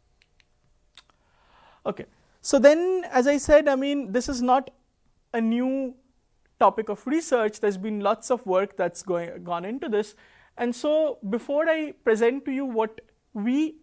Okay, 1.85 2.05
so 2.41 2.59
then, 2.59 3.05
as 3.11 3.27
I 3.27 3.37
said, 3.37 3.67
I 3.67 3.75
mean, 3.75 4.11
this 4.11 4.27
is 4.27 4.41
not 4.41 4.71
a 5.33 5.39
new 5.39 5.95
topic 6.59 6.89
of 6.89 7.05
research. 7.05 7.59
There's 7.59 7.77
been 7.77 7.99
lots 7.99 8.31
of 8.31 8.45
work 8.45 8.75
that's 8.75 9.03
going, 9.03 9.43
gone 9.43 9.63
into 9.63 9.87
this. 9.87 10.15
And 10.57 10.75
so, 10.75 11.19
before 11.29 11.69
I 11.69 11.93
present 12.03 12.45
to 12.45 12.51
you 12.51 12.65
what 12.65 12.99
we 13.38 13.76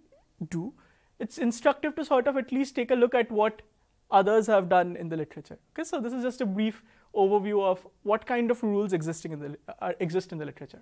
do, 0.48 0.72
it's 1.18 1.38
instructive 1.38 1.94
to 1.96 2.04
sort 2.04 2.26
of 2.26 2.36
at 2.36 2.52
least 2.52 2.74
take 2.74 2.90
a 2.90 2.94
look 2.94 3.14
at 3.14 3.30
what 3.30 3.62
others 4.10 4.46
have 4.46 4.68
done 4.68 4.96
in 4.96 5.08
the 5.08 5.16
literature. 5.16 5.58
Okay, 5.72 5.84
so 5.84 6.00
this 6.00 6.12
is 6.12 6.22
just 6.22 6.40
a 6.40 6.46
brief 6.46 6.82
overview 7.14 7.62
of 7.62 7.86
what 8.02 8.26
kind 8.26 8.50
of 8.50 8.62
rules 8.62 8.92
existing 8.92 9.32
in 9.32 9.40
the, 9.40 9.58
uh, 9.80 9.92
exist 10.00 10.32
in 10.32 10.38
the 10.38 10.44
literature. 10.44 10.80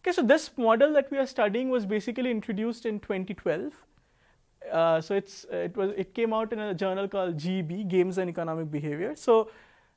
Okay, 0.00 0.12
so 0.12 0.22
this 0.22 0.50
model 0.56 0.92
that 0.92 1.10
we 1.10 1.18
are 1.18 1.26
studying 1.26 1.70
was 1.70 1.86
basically 1.86 2.30
introduced 2.30 2.86
in 2.86 3.00
2012. 3.00 3.72
Uh, 4.72 5.00
so 5.00 5.14
it's 5.14 5.44
it 5.50 5.76
was 5.76 5.90
it 5.96 6.14
came 6.14 6.32
out 6.32 6.52
in 6.52 6.58
a 6.58 6.74
journal 6.74 7.06
called 7.06 7.36
GEB 7.36 7.86
Games 7.88 8.16
and 8.16 8.30
Economic 8.30 8.70
Behavior. 8.70 9.14
So, 9.14 9.50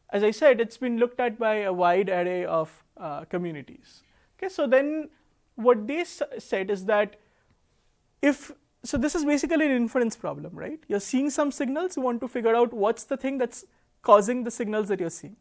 as 0.09 0.23
I 0.23 0.31
said, 0.31 0.59
it's 0.59 0.77
been 0.77 0.97
looked 0.97 1.21
at 1.21 1.39
by 1.39 1.55
a 1.69 1.71
wide 1.71 2.09
array 2.09 2.43
of 2.45 2.83
uh, 2.97 3.23
communities. 3.25 4.03
Okay, 4.37 4.49
so 4.49 4.67
then 4.67 5.09
what 5.55 5.87
they 5.87 6.03
said 6.03 6.69
is 6.69 6.85
that 6.85 7.15
if 8.21 8.51
so 8.83 8.97
this 8.97 9.15
is 9.15 9.25
basically 9.25 9.65
an 9.65 9.71
inference 9.71 10.15
problem, 10.15 10.55
right? 10.55 10.79
You're 10.87 11.01
seeing 11.01 11.29
some 11.29 11.51
signals, 11.51 11.97
you 11.97 12.03
want 12.03 12.21
to 12.21 12.27
figure 12.27 12.55
out 12.55 12.73
what's 12.73 13.03
the 13.03 13.17
thing 13.17 13.37
that's 13.37 13.65
causing 14.01 14.43
the 14.43 14.51
signals 14.51 14.87
that 14.87 14.99
you're 14.99 15.09
seeing. 15.09 15.35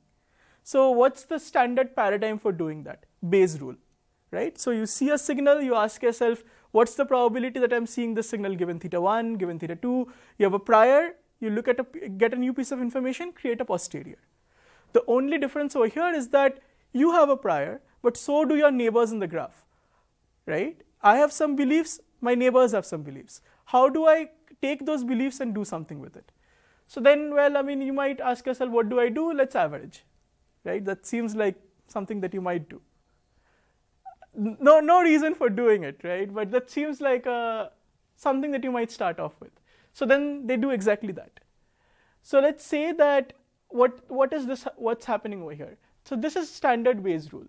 So 0.65 0.91
what's 0.91 1.25
the 1.25 1.39
standard 1.39 1.95
paradigm 1.95 2.39
for 2.39 2.51
doing 2.51 2.83
that? 2.85 3.05
Bayes 3.29 3.61
rule, 3.61 3.77
right? 4.33 4.59
So 4.59 4.73
you 4.73 4.87
see 4.87 5.11
a 5.11 5.19
signal, 5.19 5.63
you 5.63 5.77
ask 5.77 6.03
yourself, 6.03 6.43
what's 6.73 6.95
the 6.95 7.05
probability 7.05 7.61
that 7.61 7.73
I'm 7.73 7.87
seeing 7.87 8.15
this 8.15 8.29
signal 8.29 8.57
given 8.57 8.81
theta 8.81 9.01
1, 9.01 9.35
given 9.35 9.61
theta 9.61 9.77
2? 9.77 10.13
You 10.39 10.45
have 10.45 10.55
a 10.55 10.59
prior, 10.59 11.15
you 11.39 11.51
look 11.51 11.69
at 11.69 11.79
a, 11.79 12.09
get 12.09 12.35
a 12.35 12.37
new 12.37 12.53
piece 12.53 12.73
of 12.73 12.81
information, 12.81 13.33
create 13.33 13.61
a 13.61 13.65
posterior. 13.65 14.19
The 14.93 15.05
only 15.07 15.39
difference 15.39 15.77
over 15.77 15.87
here 15.87 16.13
is 16.13 16.31
that 16.31 16.59
you 16.93 17.13
have 17.13 17.29
a 17.29 17.37
prior, 17.37 17.81
but 18.03 18.17
so 18.17 18.45
do 18.45 18.57
your 18.57 18.73
neighbors 18.73 19.13
in 19.13 19.21
the 19.21 19.29
graph, 19.29 19.65
right? 20.47 20.83
I 21.03 21.19
have 21.19 21.33
some 21.33 21.55
beliefs, 21.55 22.01
my 22.21 22.35
neighbors 22.35 22.73
have 22.73 22.87
some 22.87 23.03
beliefs. 23.03 23.41
How 23.67 23.89
do 23.89 24.07
I 24.07 24.31
take 24.63 24.87
those 24.87 25.05
beliefs 25.05 25.41
and 25.41 25.55
do 25.55 25.65
something 25.65 26.01
with 26.01 26.17
it? 26.17 26.33
So 26.89 27.01
then, 27.01 27.35
well, 27.35 27.57
I 27.57 27.63
mean, 27.63 27.83
you 27.83 27.93
might 27.93 28.21
ask 28.21 28.47
yourself, 28.47 28.71
what 28.71 28.89
do 28.89 29.01
I 29.01 29.09
do? 29.09 29.33
Let's 29.33 29.57
average, 29.57 30.05
right? 30.65 30.85
That 30.85 31.05
seems 31.05 31.35
like 31.35 31.57
something 31.89 32.21
that 32.21 32.33
you 32.33 32.41
might 32.41 32.69
do. 32.69 32.81
No, 34.35 34.81
no 34.81 35.01
reason 35.01 35.35
for 35.35 35.49
doing 35.49 35.83
it, 35.83 36.01
right? 36.05 36.33
But 36.33 36.51
that 36.53 36.71
seems 36.71 37.01
like 37.01 37.27
uh, 37.27 37.69
something 38.17 38.51
that 38.53 38.63
you 38.63 38.71
might 38.71 38.91
start 38.91 39.19
off 39.19 39.33
with. 39.41 39.51
So 39.93 40.05
then 40.05 40.47
they 40.47 40.57
do 40.57 40.71
exactly 40.71 41.13
that. 41.13 41.41
So 42.23 42.41
let's 42.41 42.65
say 42.65 42.93
that 42.93 43.33
what 43.69 44.11
what 44.11 44.33
is 44.33 44.47
this? 44.47 44.67
What's 44.77 45.07
happening 45.07 45.43
over 45.43 45.53
here? 45.53 45.77
So 46.05 46.17
this 46.17 46.37
is 46.37 46.51
standard 46.51 47.03
Bayes 47.03 47.33
rule. 47.33 47.47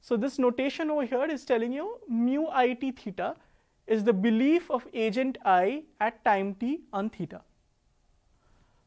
So 0.00 0.16
this 0.16 0.38
notation 0.38 0.90
over 0.90 1.04
here 1.04 1.24
is 1.24 1.44
telling 1.44 1.72
you 1.72 1.98
mu 2.08 2.46
i 2.48 2.72
t 2.74 2.90
theta 2.92 3.34
is 3.86 4.04
the 4.04 4.12
belief 4.12 4.70
of 4.70 4.86
agent 4.92 5.38
i 5.44 5.82
at 6.00 6.24
time 6.24 6.54
t 6.54 6.80
on 6.92 7.10
theta. 7.10 7.40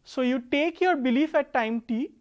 So 0.04 0.22
you 0.22 0.40
take 0.52 0.80
your 0.82 0.96
belief 0.96 1.36
at 1.36 1.54
time 1.54 1.82
t, 1.82 2.12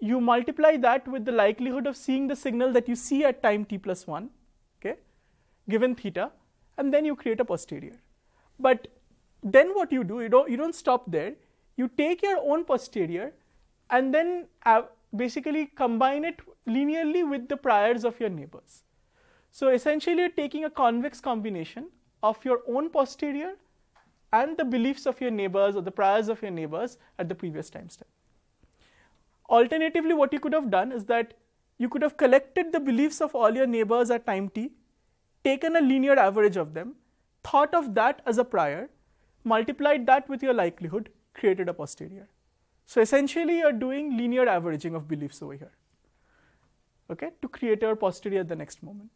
you 0.00 0.20
multiply 0.20 0.76
that 0.76 1.06
with 1.08 1.24
the 1.24 1.32
likelihood 1.32 1.86
of 1.86 1.96
seeing 1.96 2.26
the 2.26 2.36
signal 2.36 2.72
that 2.72 2.88
you 2.88 2.94
see 2.94 3.24
at 3.24 3.42
time 3.42 3.64
t 3.64 3.78
plus 3.78 4.06
1, 4.06 4.28
okay, 4.78 4.96
given 5.68 5.94
theta, 5.94 6.30
and 6.78 6.92
then 6.92 7.04
you 7.04 7.16
create 7.16 7.40
a 7.40 7.44
posterior. 7.44 7.98
But 8.58 8.88
then 9.42 9.74
what 9.74 9.92
you 9.92 10.04
do, 10.04 10.20
you 10.20 10.28
don't, 10.28 10.50
you 10.50 10.56
don't 10.56 10.74
stop 10.74 11.10
there. 11.10 11.34
You 11.76 11.88
take 11.88 12.22
your 12.22 12.38
own 12.38 12.64
posterior 12.64 13.32
and 13.90 14.14
then 14.14 14.46
uh, 14.64 14.82
basically 15.14 15.66
combine 15.66 16.24
it 16.24 16.40
linearly 16.66 17.28
with 17.28 17.48
the 17.48 17.56
priors 17.56 18.04
of 18.04 18.18
your 18.20 18.28
neighbors. 18.28 18.84
So 19.52 19.68
essentially, 19.68 20.16
you're 20.16 20.30
taking 20.30 20.64
a 20.64 20.70
convex 20.70 21.20
combination 21.20 21.88
of 22.22 22.42
your 22.42 22.62
own 22.66 22.88
posterior 22.88 23.56
and 24.32 24.56
the 24.56 24.64
beliefs 24.64 25.04
of 25.04 25.20
your 25.20 25.30
neighbors 25.30 25.76
or 25.76 25.82
the 25.82 25.90
priors 25.90 26.28
of 26.28 26.40
your 26.40 26.50
neighbors 26.50 26.96
at 27.18 27.28
the 27.28 27.34
previous 27.34 27.68
time 27.68 27.90
step. 27.90 28.08
Alternatively, 29.50 30.14
what 30.14 30.32
you 30.32 30.40
could 30.40 30.54
have 30.54 30.70
done 30.70 30.90
is 30.90 31.04
that 31.04 31.34
you 31.76 31.90
could 31.90 32.00
have 32.00 32.16
collected 32.16 32.72
the 32.72 32.80
beliefs 32.80 33.20
of 33.20 33.34
all 33.34 33.54
your 33.54 33.66
neighbors 33.66 34.10
at 34.10 34.26
time 34.26 34.48
t, 34.48 34.70
taken 35.44 35.76
a 35.76 35.82
linear 35.82 36.18
average 36.18 36.56
of 36.56 36.72
them, 36.72 36.94
thought 37.44 37.74
of 37.74 37.94
that 37.94 38.22
as 38.24 38.38
a 38.38 38.44
prior, 38.44 38.88
multiplied 39.44 40.06
that 40.06 40.28
with 40.30 40.42
your 40.42 40.54
likelihood, 40.54 41.10
created 41.34 41.68
a 41.68 41.74
posterior. 41.74 42.28
So 42.86 43.02
essentially, 43.02 43.58
you're 43.58 43.72
doing 43.72 44.16
linear 44.16 44.48
averaging 44.48 44.94
of 44.94 45.08
beliefs 45.08 45.42
over 45.42 45.54
here, 45.54 45.72
okay, 47.10 47.30
to 47.42 47.48
create 47.48 47.82
your 47.82 47.96
posterior 47.96 48.40
at 48.40 48.48
the 48.48 48.56
next 48.56 48.82
moment. 48.82 49.10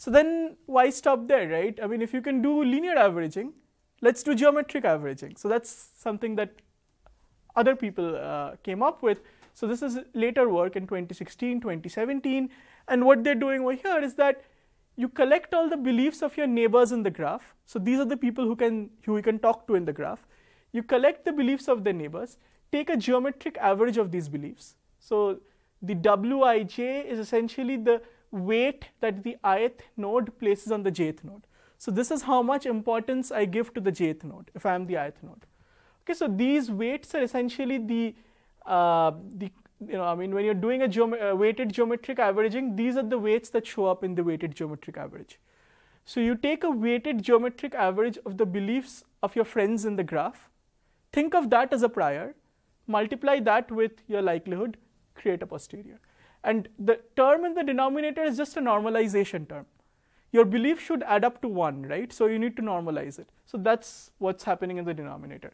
So 0.00 0.10
then 0.10 0.56
why 0.64 0.88
stop 0.88 1.28
there, 1.28 1.46
right? 1.46 1.78
I 1.82 1.86
mean, 1.86 2.00
if 2.00 2.14
you 2.14 2.22
can 2.22 2.40
do 2.40 2.64
linear 2.64 2.96
averaging, 2.96 3.52
let's 4.00 4.22
do 4.22 4.34
geometric 4.34 4.86
averaging. 4.86 5.36
So 5.36 5.46
that's 5.46 5.90
something 5.94 6.36
that 6.36 6.62
other 7.54 7.76
people 7.76 8.16
uh, 8.16 8.52
came 8.62 8.82
up 8.82 9.02
with. 9.02 9.18
So 9.52 9.66
this 9.66 9.82
is 9.82 9.98
later 10.14 10.48
work 10.48 10.74
in 10.74 10.86
2016, 10.86 11.60
2017. 11.60 12.48
And 12.88 13.04
what 13.04 13.24
they're 13.24 13.34
doing 13.34 13.60
over 13.60 13.74
here 13.74 14.00
is 14.02 14.14
that 14.14 14.42
you 14.96 15.06
collect 15.06 15.52
all 15.52 15.68
the 15.68 15.76
beliefs 15.76 16.22
of 16.22 16.34
your 16.34 16.46
neighbors 16.46 16.92
in 16.92 17.02
the 17.02 17.10
graph. 17.10 17.54
So 17.66 17.78
these 17.78 17.98
are 17.98 18.06
the 18.06 18.16
people 18.16 18.46
who 18.46 18.56
can 18.56 18.88
who 19.04 19.18
you 19.18 19.22
can 19.22 19.38
talk 19.38 19.66
to 19.66 19.74
in 19.74 19.84
the 19.84 19.92
graph. 19.92 20.24
You 20.72 20.82
collect 20.82 21.26
the 21.26 21.32
beliefs 21.32 21.68
of 21.68 21.84
the 21.84 21.92
neighbors, 21.92 22.38
take 22.72 22.88
a 22.88 22.96
geometric 22.96 23.58
average 23.58 23.98
of 23.98 24.10
these 24.12 24.30
beliefs. 24.30 24.76
So 24.98 25.40
the 25.82 25.94
wij 25.94 27.04
is 27.06 27.18
essentially 27.18 27.76
the 27.76 28.00
weight 28.30 28.86
that 29.00 29.22
the 29.22 29.36
ith 29.44 29.82
node 29.96 30.38
places 30.38 30.72
on 30.72 30.82
the 30.82 30.92
jth 30.92 31.24
node. 31.24 31.46
So 31.78 31.90
this 31.90 32.10
is 32.10 32.22
how 32.22 32.42
much 32.42 32.66
importance 32.66 33.32
I 33.32 33.44
give 33.44 33.72
to 33.74 33.80
the 33.80 33.92
jth 33.92 34.24
node 34.24 34.50
if 34.54 34.66
I 34.66 34.74
am 34.74 34.86
the 34.86 34.96
ith 34.96 35.22
node. 35.22 35.46
Okay, 36.02 36.14
so 36.14 36.28
these 36.28 36.70
weights 36.70 37.14
are 37.14 37.22
essentially 37.22 37.78
the 37.78 38.14
uh, 38.66 39.12
the 39.36 39.50
you 39.86 39.94
know 39.94 40.04
I 40.04 40.14
mean 40.14 40.34
when 40.34 40.44
you're 40.44 40.54
doing 40.54 40.82
a 40.82 40.88
geom 40.88 41.14
uh, 41.20 41.34
weighted 41.34 41.72
geometric 41.72 42.18
averaging, 42.18 42.76
these 42.76 42.96
are 42.96 43.02
the 43.02 43.18
weights 43.18 43.50
that 43.50 43.66
show 43.66 43.86
up 43.86 44.04
in 44.04 44.14
the 44.14 44.22
weighted 44.22 44.54
geometric 44.54 44.96
average. 44.96 45.38
So 46.04 46.20
you 46.20 46.34
take 46.34 46.64
a 46.64 46.70
weighted 46.70 47.22
geometric 47.22 47.74
average 47.74 48.18
of 48.26 48.36
the 48.36 48.46
beliefs 48.46 49.04
of 49.22 49.36
your 49.36 49.44
friends 49.44 49.84
in 49.84 49.96
the 49.96 50.04
graph, 50.04 50.48
think 51.12 51.34
of 51.34 51.50
that 51.50 51.72
as 51.72 51.82
a 51.82 51.88
prior, 51.88 52.34
multiply 52.86 53.38
that 53.40 53.70
with 53.70 54.02
your 54.08 54.22
likelihood, 54.22 54.76
create 55.14 55.42
a 55.42 55.46
posterior. 55.46 56.00
And 56.42 56.68
the 56.78 57.00
term 57.16 57.44
in 57.44 57.54
the 57.54 57.62
denominator 57.62 58.22
is 58.22 58.36
just 58.36 58.56
a 58.56 58.60
normalization 58.60 59.48
term 59.48 59.66
your 60.32 60.44
belief 60.44 60.80
should 60.80 61.02
add 61.04 61.24
up 61.24 61.40
to 61.42 61.48
1, 61.48 61.82
right? 61.82 62.12
So 62.12 62.26
you 62.26 62.38
need 62.38 62.56
to 62.56 62.62
normalize 62.62 63.18
it. 63.18 63.28
So 63.46 63.58
that's 63.58 64.10
what's 64.18 64.44
happening 64.44 64.78
in 64.78 64.84
the 64.84 64.94
denominator. 64.94 65.52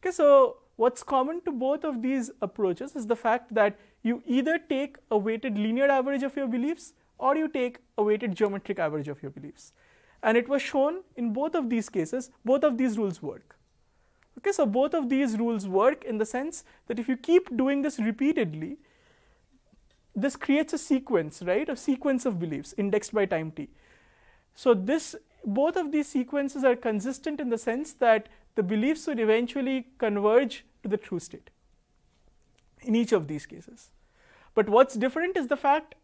Okay, 0.00 0.10
so 0.10 0.58
what's 0.76 1.02
common 1.02 1.40
to 1.42 1.52
both 1.52 1.84
of 1.84 2.02
these 2.02 2.30
approaches 2.42 2.94
is 2.94 3.06
the 3.06 3.16
fact 3.16 3.54
that 3.54 3.78
you 4.02 4.22
either 4.26 4.58
take 4.58 4.96
a 5.10 5.16
weighted 5.16 5.56
linear 5.56 5.88
average 5.88 6.22
of 6.22 6.36
your 6.36 6.46
beliefs 6.46 6.92
or 7.18 7.36
you 7.36 7.48
take 7.48 7.78
a 7.96 8.02
weighted 8.02 8.34
geometric 8.34 8.78
average 8.78 9.08
of 9.08 9.22
your 9.22 9.30
beliefs. 9.30 9.72
And 10.22 10.36
it 10.36 10.48
was 10.48 10.60
shown 10.60 11.02
in 11.16 11.32
both 11.32 11.54
of 11.54 11.70
these 11.70 11.88
cases, 11.88 12.30
both 12.44 12.64
of 12.64 12.78
these 12.78 12.98
rules 12.98 13.22
work. 13.22 13.56
Okay, 14.38 14.52
so 14.52 14.66
both 14.66 14.94
of 14.94 15.08
these 15.08 15.38
rules 15.38 15.68
work 15.68 16.04
in 16.04 16.18
the 16.18 16.26
sense 16.26 16.64
that 16.86 16.98
if 16.98 17.08
you 17.08 17.16
keep 17.16 17.56
doing 17.56 17.82
this 17.82 17.98
repeatedly, 17.98 18.78
this 20.14 20.36
creates 20.36 20.72
a 20.72 20.78
sequence, 20.78 21.42
right? 21.42 21.68
A 21.68 21.76
sequence 21.76 22.26
of 22.26 22.38
beliefs 22.38 22.74
indexed 22.76 23.14
by 23.14 23.26
time 23.26 23.50
t. 23.50 23.68
So 24.54 24.74
this 24.74 25.16
both 25.44 25.76
of 25.76 25.90
these 25.90 26.08
sequences 26.08 26.64
are 26.64 26.76
consistent 26.76 27.40
in 27.40 27.48
the 27.48 27.58
sense 27.58 27.92
that 27.94 28.28
the 28.54 28.62
beliefs 28.62 29.06
would 29.06 29.18
eventually 29.18 29.86
converge 29.98 30.64
to 30.82 30.88
the 30.88 30.96
true 30.96 31.18
state 31.18 31.50
in 32.82 32.94
each 32.94 33.12
of 33.12 33.26
these 33.28 33.46
cases. 33.46 33.90
But 34.54 34.68
what's 34.68 34.94
different 34.94 35.36
is 35.36 35.48
the 35.48 35.56
fact 35.56 35.94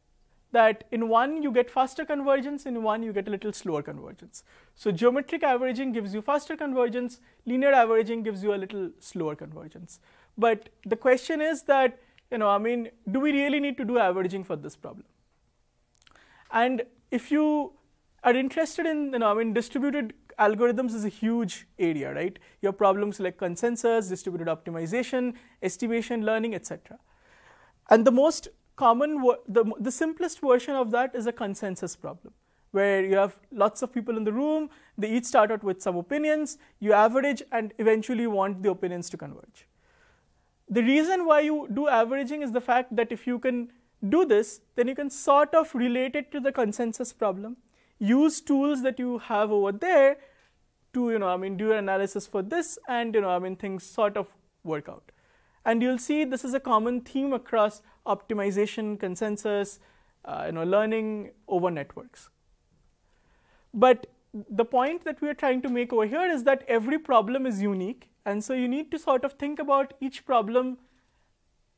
that 0.52 0.84
in 0.90 1.08
one 1.08 1.42
you 1.42 1.52
get 1.52 1.70
faster 1.70 2.04
convergence, 2.04 2.64
in 2.64 2.82
one 2.82 3.02
you 3.02 3.12
get 3.12 3.28
a 3.28 3.30
little 3.30 3.52
slower 3.52 3.82
convergence. 3.82 4.42
So 4.74 4.90
geometric 4.90 5.42
averaging 5.42 5.92
gives 5.92 6.14
you 6.14 6.22
faster 6.22 6.56
convergence, 6.56 7.20
linear 7.44 7.72
averaging 7.72 8.22
gives 8.22 8.42
you 8.42 8.54
a 8.54 8.56
little 8.56 8.90
slower 8.98 9.34
convergence. 9.34 10.00
But 10.38 10.70
the 10.86 10.96
question 10.96 11.42
is 11.42 11.64
that, 11.64 11.98
you 12.30 12.38
know, 12.38 12.48
I 12.48 12.58
mean, 12.58 12.90
do 13.10 13.20
we 13.20 13.32
really 13.32 13.60
need 13.60 13.76
to 13.78 13.84
do 13.84 13.98
averaging 13.98 14.44
for 14.44 14.56
this 14.56 14.76
problem? 14.76 15.06
And 16.52 16.82
if 17.10 17.30
you 17.30 17.72
are 18.24 18.34
interested 18.34 18.86
in, 18.86 19.12
you 19.12 19.18
know, 19.18 19.30
I 19.30 19.34
mean, 19.34 19.52
distributed 19.52 20.14
algorithms 20.38 20.94
is 20.94 21.04
a 21.04 21.08
huge 21.08 21.66
area, 21.78 22.14
right? 22.14 22.38
You 22.62 22.68
have 22.68 22.78
problems 22.78 23.20
like 23.20 23.36
consensus, 23.36 24.08
distributed 24.08 24.48
optimization, 24.48 25.34
estimation 25.62 26.24
learning, 26.24 26.54
etc. 26.54 26.98
And 27.90 28.06
the 28.06 28.12
most 28.12 28.48
common, 28.76 29.22
the, 29.48 29.64
the 29.80 29.90
simplest 29.90 30.40
version 30.40 30.74
of 30.74 30.90
that 30.92 31.14
is 31.14 31.26
a 31.26 31.32
consensus 31.32 31.96
problem. 31.96 32.34
where 32.72 33.04
you 33.04 33.16
have 33.16 33.38
lots 33.50 33.82
of 33.82 33.92
people 33.92 34.16
in 34.16 34.24
the 34.24 34.32
room, 34.32 34.68
they 34.96 35.10
each 35.10 35.24
start 35.24 35.50
out 35.50 35.62
with 35.62 35.80
some 35.80 35.96
opinions, 35.96 36.58
you 36.80 36.92
average, 36.92 37.42
and 37.52 37.72
eventually 37.78 38.22
you 38.22 38.30
want 38.30 38.62
the 38.62 38.70
opinions 38.70 39.08
to 39.10 39.16
converge. 39.16 39.66
The 40.70 40.82
reason 40.82 41.24
why 41.24 41.40
you 41.40 41.68
do 41.72 41.88
averaging 41.88 42.42
is 42.42 42.52
the 42.52 42.60
fact 42.60 42.94
that 42.96 43.10
if 43.10 43.26
you 43.26 43.38
can 43.38 43.72
do 44.08 44.24
this, 44.24 44.60
then 44.76 44.86
you 44.86 44.94
can 44.94 45.10
sort 45.10 45.54
of 45.54 45.74
relate 45.74 46.14
it 46.14 46.30
to 46.32 46.40
the 46.40 46.52
consensus 46.52 47.12
problem, 47.12 47.56
use 47.98 48.40
tools 48.40 48.82
that 48.82 48.98
you 48.98 49.18
have 49.18 49.50
over 49.50 49.72
there 49.72 50.18
to, 50.92 51.10
you 51.10 51.18
know, 51.18 51.28
I 51.28 51.36
mean, 51.36 51.56
do 51.56 51.66
your 51.66 51.76
analysis 51.76 52.26
for 52.26 52.42
this, 52.42 52.78
and, 52.88 53.14
you 53.14 53.20
know, 53.20 53.30
I 53.30 53.38
mean, 53.38 53.56
things 53.56 53.84
sort 53.84 54.16
of 54.16 54.28
work 54.62 54.88
out. 54.88 55.10
And 55.64 55.82
you'll 55.82 55.98
see 55.98 56.24
this 56.24 56.44
is 56.44 56.54
a 56.54 56.60
common 56.60 57.00
theme 57.00 57.32
across 57.32 57.82
optimization, 58.06 58.98
consensus, 58.98 59.80
uh, 60.24 60.44
you 60.46 60.52
know, 60.52 60.64
learning 60.64 61.30
over 61.46 61.70
networks. 61.70 62.30
But 63.74 64.06
the 64.32 64.64
point 64.64 65.04
that 65.04 65.20
we 65.20 65.28
are 65.28 65.34
trying 65.34 65.62
to 65.62 65.68
make 65.68 65.92
over 65.92 66.06
here 66.06 66.30
is 66.30 66.44
that 66.44 66.64
every 66.68 66.98
problem 66.98 67.46
is 67.46 67.60
unique, 67.60 68.08
and 68.28 68.44
so 68.44 68.54
you 68.54 68.68
need 68.68 68.90
to 68.90 68.98
sort 68.98 69.24
of 69.24 69.32
think 69.42 69.58
about 69.58 69.94
each 70.00 70.24
problem, 70.26 70.76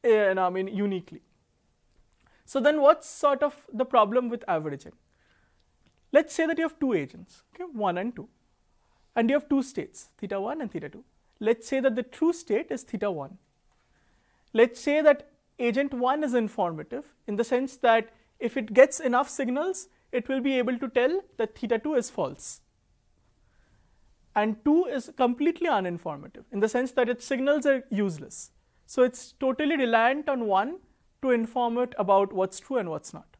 uh, 0.05 0.41
I 0.47 0.51
mean, 0.51 0.69
uniquely. 0.69 1.21
So 2.45 2.61
then, 2.61 2.81
what's 2.81 3.09
sort 3.09 3.45
of 3.45 3.67
the 3.73 3.85
problem 3.85 4.29
with 4.29 4.45
averaging? 4.49 4.93
Let's 6.13 6.35
say 6.35 6.47
that 6.47 6.59
you 6.59 6.65
have 6.65 6.79
two 6.81 6.93
agents, 6.93 7.43
okay, 7.55 7.71
one 7.73 7.99
and 7.99 8.15
two, 8.17 8.29
and 9.15 9.31
you 9.31 9.37
have 9.37 9.49
two 9.49 9.63
states, 9.63 10.09
theta 10.19 10.41
one 10.41 10.61
and 10.61 10.73
theta 10.73 10.89
two. 10.89 11.05
Let's 11.39 11.69
say 11.69 11.79
that 11.81 11.95
the 11.95 12.03
true 12.03 12.33
state 12.33 12.71
is 12.71 12.83
theta 12.83 13.11
one. 13.11 13.39
Let's 14.53 14.81
say 14.81 15.01
that 15.03 15.29
agent 15.61 15.95
one 15.95 16.25
is 16.25 16.35
informative 16.35 17.05
in 17.29 17.37
the 17.37 17.45
sense 17.45 17.77
that 17.77 18.11
if 18.41 18.57
it 18.57 18.75
gets 18.75 18.99
enough 18.99 19.29
signals, 19.29 19.89
it 20.11 20.29
will 20.29 20.41
be 20.41 20.59
able 20.59 20.79
to 20.79 20.89
tell 20.89 21.21
that 21.37 21.57
theta 21.57 21.79
2 21.79 21.95
is 21.95 22.11
false. 22.11 22.61
And 24.35 24.65
2 24.65 24.87
is 24.87 25.11
completely 25.17 25.69
uninformative 25.69 26.45
in 26.53 26.61
the 26.61 26.69
sense 26.69 26.93
that 26.93 27.09
its 27.09 27.25
signals 27.25 27.67
are 27.67 27.85
useless. 27.91 28.51
So 28.87 29.03
it's 29.03 29.33
totally 29.33 29.77
reliant 29.77 30.29
on 30.29 30.47
1 30.47 30.79
to 31.23 31.31
inform 31.31 31.79
it 31.79 31.95
about 31.99 32.33
what's 32.33 32.61
true 32.61 32.79
and 32.79 32.91
what's 32.91 33.13
not. 33.13 33.37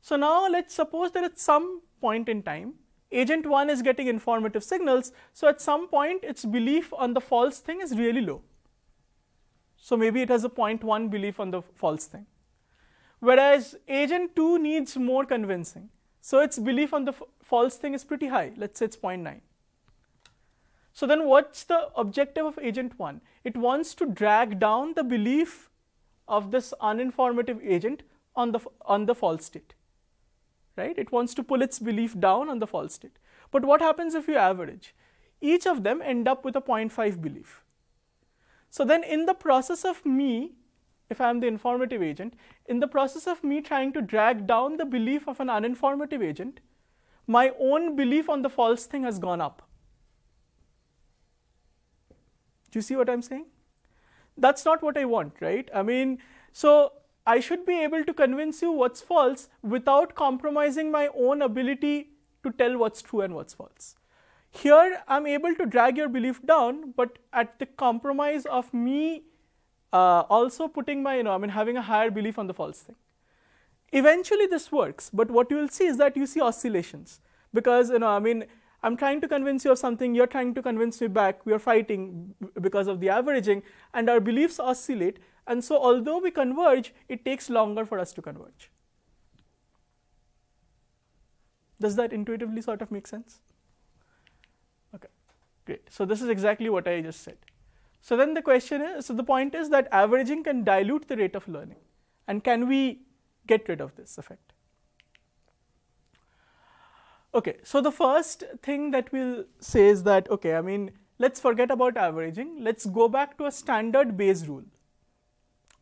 So 0.00 0.16
now 0.16 0.48
let's 0.48 0.74
suppose 0.74 1.12
that 1.12 1.24
at 1.24 1.38
some 1.38 1.82
point 2.00 2.28
in 2.28 2.42
time, 2.42 2.74
agent 3.12 3.46
1 3.46 3.70
is 3.70 3.82
getting 3.82 4.06
informative 4.06 4.64
signals. 4.64 5.12
So 5.32 5.48
at 5.48 5.60
some 5.60 5.88
point, 5.88 6.24
its 6.24 6.44
belief 6.44 6.92
on 6.92 7.14
the 7.14 7.20
false 7.20 7.60
thing 7.60 7.80
is 7.80 7.96
really 7.96 8.20
low. 8.20 8.42
So 9.76 9.96
maybe 9.96 10.22
it 10.22 10.28
has 10.30 10.44
a 10.44 10.48
0.1 10.48 11.10
belief 11.10 11.38
on 11.38 11.50
the 11.50 11.62
false 11.62 12.06
thing 12.06 12.26
whereas 13.20 13.76
agent 13.88 14.36
2 14.36 14.58
needs 14.58 14.96
more 14.96 15.24
convincing. 15.24 15.88
So 16.20 16.40
its 16.40 16.58
belief 16.58 16.92
on 16.92 17.04
the 17.04 17.14
false 17.46 17.76
thing 17.76 17.94
is 17.94 18.04
pretty 18.04 18.28
high. 18.28 18.52
Let's 18.56 18.78
say 18.78 18.86
it's 18.86 18.96
0.9. 18.96 19.40
So 20.92 21.06
then 21.06 21.26
what's 21.26 21.64
the 21.64 21.88
objective 21.94 22.46
of 22.46 22.58
agent 22.58 22.98
1? 22.98 23.20
It 23.44 23.56
wants 23.56 23.94
to 23.96 24.06
drag 24.06 24.58
down 24.58 24.94
the 24.94 25.04
belief 25.04 25.70
of 26.26 26.50
this 26.50 26.74
uninformative 26.80 27.64
agent 27.64 28.02
on 28.34 28.52
the, 28.52 28.60
on 28.82 29.06
the 29.06 29.14
false 29.14 29.44
state. 29.44 29.74
Right? 30.76 30.98
It 30.98 31.12
wants 31.12 31.34
to 31.34 31.42
pull 31.42 31.62
its 31.62 31.78
belief 31.78 32.18
down 32.18 32.48
on 32.48 32.58
the 32.58 32.66
false 32.66 32.94
state. 32.94 33.18
But 33.50 33.64
what 33.64 33.80
happens 33.80 34.14
if 34.14 34.26
you 34.26 34.36
average? 34.36 34.94
Each 35.40 35.66
of 35.66 35.84
them 35.84 36.02
end 36.02 36.26
up 36.26 36.44
with 36.44 36.56
a 36.56 36.60
0.5 36.60 37.22
belief. 37.22 37.62
So 38.70 38.84
then 38.84 39.04
in 39.04 39.26
the 39.26 39.34
process 39.34 39.84
of 39.84 40.04
me 40.04 40.52
if 41.08 41.20
I 41.20 41.30
am 41.30 41.40
the 41.40 41.46
informative 41.46 42.02
agent, 42.02 42.34
in 42.66 42.80
the 42.80 42.88
process 42.88 43.26
of 43.26 43.44
me 43.44 43.60
trying 43.60 43.92
to 43.92 44.00
drag 44.00 44.46
down 44.46 44.76
the 44.76 44.84
belief 44.84 45.28
of 45.28 45.40
an 45.40 45.48
uninformative 45.48 46.22
agent, 46.22 46.60
my 47.26 47.52
own 47.58 47.96
belief 47.96 48.28
on 48.28 48.42
the 48.42 48.48
false 48.48 48.86
thing 48.86 49.02
has 49.02 49.18
gone 49.18 49.40
up. 49.40 49.62
Do 52.70 52.78
you 52.78 52.82
see 52.82 52.96
what 52.96 53.10
I'm 53.10 53.22
saying? 53.22 53.46
That's 54.36 54.64
not 54.64 54.82
what 54.82 54.98
I 54.98 55.04
want, 55.04 55.34
right? 55.40 55.68
I 55.74 55.82
mean, 55.82 56.18
so 56.52 56.92
I 57.26 57.40
should 57.40 57.64
be 57.66 57.80
able 57.82 58.04
to 58.04 58.14
convince 58.14 58.62
you 58.62 58.70
what's 58.70 59.00
false 59.00 59.48
without 59.62 60.14
compromising 60.14 60.90
my 60.90 61.08
own 61.16 61.42
ability 61.42 62.10
to 62.44 62.52
tell 62.52 62.76
what's 62.78 63.02
true 63.02 63.22
and 63.22 63.34
what's 63.34 63.54
false. 63.54 63.96
Here, 64.50 65.02
I'm 65.08 65.26
able 65.26 65.54
to 65.54 65.66
drag 65.66 65.96
your 65.96 66.08
belief 66.08 66.44
down, 66.46 66.92
but 66.96 67.18
at 67.32 67.58
the 67.58 67.66
compromise 67.66 68.46
of 68.46 68.72
me 68.72 69.24
uh, 69.92 70.20
also 70.28 70.68
putting 70.68 71.02
my, 71.02 71.16
you 71.16 71.22
know, 71.22 71.32
I 71.34 71.38
mean, 71.38 71.50
having 71.50 71.76
a 71.76 71.82
higher 71.82 72.10
belief 72.10 72.38
on 72.38 72.46
the 72.46 72.54
false 72.54 72.80
thing. 72.80 72.96
Eventually, 73.92 74.46
this 74.46 74.72
works, 74.72 75.10
but 75.12 75.30
what 75.30 75.50
you 75.50 75.56
will 75.56 75.68
see 75.68 75.86
is 75.86 75.96
that 75.98 76.16
you 76.16 76.26
see 76.26 76.40
oscillations 76.40 77.20
because, 77.54 77.90
you 77.90 77.98
know, 77.98 78.08
I 78.08 78.18
mean, 78.18 78.44
I'm 78.82 78.96
trying 78.96 79.20
to 79.20 79.28
convince 79.28 79.64
you 79.64 79.72
of 79.72 79.78
something, 79.78 80.14
you're 80.14 80.26
trying 80.26 80.54
to 80.54 80.62
convince 80.62 81.00
me 81.00 81.06
back, 81.08 81.46
we 81.46 81.52
are 81.52 81.58
fighting 81.58 82.34
because 82.60 82.88
of 82.88 83.00
the 83.00 83.08
averaging, 83.08 83.62
and 83.94 84.10
our 84.10 84.20
beliefs 84.20 84.60
oscillate. 84.60 85.18
And 85.46 85.64
so, 85.64 85.76
although 85.76 86.18
we 86.18 86.30
converge, 86.30 86.92
it 87.08 87.24
takes 87.24 87.48
longer 87.48 87.84
for 87.84 87.98
us 87.98 88.12
to 88.14 88.22
converge. 88.22 88.70
Does 91.80 91.96
that 91.96 92.12
intuitively 92.12 92.62
sort 92.62 92.82
of 92.82 92.90
make 92.90 93.06
sense? 93.06 93.40
Okay, 94.94 95.08
great. 95.64 95.82
So, 95.90 96.04
this 96.04 96.20
is 96.20 96.28
exactly 96.28 96.68
what 96.68 96.88
I 96.88 97.00
just 97.00 97.22
said. 97.22 97.36
So 98.06 98.16
then 98.16 98.34
the 98.34 98.42
question 98.42 98.82
is, 98.82 99.06
so 99.06 99.14
the 99.14 99.24
point 99.24 99.52
is 99.56 99.68
that 99.70 99.88
averaging 99.90 100.44
can 100.44 100.62
dilute 100.62 101.08
the 101.08 101.16
rate 101.16 101.34
of 101.34 101.48
learning. 101.48 101.78
And 102.28 102.44
can 102.44 102.68
we 102.68 103.00
get 103.46 103.68
rid 103.68 103.80
of 103.80 103.94
this 103.96 104.18
effect? 104.18 104.52
Okay, 107.34 107.56
so 107.62 107.80
the 107.80 107.92
first 107.92 108.44
thing 108.62 108.90
that 108.92 109.12
we'll 109.12 109.44
say 109.60 109.88
is 109.88 110.02
that, 110.04 110.30
okay, 110.30 110.54
I 110.54 110.62
mean, 110.62 110.92
let's 111.18 111.38
forget 111.38 111.70
about 111.70 111.96
averaging. 111.96 112.62
Let's 112.62 112.86
go 112.86 113.08
back 113.08 113.36
to 113.38 113.46
a 113.46 113.52
standard 113.52 114.16
Bayes 114.16 114.48
rule. 114.48 114.64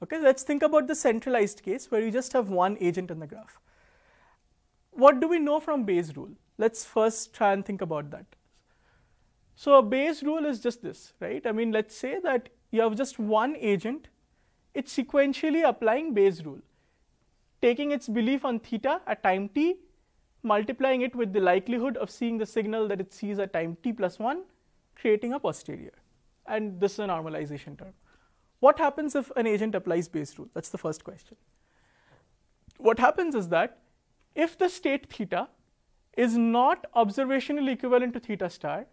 Okay, 0.03 0.19
let's 0.19 0.43
think 0.43 0.63
about 0.63 0.89
the 0.89 0.95
centralized 0.95 1.63
case 1.63 1.91
where 1.91 2.01
you 2.01 2.11
just 2.11 2.33
have 2.33 2.49
one 2.49 2.77
agent 2.81 3.11
in 3.11 3.21
the 3.21 3.27
graph. 3.27 3.61
What 4.91 5.21
do 5.21 5.29
we 5.29 5.39
know 5.39 5.61
from 5.61 5.85
Bayes 5.85 6.17
rule? 6.17 6.31
Let's 6.59 6.85
first 6.85 7.33
try 7.33 7.53
and 7.53 7.65
think 7.65 7.81
about 7.81 8.11
that. 8.11 8.27
So 9.57 9.79
a 9.79 9.83
Bayes 9.83 10.23
rule 10.23 10.45
is 10.45 10.61
just 10.61 10.83
this, 10.83 11.13
right? 11.21 11.47
I 11.47 11.53
mean, 11.53 11.71
let's 11.71 11.95
say 11.95 12.19
that 12.23 12.49
you 12.73 12.81
have 12.81 12.97
just 12.97 13.19
one 13.19 13.57
agent, 13.57 14.09
it's 14.75 14.97
sequentially 14.97 15.67
applying 15.67 16.13
Bayes 16.15 16.45
rule, 16.45 16.61
taking 17.65 17.93
its 17.97 18.09
belief 18.09 18.45
on 18.45 18.59
theta 18.69 19.01
at 19.07 19.23
time 19.23 19.49
t, 19.49 19.77
multiplying 20.43 21.01
it 21.01 21.15
with 21.17 21.33
the 21.33 21.41
likelihood 21.41 21.97
of 21.97 22.11
seeing 22.11 22.37
the 22.39 22.47
signal 22.47 22.89
that 22.89 23.01
it 23.01 23.13
sees 23.13 23.39
at 23.39 23.53
time 23.53 23.77
t 23.83 23.93
plus 23.93 24.19
1, 24.19 24.43
creating 24.95 25.33
a 25.33 25.41
posterior. 25.41 25.95
And 26.47 26.79
this 26.79 26.93
is 26.95 26.99
a 26.99 27.07
normalization 27.07 27.79
term. 27.79 27.95
What 28.61 28.79
happens 28.79 29.15
if 29.15 29.31
an 29.37 29.47
agent 29.47 29.75
applies 29.75 30.09
Bayes 30.09 30.39
rule? 30.39 30.49
That's 30.55 30.69
the 30.69 30.79
first 30.79 31.05
question. 31.05 31.37
What 32.79 32.99
happens 32.99 33.35
is 33.35 33.49
that 33.49 33.79
if 34.35 34.59
the 34.59 34.69
state 34.69 35.11
theta 35.11 35.49
is 36.17 36.37
not 36.37 36.87
observationally 36.95 37.73
equivalent 37.73 38.15
to 38.15 38.21
theta 38.21 38.51
star, 38.51 38.87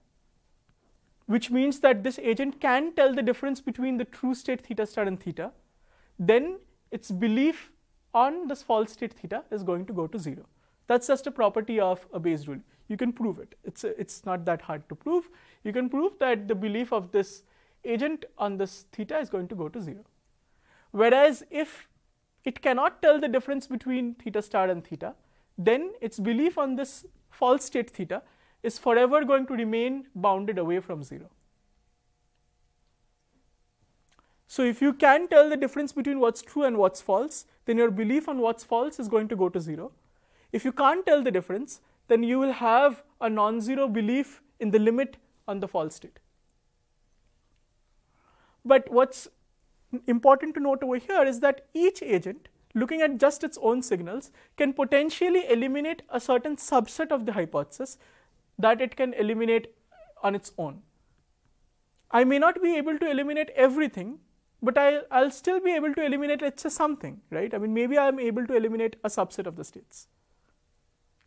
which 1.26 1.52
means 1.52 1.80
that 1.80 2.04
this 2.04 2.20
agent 2.20 2.60
can 2.62 2.94
tell 2.96 3.14
the 3.14 3.22
difference 3.22 3.60
between 3.60 3.98
the 3.98 4.06
true 4.06 4.34
state 4.34 4.66
theta 4.66 4.86
star 4.86 5.06
and 5.06 5.20
theta, 5.20 5.52
then 6.20 6.60
its 6.92 7.12
belief 7.12 7.71
on 8.14 8.48
this 8.48 8.64
false 8.64 8.92
state 8.94 9.14
theta 9.14 9.44
is 9.52 9.64
going 9.64 9.86
to 9.86 9.94
go 9.94 10.08
to 10.08 10.20
zero. 10.20 10.46
That's 10.88 11.08
just 11.08 11.28
a 11.28 11.32
property 11.32 11.80
of 11.80 12.06
a 12.14 12.20
Bayes 12.20 12.48
rule. 12.48 12.60
You 12.88 12.98
can 12.98 13.14
prove 13.14 13.40
it. 13.40 13.56
It's, 13.64 13.84
it's 13.84 14.26
not 14.26 14.44
that 14.46 14.62
hard 14.62 14.88
to 14.90 14.96
prove. 14.96 15.30
You 15.64 15.72
can 15.72 15.90
prove 15.90 16.14
that 16.20 16.48
the 16.48 16.56
belief 16.56 16.92
of 16.92 17.12
this 17.12 17.44
agent 17.86 18.26
on 18.38 18.58
this 18.58 18.86
theta 18.92 19.18
is 19.20 19.30
going 19.30 19.48
to 19.48 19.56
go 19.56 19.70
to 19.70 19.82
zero. 19.82 20.04
Whereas 20.92 21.44
if 21.50 21.88
it 22.44 22.62
cannot 22.62 23.02
tell 23.02 23.20
the 23.20 23.28
difference 23.28 23.68
between 23.68 24.16
theta 24.16 24.42
star 24.42 24.70
and 24.70 24.84
theta, 24.84 25.16
then 25.58 25.94
its 26.02 26.20
belief 26.20 26.58
on 26.58 26.76
this 26.76 27.06
false 27.30 27.66
state 27.66 27.90
theta 27.90 28.22
is 28.64 28.78
forever 28.78 29.24
going 29.24 29.46
to 29.48 29.54
remain 29.54 30.08
bounded 30.16 30.58
away 30.58 30.80
from 30.80 31.04
0. 31.04 31.30
So 34.52 34.64
if 34.66 34.82
you 34.82 34.92
can 34.92 35.30
tell 35.30 35.50
the 35.50 35.56
difference 35.56 35.94
between 35.94 36.20
what's 36.20 36.42
true 36.42 36.64
and 36.64 36.76
what's 36.76 37.00
false, 37.00 37.46
then 37.64 37.78
your 37.78 37.90
belief 37.90 38.28
on 38.28 38.40
what's 38.40 38.66
false 38.66 39.00
is 39.00 39.08
going 39.08 39.30
to 39.30 39.36
go 39.38 39.48
to 39.48 39.62
0. 39.62 39.94
If 40.52 40.66
you 40.66 40.74
can't 40.74 41.06
tell 41.06 41.24
the 41.24 41.32
difference, 41.32 41.80
then 42.10 42.22
you 42.22 42.38
will 42.38 42.52
have 42.52 43.02
a 43.22 43.30
non-zero 43.30 43.88
belief 43.88 44.42
in 44.60 44.72
the 44.72 44.80
limit 44.80 45.16
on 45.48 45.62
the 45.62 45.70
false 45.70 45.96
state. 45.96 46.20
But 48.66 48.92
what's 48.92 49.30
important 50.06 50.54
to 50.56 50.60
note 50.60 50.84
over 50.84 50.98
here 50.98 51.24
is 51.24 51.40
that 51.40 51.68
each 51.74 52.04
agent, 52.04 52.50
looking 52.74 53.02
at 53.02 53.20
just 53.20 53.46
its 53.46 53.58
own 53.62 53.82
signals, 53.82 54.32
can 54.58 54.74
potentially 54.74 55.46
eliminate 55.50 56.02
a 56.10 56.20
certain 56.20 56.58
subset 56.58 57.10
of 57.10 57.26
the 57.26 57.32
hypothesis 57.32 57.98
that 58.60 58.82
it 58.82 58.98
can 58.98 59.14
eliminate 59.14 59.74
on 60.22 60.36
its 60.36 60.52
own. 60.58 60.82
I 62.12 62.26
may 62.26 62.38
not 62.38 62.62
be 62.62 62.76
able 62.76 63.00
to 63.00 63.10
eliminate 63.10 63.52
everything, 63.56 64.20
but 64.62 64.78
I, 64.78 65.02
will 65.12 65.32
still 65.32 65.60
be 65.60 65.74
able 65.74 65.94
to 65.94 66.06
eliminate, 66.06 66.42
let's 66.42 66.62
say, 66.64 66.70
something, 66.70 67.22
right? 67.32 67.54
I 67.54 67.58
mean, 67.58 67.74
maybe 67.74 67.98
I'm 67.98 68.20
able 68.20 68.46
to 68.46 68.56
eliminate 68.56 68.96
a 69.04 69.10
subset 69.10 69.48
of 69.48 69.56
the 69.56 69.64
states. 69.64 70.08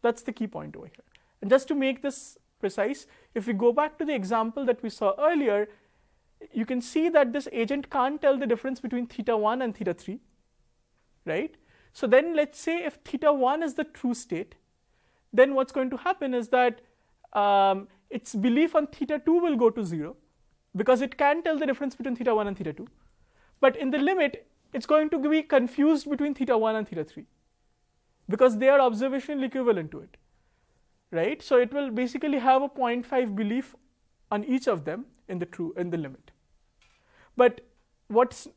That's 0.02 0.22
the 0.22 0.32
key 0.32 0.46
point 0.46 0.76
over 0.76 0.86
here. 0.86 1.04
And 1.40 1.50
just 1.50 1.66
to 1.68 1.74
make 1.74 2.02
this 2.02 2.38
precise, 2.60 3.06
if 3.34 3.46
we 3.46 3.52
go 3.52 3.72
back 3.72 3.98
to 3.98 4.04
the 4.04 4.14
example 4.14 4.64
that 4.66 4.82
we 4.82 4.90
saw 4.90 5.14
earlier, 5.18 5.68
you 6.52 6.64
can 6.64 6.80
see 6.80 7.08
that 7.08 7.32
this 7.32 7.48
agent 7.52 7.90
can't 7.90 8.20
tell 8.20 8.38
the 8.38 8.46
difference 8.46 8.80
between 8.80 9.06
theta 9.06 9.36
1 9.36 9.62
and 9.62 9.76
theta 9.76 9.94
3, 9.94 10.20
right? 11.24 11.56
So 11.92 12.06
then 12.06 12.36
let's 12.36 12.60
say 12.60 12.84
if 12.84 12.98
theta 13.04 13.32
1 13.32 13.62
is 13.62 13.74
the 13.74 13.84
true 13.84 14.14
state, 14.14 14.54
then 15.32 15.54
what's 15.54 15.72
going 15.72 15.90
to 15.90 15.96
happen 15.96 16.34
is 16.34 16.48
that 16.50 16.80
um, 17.32 17.88
its 18.10 18.34
belief 18.34 18.76
on 18.76 18.86
theta 18.86 19.20
2 19.24 19.40
will 19.40 19.56
go 19.56 19.70
to 19.70 19.84
0 19.84 20.16
because 20.76 21.00
it 21.02 21.16
can 21.16 21.42
tell 21.42 21.58
the 21.58 21.66
difference 21.66 21.96
between 21.96 22.14
theta 22.14 22.34
1 22.34 22.46
and 22.46 22.56
theta 22.56 22.72
2. 22.72 22.86
But 23.60 23.76
in 23.76 23.90
the 23.90 23.98
limit, 23.98 24.46
it's 24.72 24.86
going 24.86 25.10
to 25.10 25.18
be 25.18 25.42
confused 25.42 26.10
between 26.10 26.34
theta 26.34 26.58
1 26.58 26.76
and 26.76 26.88
theta 26.88 27.04
3 27.04 27.24
because 28.28 28.58
they 28.58 28.68
are 28.68 28.78
observationally 28.78 29.44
equivalent 29.44 29.90
to 29.92 30.00
it, 30.00 30.16
right? 31.10 31.42
So 31.42 31.58
it 31.58 31.72
will 31.72 31.90
basically 31.90 32.38
have 32.38 32.62
a 32.62 32.68
0.5 32.68 33.36
belief 33.36 33.74
on 34.30 34.44
each 34.44 34.66
of 34.66 34.84
them 34.84 35.06
in 35.28 35.38
the 35.38 35.46
true 35.46 35.72
in 35.76 35.90
the 35.90 35.96
limit. 35.96 36.30
But 37.36 37.60
what's 38.08 38.48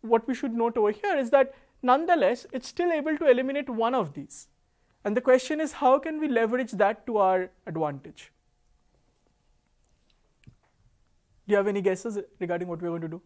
what 0.00 0.26
we 0.28 0.34
should 0.34 0.54
note 0.54 0.76
over 0.76 0.90
here 0.90 1.16
is 1.16 1.30
that 1.30 1.54
nonetheless, 1.82 2.46
it's 2.52 2.68
still 2.68 2.92
able 2.92 3.16
to 3.18 3.26
eliminate 3.26 3.68
one 3.68 3.94
of 3.94 4.14
these. 4.14 4.48
And 5.04 5.16
the 5.16 5.20
question 5.20 5.60
is, 5.60 5.72
how 5.72 5.98
can 5.98 6.18
we 6.18 6.28
leverage 6.28 6.72
that 6.72 7.06
to 7.06 7.18
our 7.18 7.50
advantage? 7.66 8.32
Do 11.46 11.52
you 11.52 11.56
have 11.56 11.68
any 11.68 11.82
guesses 11.82 12.18
regarding 12.40 12.68
what 12.68 12.80
we're 12.80 12.88
going 12.88 13.02
to 13.02 13.08
do? 13.08 13.22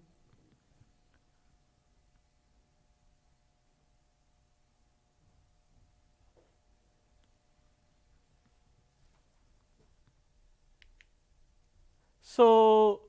So 12.39 13.01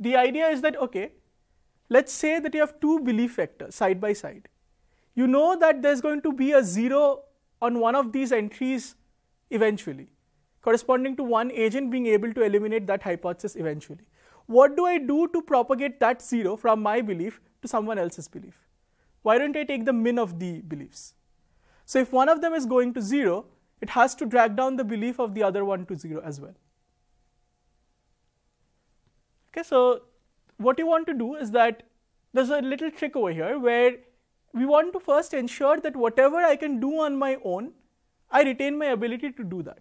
the 0.00 0.16
idea 0.16 0.48
is 0.48 0.62
that, 0.62 0.76
okay, 0.84 1.12
let's 1.88 2.12
say 2.12 2.40
that 2.40 2.54
you 2.54 2.60
have 2.60 2.80
two 2.80 2.98
belief 3.08 3.36
vectors 3.36 3.74
side 3.74 4.00
by 4.00 4.14
side. 4.14 4.48
You 5.14 5.28
know 5.28 5.56
that 5.56 5.80
there's 5.80 6.00
going 6.00 6.22
to 6.22 6.32
be 6.32 6.50
a 6.52 6.62
zero 6.64 7.20
on 7.62 7.78
one 7.78 7.94
of 7.94 8.10
these 8.12 8.32
entries 8.32 8.96
eventually, 9.50 10.08
corresponding 10.60 11.14
to 11.16 11.22
one 11.22 11.52
agent 11.52 11.92
being 11.92 12.08
able 12.08 12.32
to 12.32 12.42
eliminate 12.42 12.88
that 12.88 13.04
hypothesis 13.04 13.54
eventually. 13.54 14.04
What 14.46 14.76
do 14.76 14.84
I 14.84 14.98
do 14.98 15.28
to 15.28 15.40
propagate 15.40 16.00
that 16.00 16.20
zero 16.20 16.56
from 16.56 16.82
my 16.82 17.00
belief 17.00 17.40
to 17.62 17.68
someone 17.68 17.96
else's 17.96 18.26
belief? 18.26 18.60
Why 19.22 19.38
don't 19.38 19.56
I 19.56 19.62
take 19.62 19.84
the 19.84 19.92
min 19.92 20.18
of 20.18 20.40
the 20.40 20.62
beliefs? 20.62 21.14
So 21.84 22.00
if 22.00 22.12
one 22.12 22.28
of 22.28 22.40
them 22.40 22.54
is 22.54 22.66
going 22.66 22.92
to 22.94 23.00
zero, 23.00 23.46
it 23.80 23.90
has 23.90 24.16
to 24.16 24.26
drag 24.26 24.56
down 24.56 24.74
the 24.74 24.84
belief 24.84 25.20
of 25.20 25.34
the 25.34 25.44
other 25.44 25.64
one 25.64 25.86
to 25.86 25.94
zero 25.94 26.20
as 26.24 26.40
well. 26.40 26.56
Okay, 29.56 29.66
so 29.66 30.02
what 30.58 30.78
you 30.78 30.86
want 30.86 31.06
to 31.06 31.14
do 31.14 31.34
is 31.34 31.50
that 31.52 31.82
there's 32.34 32.50
a 32.50 32.60
little 32.60 32.90
trick 32.90 33.16
over 33.16 33.30
here 33.30 33.58
where 33.58 33.92
we 34.52 34.66
want 34.66 34.92
to 34.92 35.00
first 35.00 35.32
ensure 35.32 35.80
that 35.80 35.96
whatever 35.96 36.36
I 36.36 36.56
can 36.56 36.78
do 36.78 37.00
on 37.00 37.16
my 37.16 37.38
own, 37.42 37.72
I 38.30 38.42
retain 38.42 38.78
my 38.78 38.86
ability 38.86 39.32
to 39.32 39.44
do 39.44 39.62
that. 39.62 39.80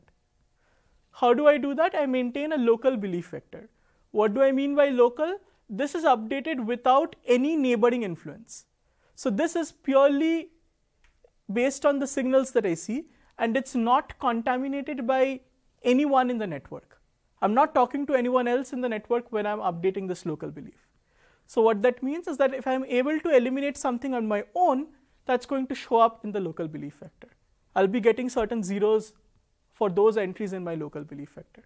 How 1.12 1.34
do 1.34 1.48
I 1.48 1.58
do 1.58 1.76
that? 1.76 1.94
I 1.94 2.06
maintain 2.06 2.54
a 2.54 2.58
local 2.58 2.96
belief 2.96 3.32
vector. 3.32 3.70
What 4.12 4.34
do 4.34 4.42
I 4.42 4.54
mean 4.54 4.76
by 4.76 4.90
local? 4.90 5.40
This 5.70 5.94
is 5.94 6.06
updated 6.06 6.66
without 6.66 7.18
any 7.28 7.58
neighboring 7.58 8.04
influence. 8.04 8.68
So 9.16 9.30
this 9.30 9.58
is 9.58 9.74
purely 9.74 10.52
based 11.52 11.86
on 11.86 12.00
the 12.00 12.08
signals 12.08 12.52
that 12.52 12.66
I 12.66 12.76
see 12.76 13.08
and 13.38 13.58
it's 13.58 13.76
not 13.76 14.18
contaminated 14.20 15.06
by 15.06 15.42
anyone 15.84 16.30
in 16.30 16.38
the 16.38 16.48
network. 16.48 16.95
I'm 17.42 17.54
not 17.54 17.76
talking 17.76 18.06
to 18.08 18.14
anyone 18.14 18.48
else 18.48 18.74
in 18.74 18.82
the 18.82 18.90
network 18.90 19.32
when 19.32 19.46
I'm 19.46 19.60
updating 19.60 20.08
this 20.08 20.26
local 20.26 20.50
belief. 20.50 20.88
So 21.48 21.62
what 21.62 21.82
that 21.84 22.02
means 22.02 22.28
is 22.28 22.38
that 22.38 22.54
if 22.54 22.66
I'm 22.66 22.86
able 22.86 23.20
to 23.20 23.36
eliminate 23.36 23.78
something 23.78 24.14
on 24.14 24.28
my 24.28 24.44
own, 24.56 24.88
that's 25.26 25.46
going 25.46 25.68
to 25.68 25.76
show 25.76 25.98
up 25.98 26.24
in 26.24 26.32
the 26.32 26.40
local 26.40 26.68
belief 26.68 26.96
vector. 27.00 27.30
I'll 27.76 27.88
be 27.88 28.00
getting 28.00 28.30
certain 28.30 28.64
zeros 28.64 29.14
for 29.74 29.90
those 29.90 30.18
entries 30.18 30.54
in 30.54 30.64
my 30.64 30.76
local 30.76 31.04
belief 31.04 31.32
vector. 31.36 31.64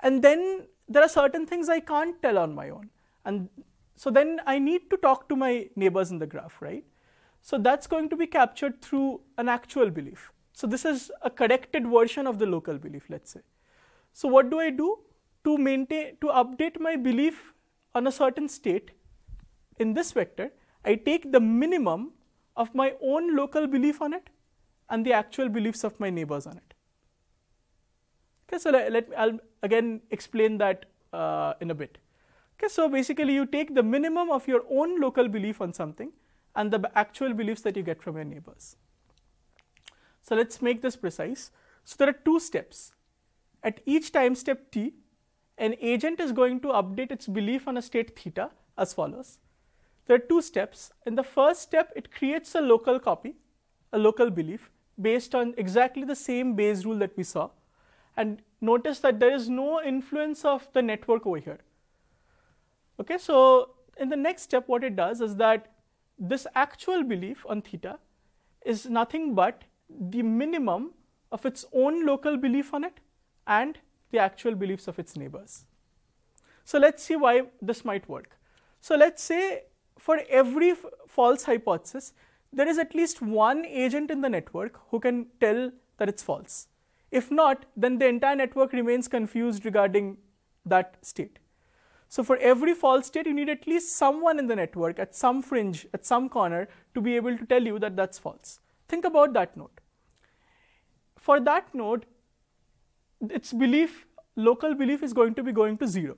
And 0.00 0.22
then 0.22 0.66
there 0.88 1.02
are 1.02 1.08
certain 1.08 1.46
things 1.46 1.68
I 1.68 1.80
can't 1.80 2.20
tell 2.22 2.38
on 2.38 2.54
my 2.54 2.70
own. 2.70 2.90
And 3.24 3.48
so 3.96 4.10
then 4.10 4.40
I 4.46 4.58
need 4.58 4.90
to 4.90 4.96
talk 4.96 5.28
to 5.28 5.36
my 5.36 5.68
neighbors 5.76 6.10
in 6.10 6.18
the 6.18 6.26
graph, 6.26 6.60
right? 6.60 6.84
So 7.42 7.58
that's 7.58 7.86
going 7.86 8.08
to 8.10 8.16
be 8.16 8.26
captured 8.26 8.80
through 8.80 9.20
an 9.38 9.48
actual 9.48 9.90
belief. 9.90 10.32
So 10.52 10.66
this 10.66 10.84
is 10.84 11.10
a 11.22 11.30
corrected 11.30 11.86
version 11.86 12.26
of 12.26 12.38
the 12.38 12.46
local 12.46 12.78
belief, 12.78 13.04
let's 13.08 13.32
say. 13.32 13.40
So 14.14 14.28
what 14.28 14.48
do 14.48 14.60
I 14.60 14.70
do 14.70 14.98
to 15.44 15.58
maintain, 15.58 16.16
to 16.20 16.28
update 16.28 16.78
my 16.80 16.94
belief 16.96 17.52
on 17.94 18.06
a 18.06 18.12
certain 18.12 18.48
state 18.48 18.92
in 19.78 19.92
this 19.92 20.12
vector? 20.12 20.52
I 20.84 20.94
take 20.94 21.32
the 21.32 21.40
minimum 21.40 22.12
of 22.56 22.72
my 22.74 22.94
own 23.02 23.34
local 23.34 23.66
belief 23.66 24.00
on 24.00 24.14
it 24.14 24.30
and 24.88 25.04
the 25.04 25.12
actual 25.12 25.48
beliefs 25.48 25.82
of 25.82 25.98
my 25.98 26.10
neighbors 26.10 26.46
on 26.46 26.56
it. 26.58 26.74
Okay, 28.48 28.58
so 28.58 28.70
let, 28.70 28.92
let 28.92 29.08
me, 29.08 29.16
I'll 29.16 29.38
again 29.64 30.00
explain 30.12 30.58
that 30.58 30.86
uh, 31.12 31.54
in 31.60 31.72
a 31.72 31.74
bit. 31.74 31.98
Okay, 32.56 32.68
so 32.68 32.88
basically 32.88 33.34
you 33.34 33.46
take 33.46 33.74
the 33.74 33.82
minimum 33.82 34.30
of 34.30 34.46
your 34.46 34.62
own 34.70 35.00
local 35.00 35.26
belief 35.26 35.60
on 35.60 35.72
something 35.72 36.12
and 36.54 36.70
the 36.70 36.90
actual 36.96 37.34
beliefs 37.34 37.62
that 37.62 37.76
you 37.76 37.82
get 37.82 38.00
from 38.00 38.14
your 38.14 38.24
neighbors. 38.24 38.76
So 40.22 40.36
let's 40.36 40.62
make 40.62 40.82
this 40.82 40.94
precise. 40.94 41.50
So 41.84 41.96
there 41.98 42.10
are 42.10 42.18
two 42.24 42.38
steps. 42.38 42.92
At 43.64 43.80
each 43.86 44.12
time 44.12 44.34
step 44.34 44.70
t, 44.70 44.92
an 45.56 45.74
agent 45.80 46.20
is 46.20 46.32
going 46.32 46.60
to 46.60 46.68
update 46.68 47.10
its 47.10 47.26
belief 47.26 47.66
on 47.66 47.78
a 47.78 47.82
state 47.82 48.18
theta 48.18 48.50
as 48.76 48.92
follows. 48.92 49.38
There 50.06 50.16
are 50.16 50.26
two 50.32 50.42
steps. 50.42 50.92
In 51.06 51.14
the 51.14 51.22
first 51.22 51.62
step, 51.62 51.90
it 51.96 52.12
creates 52.12 52.54
a 52.54 52.60
local 52.60 53.00
copy, 53.00 53.36
a 53.90 53.98
local 53.98 54.28
belief, 54.28 54.70
based 55.00 55.34
on 55.34 55.54
exactly 55.56 56.04
the 56.04 56.14
same 56.14 56.54
Bayes 56.54 56.84
rule 56.84 56.98
that 56.98 57.16
we 57.16 57.24
saw. 57.24 57.48
And 58.18 58.42
notice 58.60 59.00
that 59.00 59.18
there 59.18 59.34
is 59.34 59.48
no 59.48 59.82
influence 59.82 60.44
of 60.44 60.68
the 60.74 60.82
network 60.82 61.26
over 61.26 61.38
here. 61.38 61.60
Okay, 63.00 63.16
so 63.16 63.70
in 63.96 64.10
the 64.10 64.16
next 64.16 64.42
step, 64.42 64.68
what 64.68 64.84
it 64.84 64.94
does 64.94 65.22
is 65.22 65.36
that 65.36 65.72
this 66.18 66.46
actual 66.54 67.02
belief 67.02 67.46
on 67.48 67.62
theta 67.62 67.98
is 68.64 68.86
nothing 68.86 69.34
but 69.34 69.64
the 69.88 70.22
minimum 70.22 70.90
of 71.32 71.46
its 71.46 71.64
own 71.72 72.04
local 72.04 72.36
belief 72.36 72.74
on 72.74 72.84
it 72.84 73.00
and 73.46 73.78
the 74.10 74.18
actual 74.18 74.54
beliefs 74.54 74.88
of 74.88 74.98
its 74.98 75.16
neighbors. 75.16 75.64
So 76.64 76.78
let's 76.78 77.02
see 77.02 77.16
why 77.16 77.42
this 77.60 77.84
might 77.84 78.08
work. 78.08 78.38
So 78.80 78.96
let's 78.96 79.22
say 79.22 79.64
for 79.98 80.20
every 80.28 80.74
false 81.06 81.44
hypothesis, 81.44 82.12
there 82.52 82.68
is 82.68 82.78
at 82.78 82.94
least 82.94 83.20
one 83.20 83.64
agent 83.64 84.10
in 84.10 84.20
the 84.20 84.28
network 84.28 84.80
who 84.90 85.00
can 85.00 85.26
tell 85.40 85.72
that 85.98 86.08
it's 86.08 86.22
false. 86.22 86.68
If 87.10 87.30
not, 87.30 87.66
then 87.76 87.98
the 87.98 88.06
entire 88.06 88.36
network 88.36 88.72
remains 88.72 89.08
confused 89.08 89.64
regarding 89.64 90.16
that 90.66 90.96
state. 91.02 91.38
So 92.08 92.22
for 92.22 92.36
every 92.36 92.74
false 92.74 93.06
state, 93.06 93.26
you 93.26 93.34
need 93.34 93.48
at 93.48 93.66
least 93.66 93.96
someone 93.96 94.38
in 94.38 94.46
the 94.46 94.56
network 94.56 94.98
at 94.98 95.14
some 95.14 95.42
fringe, 95.42 95.86
at 95.92 96.04
some 96.04 96.28
corner, 96.28 96.68
to 96.94 97.00
be 97.00 97.16
able 97.16 97.36
to 97.36 97.46
tell 97.46 97.62
you 97.62 97.78
that 97.80 97.96
that's 97.96 98.18
false. 98.18 98.60
Think 98.88 99.04
about 99.04 99.32
that 99.32 99.56
node. 99.56 99.80
For 101.16 101.40
that 101.40 101.74
node, 101.74 102.06
its 103.30 103.52
belief, 103.52 104.06
local 104.36 104.74
belief 104.74 105.02
is 105.02 105.12
going 105.12 105.34
to 105.34 105.42
be 105.42 105.52
going 105.52 105.78
to 105.78 105.86
zero 105.86 106.16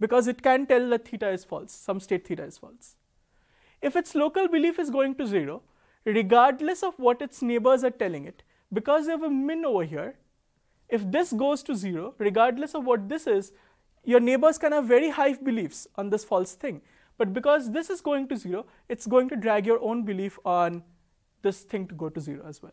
because 0.00 0.26
it 0.26 0.42
can 0.42 0.66
tell 0.66 0.88
that 0.90 1.08
theta 1.08 1.30
is 1.30 1.44
false, 1.44 1.72
some 1.72 2.00
state 2.00 2.26
theta 2.26 2.44
is 2.44 2.58
false. 2.58 2.96
If 3.82 3.96
its 3.96 4.14
local 4.14 4.48
belief 4.48 4.78
is 4.78 4.90
going 4.90 5.14
to 5.16 5.26
zero, 5.26 5.62
regardless 6.04 6.82
of 6.82 6.94
what 6.98 7.20
its 7.22 7.42
neighbors 7.42 7.84
are 7.84 7.90
telling 7.90 8.24
it, 8.24 8.42
because 8.72 9.06
they 9.06 9.12
have 9.12 9.22
a 9.22 9.30
min 9.30 9.64
over 9.64 9.84
here, 9.84 10.16
if 10.88 11.10
this 11.10 11.32
goes 11.32 11.62
to 11.64 11.74
zero, 11.74 12.14
regardless 12.18 12.74
of 12.74 12.84
what 12.84 13.08
this 13.08 13.26
is, 13.26 13.52
your 14.04 14.20
neighbors 14.20 14.56
can 14.56 14.72
have 14.72 14.86
very 14.86 15.10
high 15.10 15.34
beliefs 15.34 15.86
on 15.96 16.10
this 16.10 16.24
false 16.24 16.54
thing. 16.54 16.80
But 17.18 17.32
because 17.32 17.72
this 17.72 17.90
is 17.90 18.00
going 18.00 18.28
to 18.28 18.36
zero, 18.36 18.66
it's 18.88 19.06
going 19.06 19.28
to 19.30 19.36
drag 19.36 19.66
your 19.66 19.80
own 19.82 20.04
belief 20.04 20.38
on 20.44 20.84
this 21.42 21.62
thing 21.62 21.86
to 21.88 21.94
go 21.94 22.08
to 22.08 22.20
zero 22.20 22.44
as 22.46 22.62
well. 22.62 22.72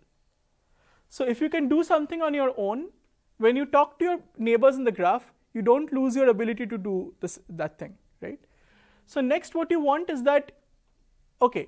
So 1.09 1.25
if 1.25 1.41
you 1.41 1.49
can 1.49 1.67
do 1.67 1.83
something 1.83 2.21
on 2.21 2.33
your 2.33 2.53
own, 2.57 2.89
when 3.37 3.55
you 3.55 3.65
talk 3.65 3.99
to 3.99 4.05
your 4.05 4.19
neighbors 4.37 4.75
in 4.75 4.83
the 4.83 4.91
graph, 4.91 5.31
you 5.53 5.61
don't 5.61 5.91
lose 5.93 6.15
your 6.15 6.29
ability 6.29 6.65
to 6.67 6.77
do 6.77 7.13
this, 7.19 7.39
that 7.49 7.77
thing, 7.77 7.95
right? 8.21 8.39
So 9.05 9.21
next 9.21 9.55
what 9.55 9.69
you 9.69 9.79
want 9.79 10.09
is 10.09 10.23
that, 10.23 10.51
okay, 11.41 11.67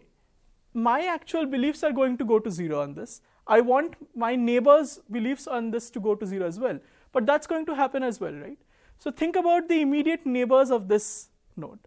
my 0.74 1.06
actual 1.06 1.46
beliefs 1.46 1.84
are 1.84 1.92
going 1.92 2.18
to 2.18 2.26
go 2.26 2.40
to 2.40 2.50
zero 2.52 2.82
on 2.82 2.94
this. 2.96 3.22
I 3.48 3.62
want 3.62 3.96
my 4.16 4.36
neighbors' 4.36 5.00
beliefs 5.12 5.48
on 5.48 5.72
this 5.72 5.90
to 5.92 6.00
go 6.00 6.16
to 6.16 6.26
zero 6.26 6.48
as 6.48 6.60
well. 6.60 6.80
But 7.12 7.26
that's 7.26 7.48
going 7.48 7.66
to 7.68 7.76
happen 7.76 8.04
as 8.04 8.20
well, 8.20 8.34
right? 8.34 8.58
So 8.98 9.12
think 9.12 9.36
about 9.36 9.70
the 9.70 9.82
immediate 9.82 10.26
neighbors 10.26 10.72
of 10.72 10.88
this 10.88 11.30
node. 11.56 11.80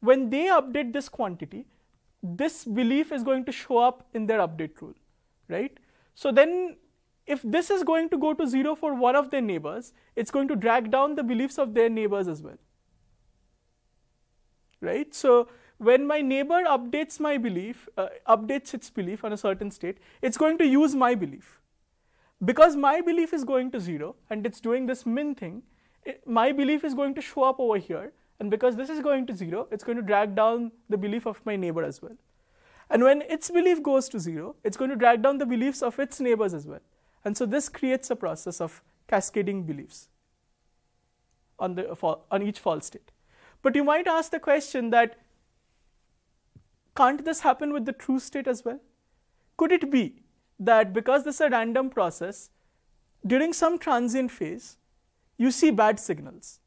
When 0.00 0.30
they 0.30 0.46
update 0.46 0.92
this 0.92 1.08
quantity, 1.08 1.66
this 2.22 2.64
belief 2.64 3.12
is 3.12 3.22
going 3.22 3.44
to 3.44 3.52
show 3.52 3.78
up 3.78 4.06
in 4.14 4.26
their 4.26 4.40
update 4.40 4.80
rule, 4.80 4.94
right? 5.48 5.78
So 6.14 6.32
then 6.32 6.76
if 7.28 7.42
this 7.42 7.70
is 7.70 7.84
going 7.84 8.08
to 8.08 8.18
go 8.18 8.32
to 8.34 8.46
zero 8.46 8.74
for 8.74 8.94
one 8.94 9.14
of 9.14 9.30
their 9.30 9.40
neighbors, 9.42 9.92
it's 10.16 10.30
going 10.30 10.48
to 10.48 10.56
drag 10.56 10.90
down 10.90 11.14
the 11.14 11.22
beliefs 11.22 11.58
of 11.58 11.74
their 11.74 11.88
neighbors 11.88 12.28
as 12.28 12.42
well. 12.42 12.58
Right? 14.80 15.14
So 15.14 15.48
when 15.78 16.06
my 16.06 16.20
neighbor 16.20 16.64
updates 16.64 17.20
my 17.20 17.36
belief, 17.36 17.88
uh, 17.96 18.08
updates 18.28 18.74
its 18.74 18.90
belief 18.90 19.24
on 19.24 19.32
a 19.32 19.36
certain 19.36 19.70
state, 19.70 19.98
it's 20.22 20.36
going 20.36 20.58
to 20.58 20.66
use 20.66 20.94
my 20.94 21.14
belief. 21.14 21.60
Because 22.44 22.76
my 22.76 23.00
belief 23.00 23.32
is 23.32 23.44
going 23.44 23.70
to 23.72 23.80
zero 23.80 24.14
and 24.30 24.46
it's 24.46 24.60
doing 24.60 24.86
this 24.86 25.04
min 25.04 25.34
thing, 25.34 25.62
it, 26.04 26.26
my 26.26 26.52
belief 26.52 26.84
is 26.84 26.94
going 26.94 27.14
to 27.14 27.20
show 27.20 27.42
up 27.42 27.60
over 27.60 27.78
here. 27.78 28.12
And 28.40 28.50
because 28.50 28.76
this 28.76 28.88
is 28.88 29.00
going 29.00 29.26
to 29.26 29.34
zero, 29.34 29.66
it's 29.70 29.84
going 29.84 29.96
to 29.96 30.02
drag 30.02 30.34
down 30.34 30.70
the 30.88 30.96
belief 30.96 31.26
of 31.26 31.44
my 31.44 31.56
neighbor 31.56 31.82
as 31.82 32.00
well. 32.00 32.16
And 32.90 33.02
when 33.02 33.22
its 33.22 33.50
belief 33.50 33.82
goes 33.82 34.08
to 34.10 34.20
zero, 34.20 34.54
it's 34.64 34.76
going 34.76 34.90
to 34.90 34.96
drag 34.96 35.22
down 35.22 35.38
the 35.38 35.46
beliefs 35.46 35.82
of 35.82 35.98
its 35.98 36.20
neighbors 36.20 36.54
as 36.54 36.66
well. 36.66 36.80
And 37.28 37.36
so 37.36 37.44
this 37.44 37.68
creates 37.68 38.10
a 38.10 38.16
process 38.16 38.58
of 38.58 38.82
cascading 39.06 39.64
beliefs 39.64 40.08
on, 41.58 41.74
the, 41.74 41.90
on 42.30 42.42
each 42.42 42.58
false 42.58 42.86
state. 42.86 43.10
But 43.60 43.76
you 43.76 43.84
might 43.84 44.06
ask 44.06 44.30
the 44.30 44.40
question 44.40 44.88
that 44.90 45.18
can't 46.96 47.22
this 47.26 47.40
happen 47.40 47.74
with 47.74 47.84
the 47.84 47.92
true 47.92 48.18
state 48.18 48.48
as 48.48 48.64
well? 48.64 48.80
Could 49.58 49.72
it 49.72 49.90
be 49.90 50.22
that 50.58 50.94
because 50.94 51.24
this 51.24 51.34
is 51.34 51.42
a 51.42 51.50
random 51.50 51.90
process, 51.90 52.48
during 53.26 53.52
some 53.52 53.78
transient 53.78 54.30
phase, 54.30 54.78
you 55.36 55.50
see 55.50 55.70
bad 55.70 56.00
signals. 56.00 56.60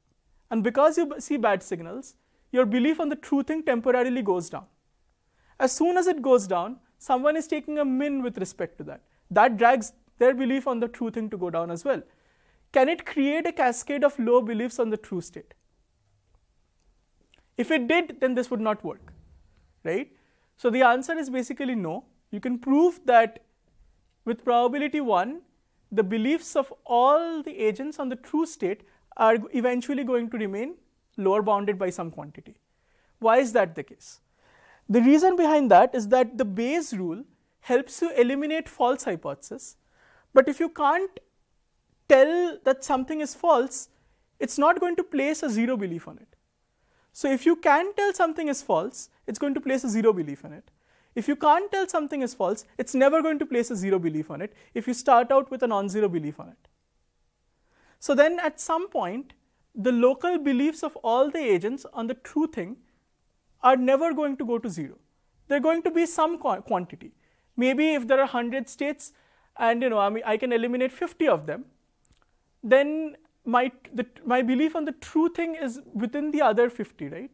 And 0.51 0.63
because 0.63 0.95
you 0.95 1.11
see 1.17 1.37
bad 1.37 1.63
signals, 1.63 2.13
your 2.51 2.67
belief 2.67 2.99
on 2.99 3.09
the 3.09 3.15
true 3.15 3.41
thing 3.41 3.63
temporarily 3.63 4.21
goes 4.21 4.51
down. 4.51 4.67
As 5.59 5.71
soon 5.71 5.97
as 5.97 6.05
it 6.05 6.21
goes 6.21 6.45
down, 6.45 6.77
someone 6.99 7.35
is 7.35 7.47
taking 7.47 7.79
a 7.79 7.83
min 7.85 8.21
with 8.21 8.37
respect 8.37 8.77
to 8.77 8.83
that. 8.83 9.01
That 9.31 9.57
drags 9.57 9.93
their 10.21 10.33
belief 10.41 10.67
on 10.73 10.79
the 10.79 10.87
true 10.99 11.11
thing 11.17 11.29
to 11.33 11.37
go 11.43 11.49
down 11.49 11.71
as 11.75 11.83
well. 11.89 12.01
Can 12.77 12.89
it 12.93 13.05
create 13.05 13.47
a 13.47 13.51
cascade 13.51 14.03
of 14.03 14.17
low 14.19 14.41
beliefs 14.41 14.79
on 14.79 14.89
the 14.89 14.97
true 14.97 15.21
state? 15.21 15.53
If 17.57 17.71
it 17.71 17.87
did, 17.87 18.19
then 18.21 18.35
this 18.35 18.49
would 18.49 18.61
not 18.61 18.83
work, 18.83 19.13
right? 19.83 20.11
So 20.57 20.69
the 20.69 20.83
answer 20.83 21.17
is 21.17 21.29
basically 21.29 21.75
no. 21.75 22.05
You 22.31 22.39
can 22.39 22.59
prove 22.59 23.01
that 23.05 23.43
with 24.25 24.45
probability 24.45 25.01
1, 25.01 25.41
the 25.91 26.03
beliefs 26.03 26.55
of 26.55 26.71
all 26.85 27.43
the 27.43 27.57
agents 27.69 27.99
on 27.99 28.09
the 28.09 28.15
true 28.15 28.45
state 28.45 28.83
are 29.17 29.37
eventually 29.53 30.03
going 30.03 30.29
to 30.29 30.37
remain 30.37 30.75
lower 31.17 31.41
bounded 31.41 31.77
by 31.77 31.89
some 31.89 32.11
quantity. 32.11 32.55
Why 33.19 33.37
is 33.39 33.53
that 33.53 33.75
the 33.75 33.83
case? 33.83 34.21
The 34.87 35.01
reason 35.01 35.35
behind 35.35 35.71
that 35.71 35.93
is 35.93 36.07
that 36.09 36.37
the 36.37 36.45
Bayes 36.45 36.93
rule 36.93 37.23
helps 37.61 38.01
you 38.01 38.11
eliminate 38.13 38.69
false 38.69 39.03
hypothesis, 39.03 39.75
but 40.33 40.47
if 40.47 40.59
you 40.59 40.69
can't 40.69 41.19
tell 42.07 42.57
that 42.63 42.83
something 42.83 43.21
is 43.21 43.33
false, 43.33 43.89
it's 44.39 44.57
not 44.57 44.79
going 44.79 44.95
to 44.95 45.03
place 45.03 45.43
a 45.43 45.49
zero 45.49 45.77
belief 45.77 46.07
on 46.07 46.17
it. 46.17 46.35
So 47.13 47.31
if 47.31 47.45
you 47.45 47.55
can 47.55 47.93
tell 47.93 48.13
something 48.13 48.47
is 48.47 48.61
false, 48.61 49.09
it's 49.27 49.39
going 49.39 49.53
to 49.53 49.61
place 49.61 49.83
a 49.83 49.89
zero 49.89 50.13
belief 50.13 50.45
on 50.45 50.53
it. 50.53 50.71
If 51.13 51.27
you 51.27 51.35
can't 51.35 51.69
tell 51.71 51.87
something 51.87 52.21
is 52.21 52.33
false, 52.33 52.65
it's 52.77 52.95
never 52.95 53.21
going 53.21 53.37
to 53.39 53.45
place 53.45 53.69
a 53.69 53.75
zero 53.75 53.99
belief 53.99 54.31
on 54.31 54.41
it 54.41 54.53
if 54.73 54.87
you 54.87 54.93
start 54.93 55.31
out 55.31 55.51
with 55.51 55.61
a 55.63 55.67
non-zero 55.67 56.07
belief 56.07 56.39
on 56.39 56.49
it. 56.49 56.67
So 57.99 58.15
then 58.15 58.39
at 58.39 58.59
some 58.59 58.89
point, 58.89 59.33
the 59.75 59.91
local 59.91 60.39
beliefs 60.39 60.83
of 60.83 60.95
all 60.97 61.29
the 61.29 61.39
agents 61.39 61.85
on 61.93 62.07
the 62.07 62.13
true 62.13 62.47
thing 62.47 62.77
are 63.61 63.75
never 63.75 64.13
going 64.13 64.37
to 64.37 64.45
go 64.45 64.57
to 64.57 64.69
zero. 64.69 64.97
They're 65.47 65.59
going 65.59 65.83
to 65.83 65.91
be 65.91 66.05
some 66.05 66.37
quantity. 66.37 67.11
Maybe 67.57 67.93
if 67.93 68.07
there 68.07 68.17
are 68.17 68.25
100 68.25 68.69
states 68.69 69.11
and 69.57 69.81
you 69.81 69.89
know, 69.89 69.99
I 69.99 70.09
mean, 70.09 70.23
I 70.25 70.37
can 70.37 70.51
eliminate 70.51 70.91
50 70.91 71.27
of 71.27 71.45
them, 71.45 71.65
then 72.63 73.17
my, 73.45 73.71
the, 73.93 74.05
my 74.25 74.41
belief 74.41 74.75
on 74.75 74.85
the 74.85 74.91
true 74.91 75.29
thing 75.29 75.55
is 75.55 75.81
within 75.93 76.31
the 76.31 76.41
other 76.41 76.69
50, 76.69 77.07
right? 77.09 77.31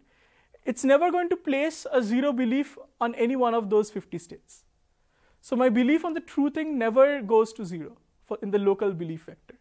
It's 0.65 0.83
never 0.83 1.11
going 1.11 1.29
to 1.29 1.35
place 1.35 1.85
a 1.91 2.01
zero 2.01 2.33
belief 2.33 2.77
on 2.99 3.15
any 3.15 3.35
one 3.35 3.53
of 3.53 3.69
those 3.69 3.89
50 3.89 4.17
states. 4.17 4.63
So 5.41 5.55
my 5.55 5.69
belief 5.69 6.03
on 6.03 6.13
the 6.13 6.19
true 6.19 6.49
thing 6.49 6.77
never 6.77 7.21
goes 7.21 7.53
to 7.53 7.65
zero 7.65 7.97
for, 8.25 8.37
in 8.41 8.51
the 8.51 8.59
local 8.59 8.91
belief 8.91 9.23
vector. 9.23 9.55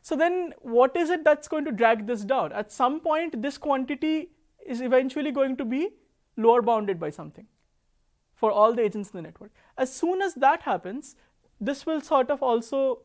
So 0.00 0.16
then 0.16 0.54
what 0.60 0.96
is 0.96 1.10
it 1.10 1.22
that's 1.22 1.48
going 1.48 1.64
to 1.66 1.72
drag 1.72 2.06
this 2.06 2.22
down? 2.22 2.52
At 2.52 2.72
some 2.72 3.00
point, 3.00 3.40
this 3.42 3.58
quantity 3.58 4.30
is 4.66 4.80
eventually 4.80 5.30
going 5.30 5.56
to 5.56 5.64
be 5.64 5.90
lower 6.36 6.62
bounded 6.62 6.98
by 6.98 7.10
something 7.10 7.46
for 8.34 8.50
all 8.50 8.72
the 8.72 8.82
agents 8.82 9.10
in 9.10 9.18
the 9.18 9.22
network. 9.22 9.52
As 9.78 9.94
soon 9.94 10.22
as 10.22 10.34
that 10.34 10.62
happens, 10.62 11.14
this 11.62 11.86
will 11.86 12.00
sort 12.00 12.30
of 12.30 12.42
also, 12.42 13.00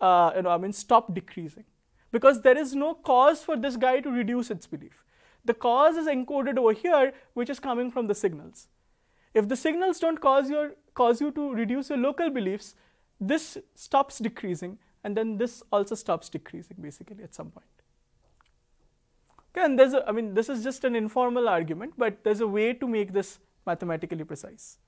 uh, 0.00 0.32
you 0.36 0.42
know, 0.42 0.50
I 0.50 0.58
mean, 0.58 0.72
stop 0.72 1.14
decreasing 1.14 1.64
because 2.12 2.42
there 2.42 2.58
is 2.58 2.74
no 2.74 2.94
cause 2.94 3.42
for 3.42 3.56
this 3.56 3.76
guy 3.76 4.00
to 4.00 4.10
reduce 4.10 4.50
its 4.50 4.66
belief. 4.66 5.02
The 5.44 5.54
cause 5.54 5.96
is 5.96 6.06
encoded 6.06 6.58
over 6.58 6.72
here, 6.72 7.12
which 7.34 7.48
is 7.48 7.58
coming 7.58 7.90
from 7.90 8.06
the 8.06 8.14
signals. 8.14 8.68
If 9.32 9.48
the 9.48 9.56
signals 9.56 9.98
don't 9.98 10.20
cause, 10.20 10.50
your, 10.50 10.72
cause 10.94 11.20
you 11.20 11.30
to 11.32 11.54
reduce 11.54 11.88
your 11.88 11.98
local 11.98 12.30
beliefs, 12.30 12.74
this 13.20 13.58
stops 13.74 14.18
decreasing, 14.18 14.78
and 15.04 15.16
then 15.16 15.38
this 15.38 15.62
also 15.72 15.94
stops 15.94 16.28
decreasing 16.28 16.76
basically 16.80 17.22
at 17.22 17.34
some 17.34 17.50
point. 17.50 17.66
Okay, 19.50 19.64
and 19.64 19.78
there's 19.78 19.94
a, 19.94 20.06
I 20.06 20.12
mean, 20.12 20.34
this 20.34 20.48
is 20.48 20.62
just 20.62 20.84
an 20.84 20.94
informal 20.94 21.48
argument, 21.48 21.94
but 21.96 22.24
there's 22.24 22.40
a 22.40 22.46
way 22.46 22.72
to 22.74 22.86
make 22.86 23.12
this 23.12 23.38
mathematically 23.66 24.24
precise. 24.24 24.78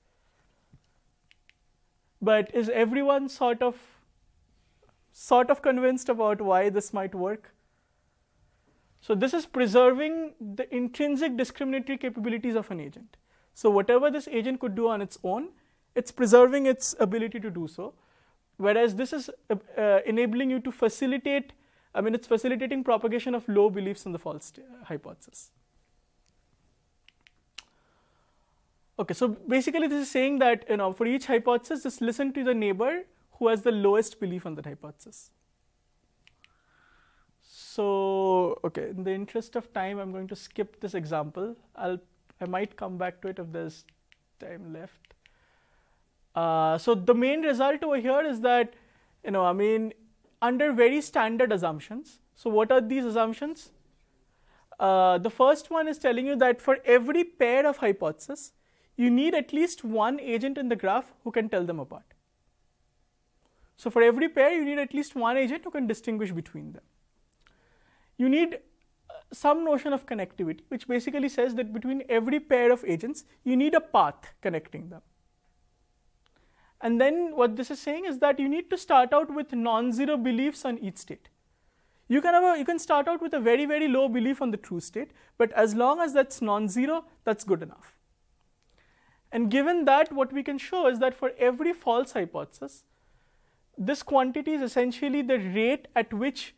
But 2.21 2.53
is 2.53 2.69
everyone 2.69 3.29
sort 3.29 3.61
of 3.61 3.77
sort 5.11 5.49
of 5.49 5.61
convinced 5.61 6.09
about 6.09 6.41
why 6.41 6.69
this 6.69 6.93
might 6.93 7.15
work? 7.15 7.53
So 9.01 9.15
this 9.15 9.33
is 9.33 9.45
preserving 9.45 10.33
the 10.39 10.73
intrinsic 10.75 11.37
discriminatory 11.37 11.97
capabilities 11.97 12.55
of 12.55 12.69
an 12.71 12.79
agent. 12.79 13.17
So 13.53 13.69
whatever 13.69 14.11
this 14.11 14.27
agent 14.27 14.59
could 14.59 14.75
do 14.75 14.89
on 14.89 15.01
its 15.01 15.17
own, 15.23 15.49
it's 15.95 16.11
preserving 16.11 16.65
its 16.65 16.95
ability 16.99 17.39
to 17.39 17.49
do 17.49 17.67
so. 17.67 17.93
Whereas 18.57 18.95
this 18.95 19.13
is 19.13 19.29
uh, 19.49 19.55
uh, 19.77 19.99
enabling 20.05 20.49
you 20.49 20.59
to 20.59 20.71
facilitate, 20.71 21.53
I 21.95 22.01
mean, 22.01 22.13
it's 22.13 22.27
facilitating 22.27 22.83
propagation 22.83 23.33
of 23.33 23.47
low 23.47 23.69
beliefs 23.69 24.05
in 24.05 24.11
the 24.11 24.19
false 24.19 24.51
hypothesis. 24.83 25.51
Okay, 28.99 29.13
so 29.13 29.29
basically 29.29 29.87
this 29.87 30.01
is 30.03 30.11
saying 30.11 30.39
that, 30.39 30.65
you 30.69 30.75
know, 30.75 30.91
for 30.91 31.05
each 31.07 31.25
hypothesis, 31.27 31.83
just 31.83 32.01
listen 32.01 32.33
to 32.33 32.43
the 32.43 32.53
neighbor 32.53 33.03
who 33.33 33.47
has 33.47 33.61
the 33.61 33.71
lowest 33.71 34.19
belief 34.19 34.45
on 34.45 34.55
that 34.55 34.65
hypothesis. 34.65 35.31
So, 37.41 38.59
okay, 38.65 38.89
in 38.89 39.05
the 39.05 39.13
interest 39.13 39.55
of 39.55 39.71
time, 39.71 39.99
I'm 39.99 40.11
going 40.11 40.27
to 40.27 40.35
skip 40.35 40.81
this 40.81 40.95
example. 40.95 41.55
I'll, 41.77 41.99
I 42.41 42.45
might 42.45 42.75
come 42.75 42.97
back 42.97 43.21
to 43.21 43.29
it 43.29 43.39
if 43.39 43.53
there's 43.53 43.85
time 44.41 44.73
left. 44.73 45.13
Uh, 46.35 46.77
so 46.77 46.93
the 46.93 47.15
main 47.15 47.41
result 47.41 47.81
over 47.83 47.97
here 47.97 48.21
is 48.25 48.41
that, 48.41 48.73
you 49.23 49.31
know, 49.31 49.45
I 49.45 49.53
mean, 49.53 49.93
under 50.41 50.73
very 50.73 50.99
standard 50.99 51.53
assumptions. 51.53 52.19
So 52.35 52.49
what 52.49 52.69
are 52.69 52.81
these 52.81 53.05
assumptions? 53.05 53.71
Uh, 54.77 55.17
the 55.19 55.29
first 55.29 55.71
one 55.71 55.87
is 55.87 55.97
telling 55.97 56.25
you 56.25 56.35
that 56.35 56.61
for 56.61 56.79
every 56.83 57.23
pair 57.23 57.65
of 57.65 57.77
hypotheses, 57.77 58.51
you 59.03 59.09
need 59.09 59.35
at 59.41 59.53
least 59.53 59.83
one 59.83 60.19
agent 60.19 60.57
in 60.63 60.69
the 60.69 60.75
graph 60.85 61.11
who 61.23 61.31
can 61.31 61.49
tell 61.49 61.65
them 61.71 61.79
apart. 61.79 62.15
So 63.77 63.89
for 63.89 64.03
every 64.11 64.29
pair, 64.37 64.53
you 64.53 64.65
need 64.65 64.79
at 64.85 64.93
least 64.93 65.15
one 65.15 65.37
agent 65.37 65.63
who 65.63 65.71
can 65.71 65.87
distinguish 65.95 66.31
between 66.39 66.73
them 66.73 66.83
you 68.19 68.29
need 68.29 68.55
uh, 69.09 69.13
some 69.31 69.63
notion 69.65 69.93
of 69.93 70.05
connectivity, 70.05 70.61
which 70.67 70.87
basically 70.87 71.29
says 71.29 71.55
that 71.55 71.73
between 71.73 72.03
every 72.09 72.39
pair 72.39 72.71
of 72.71 72.83
agents, 72.85 73.23
you 73.43 73.55
need 73.55 73.73
a 73.73 73.81
path 73.81 74.33
connecting 74.41 74.89
them. 74.89 75.01
And 76.81 77.01
then 77.01 77.35
what 77.35 77.55
this 77.55 77.71
is 77.71 77.79
saying 77.79 78.05
is 78.05 78.19
that 78.19 78.39
you 78.39 78.47
need 78.47 78.69
to 78.69 78.77
start 78.77 79.13
out 79.13 79.33
with 79.33 79.53
non-zero 79.53 80.17
beliefs 80.17 80.63
on 80.65 80.77
each 80.79 80.97
state. 80.97 81.29
You 82.07 82.21
can, 82.21 82.33
have 82.33 82.43
a, 82.43 82.57
you 82.57 82.65
can 82.65 82.79
start 82.79 83.07
out 83.07 83.21
with 83.21 83.33
a 83.33 83.39
very, 83.39 83.65
very 83.65 83.87
low 83.87 84.09
belief 84.09 84.41
on 84.41 84.51
the 84.51 84.57
true 84.57 84.79
state, 84.79 85.11
but 85.37 85.51
as 85.53 85.75
long 85.75 85.99
as 85.99 86.13
that's 86.13 86.41
non-zero, 86.41 87.05
that's 87.23 87.43
good 87.43 87.61
enough. 87.61 87.95
And 89.31 89.51
given 89.51 89.85
that, 89.85 90.11
what 90.11 90.33
we 90.33 90.43
can 90.43 90.57
show 90.57 90.87
is 90.87 90.99
that 90.99 91.13
for 91.13 91.31
every 91.37 91.73
false 91.73 92.13
hypothesis, 92.13 92.83
this 93.77 94.01
quantity 94.03 94.53
is 94.53 94.61
essentially 94.61 95.21
the 95.21 95.37
rate 95.37 95.87
at 95.95 96.11
which 96.13 96.55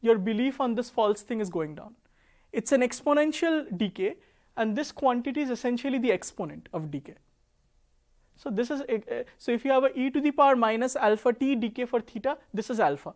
your 0.00 0.18
belief 0.18 0.60
on 0.60 0.74
this 0.74 0.90
false 0.90 1.22
thing 1.22 1.40
is 1.40 1.50
going 1.50 1.74
down. 1.74 1.94
It's 2.52 2.72
an 2.72 2.80
exponential 2.80 3.76
decay, 3.76 4.16
and 4.56 4.76
this 4.76 4.92
quantity 4.92 5.40
is 5.40 5.50
essentially 5.50 5.98
the 5.98 6.12
exponent 6.12 6.68
of 6.72 6.90
decay. 6.90 7.16
So 8.36 8.50
this 8.50 8.70
is 8.70 8.80
uh, 8.80 9.22
so 9.38 9.52
if 9.52 9.64
you 9.64 9.70
have 9.70 9.84
a 9.84 9.98
e 9.98 10.10
to 10.10 10.20
the 10.20 10.30
power 10.30 10.56
minus 10.56 10.96
alpha 10.96 11.32
t 11.32 11.54
decay 11.54 11.84
for 11.84 12.00
theta, 12.00 12.38
this 12.52 12.70
is 12.70 12.80
alpha. 12.80 13.14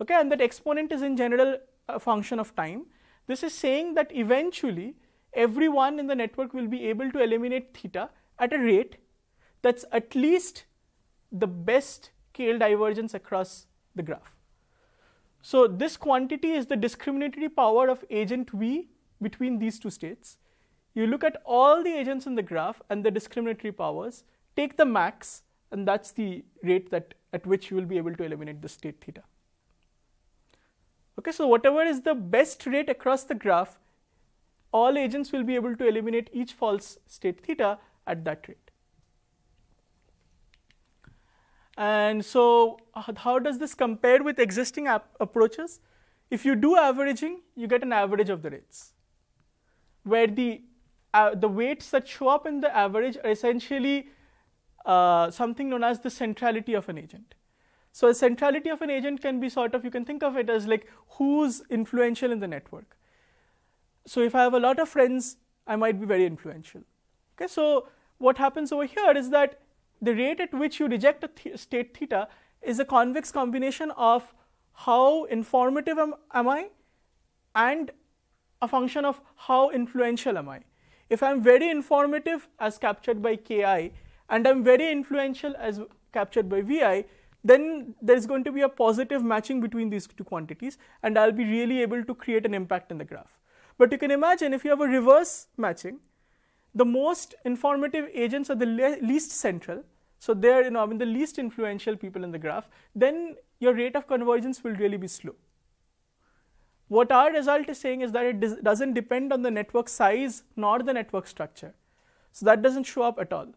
Okay, 0.00 0.14
and 0.14 0.30
that 0.32 0.40
exponent 0.40 0.92
is 0.92 1.02
in 1.02 1.16
general 1.16 1.58
a 1.88 1.98
function 1.98 2.38
of 2.38 2.54
time. 2.54 2.86
This 3.26 3.42
is 3.42 3.54
saying 3.54 3.94
that 3.94 4.14
eventually 4.14 4.96
everyone 5.34 5.98
in 5.98 6.06
the 6.06 6.14
network 6.14 6.52
will 6.54 6.66
be 6.66 6.86
able 6.86 7.10
to 7.12 7.22
eliminate 7.22 7.76
theta 7.76 8.10
at 8.38 8.52
a 8.52 8.58
rate 8.58 8.96
that's 9.62 9.84
at 9.92 10.14
least 10.14 10.64
the 11.30 11.46
best 11.46 12.10
KL 12.34 12.58
divergence 12.58 13.14
across 13.14 13.66
the 13.94 14.02
graph. 14.02 14.36
So 15.42 15.66
this 15.66 15.96
quantity 15.96 16.52
is 16.52 16.66
the 16.66 16.76
discriminatory 16.76 17.48
power 17.48 17.88
of 17.88 18.04
agent 18.10 18.50
V 18.50 18.88
between 19.20 19.58
these 19.58 19.78
two 19.78 19.90
states. 19.90 20.38
You 20.94 21.06
look 21.06 21.24
at 21.24 21.42
all 21.44 21.82
the 21.82 21.92
agents 21.92 22.26
in 22.26 22.34
the 22.34 22.42
graph 22.42 22.82
and 22.90 23.04
the 23.04 23.10
discriminatory 23.10 23.72
powers, 23.72 24.24
take 24.56 24.76
the 24.76 24.84
max, 24.84 25.42
and 25.70 25.88
that's 25.88 26.12
the 26.12 26.44
rate 26.62 26.90
that 26.90 27.14
at 27.32 27.46
which 27.46 27.70
you 27.70 27.76
will 27.76 27.86
be 27.86 27.96
able 27.96 28.14
to 28.14 28.24
eliminate 28.24 28.60
the 28.60 28.68
state 28.68 29.02
theta. 29.02 29.22
Okay, 31.18 31.32
so 31.32 31.46
whatever 31.46 31.82
is 31.82 32.02
the 32.02 32.14
best 32.14 32.66
rate 32.66 32.88
across 32.88 33.24
the 33.24 33.34
graph, 33.34 33.78
all 34.72 34.98
agents 34.98 35.32
will 35.32 35.44
be 35.44 35.54
able 35.54 35.76
to 35.76 35.86
eliminate 35.86 36.30
each 36.32 36.52
false 36.52 36.98
state 37.06 37.40
theta 37.44 37.78
at 38.06 38.24
that 38.24 38.48
rate. 38.48 38.70
And 41.76 42.24
so, 42.24 42.78
how 43.16 43.38
does 43.38 43.58
this 43.58 43.74
compare 43.74 44.22
with 44.22 44.38
existing 44.38 44.88
approaches? 45.20 45.80
If 46.30 46.44
you 46.44 46.54
do 46.54 46.76
averaging, 46.76 47.40
you 47.56 47.66
get 47.66 47.82
an 47.82 47.92
average 47.92 48.28
of 48.28 48.42
the 48.42 48.50
rates, 48.50 48.92
where 50.04 50.26
the 50.26 50.62
uh, 51.14 51.34
the 51.34 51.48
weights 51.48 51.90
that 51.90 52.08
show 52.08 52.28
up 52.28 52.46
in 52.46 52.60
the 52.60 52.74
average 52.74 53.16
are 53.22 53.30
essentially 53.30 54.08
uh, 54.86 55.30
something 55.30 55.68
known 55.68 55.84
as 55.84 56.00
the 56.00 56.10
centrality 56.10 56.74
of 56.74 56.88
an 56.88 56.98
agent. 56.98 57.34
So, 57.92 58.08
a 58.08 58.14
centrality 58.14 58.70
of 58.70 58.82
an 58.82 58.90
agent 58.90 59.22
can 59.22 59.40
be 59.40 59.48
sort 59.48 59.74
of 59.74 59.84
you 59.84 59.90
can 59.90 60.04
think 60.04 60.22
of 60.22 60.36
it 60.36 60.50
as 60.50 60.66
like 60.66 60.90
who's 61.18 61.62
influential 61.70 62.32
in 62.32 62.40
the 62.40 62.48
network. 62.48 62.98
So, 64.06 64.20
if 64.20 64.34
I 64.34 64.42
have 64.42 64.54
a 64.54 64.60
lot 64.60 64.78
of 64.78 64.88
friends, 64.88 65.36
I 65.66 65.76
might 65.76 66.00
be 66.00 66.06
very 66.06 66.26
influential. 66.26 66.82
Okay, 67.36 67.48
so 67.48 67.88
what 68.18 68.38
happens 68.38 68.72
over 68.72 68.84
here 68.84 69.12
is 69.16 69.30
that 69.30 69.60
the 70.00 70.14
rate 70.14 70.40
at 70.40 70.52
which 70.52 70.80
you 70.80 70.88
reject 70.88 71.24
a 71.24 71.28
th 71.28 71.58
state 71.58 71.96
theta 71.96 72.28
is 72.62 72.78
a 72.78 72.84
convex 72.84 73.32
combination 73.32 73.92
of 73.96 74.32
how 74.72 75.24
informative 75.24 75.98
am, 75.98 76.14
am 76.32 76.48
I 76.48 76.70
and 77.54 77.90
a 78.60 78.68
function 78.68 79.04
of 79.04 79.20
how 79.36 79.70
influential 79.70 80.38
am 80.38 80.48
I. 80.48 80.60
If 81.10 81.22
I'm 81.22 81.42
very 81.42 81.68
informative 81.70 82.48
as 82.58 82.78
captured 82.78 83.20
by 83.20 83.36
Ki 83.36 83.62
and 83.64 84.46
I'm 84.46 84.64
very 84.64 84.90
influential 84.90 85.54
as 85.58 85.80
captured 86.12 86.48
by 86.48 86.62
Vi, 86.62 87.04
then 87.44 87.94
there's 88.00 88.24
going 88.24 88.44
to 88.44 88.52
be 88.52 88.62
a 88.62 88.68
positive 88.68 89.22
matching 89.22 89.60
between 89.60 89.90
these 89.90 90.06
two 90.06 90.24
quantities 90.24 90.78
and 91.02 91.18
I'll 91.18 91.32
be 91.32 91.44
really 91.44 91.82
able 91.82 92.04
to 92.04 92.14
create 92.14 92.46
an 92.46 92.54
impact 92.54 92.90
in 92.90 92.98
the 92.98 93.04
graph. 93.04 93.38
But 93.82 93.92
you 93.92 93.98
can 93.98 94.10
imagine 94.16 94.54
if 94.58 94.64
you 94.64 94.70
have 94.70 94.80
a 94.80 94.90
reverse 94.94 95.48
matching, 95.66 96.00
the 96.82 96.84
most 96.84 97.34
informative 97.52 98.10
agents 98.26 98.50
are 98.54 98.58
the 98.64 98.70
le 98.74 98.90
least 99.12 99.32
central 99.38 99.82
so 100.22 100.34
they're 100.34 100.62
you 100.62 100.70
know, 100.70 100.84
I 100.84 100.86
mean, 100.86 100.98
the 100.98 101.06
least 101.06 101.36
influential 101.36 101.96
people 101.96 102.22
in 102.22 102.30
the 102.30 102.38
graph, 102.38 102.68
then 102.94 103.34
your 103.58 103.74
rate 103.74 103.96
of 103.96 104.06
convergence 104.06 104.62
will 104.62 104.76
really 104.82 104.96
be 104.96 105.08
slow. 105.08 105.34
What 106.86 107.10
our 107.10 107.32
result 107.32 107.68
is 107.68 107.80
saying 107.80 108.02
is 108.02 108.12
that 108.12 108.26
it 108.26 108.62
doesn't 108.62 108.92
depend 108.92 109.32
on 109.32 109.42
the 109.42 109.50
network 109.50 109.88
size 109.88 110.44
nor 110.54 110.78
the 110.80 110.92
network 110.92 111.26
structure. 111.26 111.74
So 112.30 112.46
that 112.46 112.62
doesn't 112.62 112.84
show 112.84 113.02
up 113.02 113.18
at 113.18 113.32
all. 113.32 113.48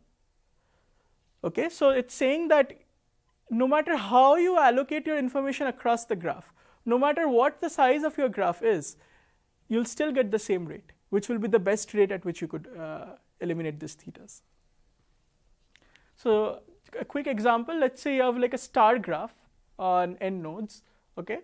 Okay, 1.44 1.70
so 1.70 1.92
it's 1.92 2.16
saying 2.16 2.48
that 2.48 2.74
no 3.52 3.68
matter 3.68 3.96
how 3.96 4.36
you 4.36 4.58
allocate 4.58 5.06
your 5.06 5.20
information 5.20 5.68
across 5.68 6.06
the 6.06 6.16
graph, 6.16 6.52
no 6.84 6.98
matter 6.98 7.30
what 7.30 7.62
the 7.62 7.70
size 7.70 8.04
of 8.04 8.18
your 8.18 8.30
graph 8.30 8.64
is, 8.64 8.98
you'll 9.68 9.86
still 9.86 10.12
get 10.12 10.32
the 10.32 10.40
same 10.40 10.66
rate, 10.66 10.92
which 11.10 11.30
will 11.30 11.40
be 11.40 11.48
the 11.48 11.60
best 11.60 11.94
rate 11.94 12.12
at 12.12 12.26
which 12.26 12.42
you 12.42 12.48
could 12.48 12.68
uh, 12.78 13.06
eliminate 13.42 13.80
these 13.80 13.96
thetas. 13.96 14.42
So 16.16 16.62
a 17.00 17.06
quick 17.06 17.28
example, 17.28 17.78
let's 17.78 18.02
say 18.02 18.16
you 18.16 18.22
have 18.22 18.38
like 18.38 18.54
a 18.54 18.58
star 18.58 18.98
graph 19.00 19.34
on 19.78 20.18
n 20.22 20.42
nodes, 20.42 20.84
okay? 21.18 21.40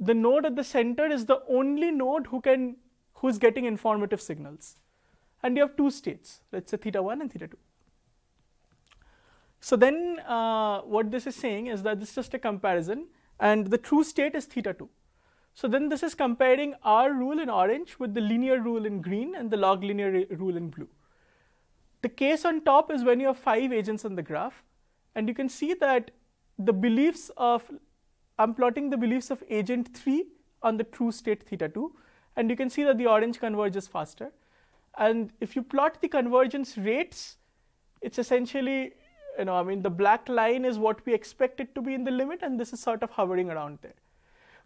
The 0.00 0.14
node 0.14 0.46
at 0.46 0.56
the 0.56 0.64
center 0.64 1.06
is 1.06 1.26
the 1.26 1.42
only 1.48 1.90
node 1.90 2.26
who 2.28 2.40
can, 2.40 2.76
who's 3.14 3.38
getting 3.38 3.64
informative 3.64 4.20
signals. 4.20 4.76
And 5.42 5.56
you 5.56 5.62
have 5.62 5.76
two 5.76 5.90
states, 5.90 6.40
let's 6.52 6.70
say 6.70 6.76
theta 6.76 7.02
1 7.02 7.20
and 7.20 7.32
theta 7.32 7.48
2. 7.48 7.56
So 9.60 9.76
then 9.76 10.20
uh, 10.20 10.82
what 10.82 11.10
this 11.10 11.26
is 11.26 11.34
saying 11.34 11.66
is 11.66 11.82
that 11.82 12.00
this 12.00 12.10
is 12.10 12.14
just 12.14 12.34
a 12.34 12.38
comparison 12.38 13.06
and 13.40 13.66
the 13.68 13.78
true 13.78 14.04
state 14.04 14.34
is 14.34 14.44
theta 14.46 14.72
2. 14.72 14.88
So 15.60 15.66
then 15.66 15.88
this 15.88 16.04
is 16.04 16.14
comparing 16.14 16.74
our 16.84 17.12
rule 17.12 17.40
in 17.40 17.50
orange 17.50 17.98
with 17.98 18.14
the 18.14 18.20
linear 18.20 18.60
rule 18.60 18.86
in 18.86 19.02
green 19.02 19.34
and 19.34 19.50
the 19.50 19.56
log 19.56 19.82
linear 19.82 20.24
rule 20.30 20.56
in 20.56 20.70
blue. 20.70 20.86
The 22.00 22.08
case 22.08 22.44
on 22.44 22.60
top 22.60 22.92
is 22.92 23.02
when 23.02 23.18
you 23.18 23.26
have 23.26 23.38
five 23.38 23.72
agents 23.72 24.04
on 24.04 24.14
the 24.14 24.22
graph, 24.22 24.62
and 25.16 25.26
you 25.26 25.34
can 25.34 25.48
see 25.48 25.74
that 25.74 26.12
the 26.60 26.72
beliefs 26.72 27.32
of, 27.36 27.68
I'm 28.38 28.54
plotting 28.54 28.90
the 28.90 28.96
beliefs 28.96 29.32
of 29.32 29.42
agent 29.50 29.96
3 29.96 30.26
on 30.62 30.76
the 30.76 30.84
true 30.84 31.10
state 31.10 31.42
theta 31.42 31.68
2, 31.68 31.92
and 32.36 32.48
you 32.50 32.54
can 32.54 32.70
see 32.70 32.84
that 32.84 32.96
the 32.96 33.08
orange 33.08 33.40
converges 33.40 33.88
faster. 33.88 34.30
And 34.96 35.32
if 35.40 35.56
you 35.56 35.62
plot 35.64 36.00
the 36.00 36.06
convergence 36.06 36.78
rates, 36.78 37.36
it's 38.00 38.20
essentially, 38.20 38.92
you 39.36 39.46
know, 39.46 39.56
I 39.56 39.64
mean, 39.64 39.82
the 39.82 39.90
black 39.90 40.28
line 40.28 40.64
is 40.64 40.78
what 40.78 41.04
we 41.04 41.14
expect 41.14 41.58
it 41.58 41.74
to 41.74 41.82
be 41.82 41.94
in 41.94 42.04
the 42.04 42.12
limit, 42.12 42.42
and 42.42 42.60
this 42.60 42.72
is 42.72 42.78
sort 42.78 43.02
of 43.02 43.10
hovering 43.10 43.50
around 43.50 43.80
there. 43.82 43.96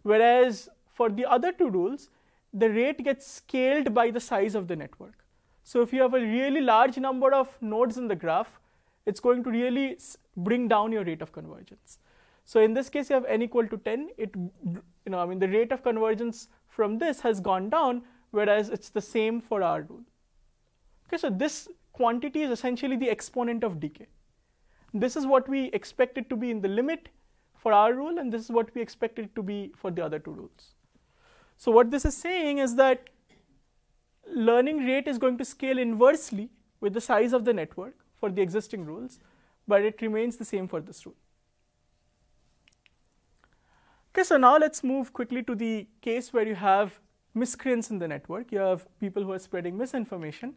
Whereas 0.03 0.69
for 0.93 1.09
the 1.09 1.25
other 1.25 1.51
two 1.51 1.69
rules, 1.69 2.09
the 2.53 2.69
rate 2.69 3.03
gets 3.03 3.25
scaled 3.25 3.93
by 3.93 4.11
the 4.11 4.19
size 4.19 4.55
of 4.55 4.67
the 4.67 4.75
network. 4.75 5.25
So 5.63 5.81
if 5.81 5.91
you 5.91 6.01
have 6.01 6.13
a 6.13 6.19
really 6.19 6.61
large 6.61 6.97
number 6.97 7.33
of 7.33 7.57
nodes 7.61 7.97
in 7.97 8.07
the 8.07 8.15
graph, 8.15 8.59
it's 9.05 9.19
going 9.19 9.43
to 9.43 9.49
really 9.49 9.97
bring 10.37 10.67
down 10.67 10.91
your 10.91 11.03
rate 11.03 11.21
of 11.21 11.31
convergence. 11.31 11.99
So 12.45 12.61
in 12.61 12.73
this 12.73 12.89
case, 12.89 13.09
you 13.09 13.15
have 13.15 13.25
n 13.25 13.41
equal 13.41 13.67
to 13.67 13.77
10. 13.77 14.09
It, 14.17 14.35
you 14.35 14.81
know, 15.07 15.19
I 15.19 15.25
mean, 15.25 15.39
the 15.39 15.47
rate 15.47 15.71
of 15.71 15.83
convergence 15.83 16.47
from 16.67 16.97
this 16.97 17.21
has 17.21 17.39
gone 17.39 17.69
down, 17.69 18.03
whereas 18.31 18.69
it's 18.69 18.89
the 18.89 19.01
same 19.01 19.39
for 19.39 19.63
our 19.63 19.81
rule. 19.83 20.03
Okay, 21.07 21.17
so 21.17 21.29
this 21.29 21.69
quantity 21.93 22.41
is 22.41 22.51
essentially 22.51 22.97
the 22.97 23.09
exponent 23.09 23.63
of 23.63 23.79
decay. 23.79 24.07
This 24.93 25.15
is 25.15 25.25
what 25.25 25.47
we 25.47 25.65
expect 25.71 26.17
it 26.17 26.29
to 26.29 26.35
be 26.35 26.51
in 26.51 26.61
the 26.61 26.67
limit 26.67 27.09
for 27.55 27.73
our 27.73 27.93
rule, 27.93 28.19
and 28.19 28.31
this 28.31 28.43
is 28.43 28.49
what 28.49 28.73
we 28.75 28.81
expect 28.81 29.19
it 29.19 29.33
to 29.35 29.43
be 29.43 29.71
for 29.75 29.91
the 29.91 30.03
other 30.03 30.19
two 30.19 30.31
rules. 30.31 30.75
So 31.63 31.71
what 31.71 31.91
this 31.91 32.03
is 32.03 32.17
saying 32.17 32.57
is 32.57 32.75
that 32.75 33.09
learning 34.27 34.79
rate 34.85 35.07
is 35.07 35.17
going 35.17 35.37
to 35.37 35.45
scale 35.45 35.77
inversely 35.77 36.49
with 36.81 36.91
the 36.93 36.99
size 36.99 37.31
of 37.31 37.45
the 37.45 37.53
network 37.53 37.93
for 38.19 38.29
the 38.29 38.41
existing 38.41 38.83
rules, 38.85 39.19
but 39.65 39.81
it 39.81 40.01
remains 40.01 40.35
the 40.35 40.43
same 40.43 40.67
for 40.67 40.81
this 40.81 41.05
rule. 41.05 41.15
Okay, 44.09 44.25
so 44.25 44.35
now 44.35 44.57
let's 44.57 44.83
move 44.83 45.13
quickly 45.13 45.41
to 45.43 45.55
the 45.55 45.87
case 46.01 46.33
where 46.33 46.45
you 46.45 46.55
have 46.55 46.99
miscreants 47.33 47.91
in 47.91 47.97
the 47.97 48.09
network. 48.09 48.51
You 48.51 48.59
have 48.59 48.85
people 48.99 49.23
who 49.23 49.31
are 49.31 49.39
spreading 49.39 49.77
misinformation. 49.77 50.55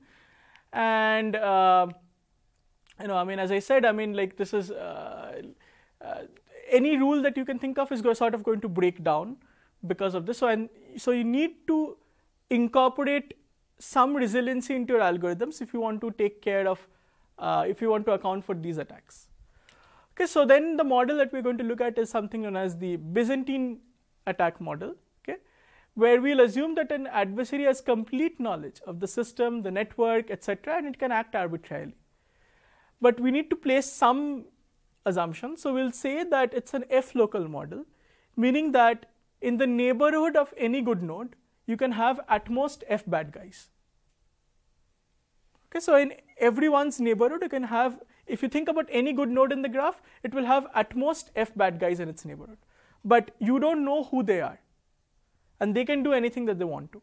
And, 0.72 1.36
uh, 1.36 1.86
you 3.00 3.06
know, 3.06 3.16
I 3.16 3.22
mean, 3.22 3.38
as 3.38 3.52
I 3.52 3.60
said, 3.60 3.84
I 3.84 3.92
mean, 3.92 4.14
like 4.14 4.36
this 4.36 4.52
is 4.52 4.72
uh, 4.72 5.40
uh, 6.04 6.22
any 6.68 6.96
rule 6.96 7.22
that 7.22 7.36
you 7.36 7.44
can 7.44 7.60
think 7.60 7.78
of 7.78 7.92
is 7.92 8.00
sort 8.18 8.34
of 8.34 8.42
going 8.42 8.60
to 8.62 8.68
break 8.68 9.04
down 9.04 9.36
because 9.86 10.14
of 10.14 10.26
this. 10.26 10.38
So, 10.38 10.48
and 10.48 10.68
so 10.96 11.10
you 11.10 11.24
need 11.24 11.66
to 11.66 11.96
incorporate 12.50 13.34
some 13.78 14.16
resiliency 14.16 14.74
into 14.74 14.94
your 14.94 15.02
algorithms 15.02 15.60
if 15.60 15.72
you 15.74 15.80
want 15.80 16.00
to 16.00 16.10
take 16.12 16.40
care 16.40 16.66
of, 16.66 16.86
uh, 17.38 17.64
if 17.68 17.80
you 17.80 17.90
want 17.90 18.06
to 18.06 18.12
account 18.12 18.44
for 18.44 18.54
these 18.54 18.78
attacks. 18.78 19.28
Okay, 20.12 20.26
so 20.26 20.46
then 20.46 20.76
the 20.76 20.84
model 20.84 21.18
that 21.18 21.32
we're 21.32 21.42
going 21.42 21.58
to 21.58 21.64
look 21.64 21.80
at 21.80 21.98
is 21.98 22.08
something 22.08 22.42
known 22.42 22.56
as 22.56 22.78
the 22.78 22.96
Byzantine 22.96 23.80
attack 24.26 24.60
model, 24.60 24.94
okay, 25.22 25.38
where 25.94 26.22
we'll 26.22 26.40
assume 26.40 26.74
that 26.76 26.90
an 26.90 27.06
adversary 27.08 27.64
has 27.64 27.82
complete 27.82 28.40
knowledge 28.40 28.80
of 28.86 29.00
the 29.00 29.06
system, 29.06 29.62
the 29.62 29.70
network, 29.70 30.30
etc., 30.30 30.78
and 30.78 30.86
it 30.86 30.98
can 30.98 31.12
act 31.12 31.34
arbitrarily. 31.34 31.94
But 33.00 33.20
we 33.20 33.30
need 33.30 33.50
to 33.50 33.56
place 33.56 33.84
some 33.84 34.46
assumptions. 35.04 35.60
So 35.60 35.74
we'll 35.74 35.92
say 35.92 36.24
that 36.24 36.54
it's 36.54 36.72
an 36.72 36.84
F 36.88 37.14
local 37.14 37.46
model, 37.46 37.84
meaning 38.36 38.72
that 38.72 39.06
in 39.40 39.58
the 39.58 39.66
neighborhood 39.66 40.36
of 40.36 40.52
any 40.56 40.80
good 40.82 41.02
node, 41.02 41.36
you 41.66 41.76
can 41.76 41.92
have 41.92 42.20
at 42.28 42.48
most 42.48 42.84
f 42.88 43.04
bad 43.06 43.32
guys. 43.32 43.68
Okay, 45.70 45.80
so 45.80 45.96
in 45.96 46.12
everyone's 46.38 47.00
neighborhood, 47.00 47.42
you 47.42 47.48
can 47.48 47.64
have, 47.64 48.00
if 48.26 48.42
you 48.42 48.48
think 48.48 48.68
about 48.68 48.86
any 48.90 49.12
good 49.12 49.28
node 49.28 49.52
in 49.52 49.62
the 49.62 49.68
graph, 49.68 50.00
it 50.22 50.32
will 50.32 50.44
have 50.44 50.66
at 50.74 50.96
most 50.96 51.30
f 51.34 51.52
bad 51.54 51.80
guys 51.80 52.00
in 52.00 52.08
its 52.08 52.24
neighborhood. 52.24 52.58
But 53.04 53.32
you 53.38 53.58
don't 53.58 53.84
know 53.84 54.04
who 54.04 54.22
they 54.22 54.40
are. 54.40 54.60
And 55.60 55.74
they 55.74 55.84
can 55.84 56.02
do 56.02 56.12
anything 56.12 56.44
that 56.46 56.58
they 56.58 56.64
want 56.64 56.92
to. 56.92 57.02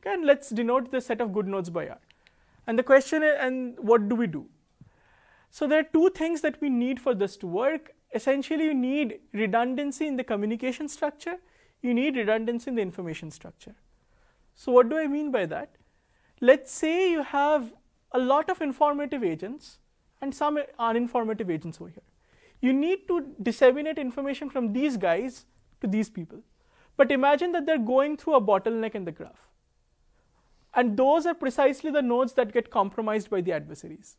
Okay, 0.00 0.14
and 0.14 0.24
let's 0.24 0.50
denote 0.50 0.90
the 0.90 1.00
set 1.00 1.20
of 1.20 1.32
good 1.32 1.46
nodes 1.46 1.70
by 1.70 1.88
R. 1.88 1.98
And 2.66 2.78
the 2.78 2.82
question 2.82 3.22
is, 3.22 3.34
and 3.38 3.78
what 3.78 4.08
do 4.08 4.14
we 4.14 4.26
do? 4.26 4.46
So 5.50 5.66
there 5.66 5.80
are 5.80 5.88
two 5.92 6.10
things 6.10 6.40
that 6.40 6.60
we 6.60 6.68
need 6.68 7.00
for 7.00 7.14
this 7.14 7.36
to 7.38 7.46
work. 7.46 7.94
Essentially, 8.14 8.64
you 8.64 8.74
need 8.74 9.20
redundancy 9.32 10.06
in 10.06 10.16
the 10.16 10.24
communication 10.24 10.88
structure 10.88 11.38
you 11.84 11.92
need 11.92 12.16
redundancy 12.16 12.70
in 12.70 12.76
the 12.76 12.82
information 12.82 13.30
structure. 13.30 13.74
So 14.54 14.72
what 14.72 14.88
do 14.88 14.96
I 14.96 15.06
mean 15.06 15.30
by 15.30 15.44
that? 15.46 15.76
Let's 16.40 16.72
say 16.72 17.10
you 17.10 17.22
have 17.22 17.72
a 18.12 18.18
lot 18.18 18.48
of 18.48 18.62
informative 18.62 19.22
agents 19.22 19.78
and 20.22 20.34
some 20.34 20.58
uninformative 20.80 21.50
agents 21.50 21.78
over 21.80 21.90
here. 21.90 22.08
You 22.62 22.72
need 22.72 23.06
to 23.08 23.34
disseminate 23.42 23.98
information 23.98 24.48
from 24.48 24.72
these 24.72 24.96
guys 24.96 25.44
to 25.82 25.86
these 25.86 26.08
people. 26.08 26.38
But 26.96 27.12
imagine 27.12 27.52
that 27.52 27.66
they're 27.66 27.76
going 27.78 28.16
through 28.16 28.36
a 28.36 28.40
bottleneck 28.40 28.94
in 28.94 29.04
the 29.04 29.12
graph. 29.12 29.48
And 30.72 30.96
those 30.96 31.26
are 31.26 31.34
precisely 31.34 31.90
the 31.90 32.02
nodes 32.02 32.32
that 32.34 32.52
get 32.52 32.70
compromised 32.70 33.28
by 33.28 33.42
the 33.42 33.52
adversaries. 33.52 34.16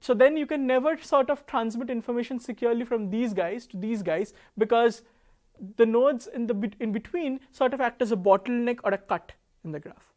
So 0.00 0.14
then 0.14 0.36
you 0.36 0.46
can 0.46 0.66
never 0.66 0.96
sort 1.00 1.30
of 1.30 1.46
transmit 1.46 1.90
information 1.90 2.38
securely 2.38 2.84
from 2.84 3.10
these 3.10 3.34
guys 3.34 3.66
to 3.68 3.76
these 3.76 4.02
guys 4.02 4.34
because 4.56 5.02
the 5.76 5.86
nodes 5.86 6.26
in 6.26 6.46
the 6.46 6.72
in 6.80 6.92
between 6.92 7.40
sort 7.50 7.72
of 7.72 7.80
act 7.80 8.02
as 8.02 8.12
a 8.12 8.16
bottleneck 8.16 8.78
or 8.84 8.92
a 8.92 8.98
cut 8.98 9.32
in 9.64 9.72
the 9.72 9.80
graph. 9.80 10.12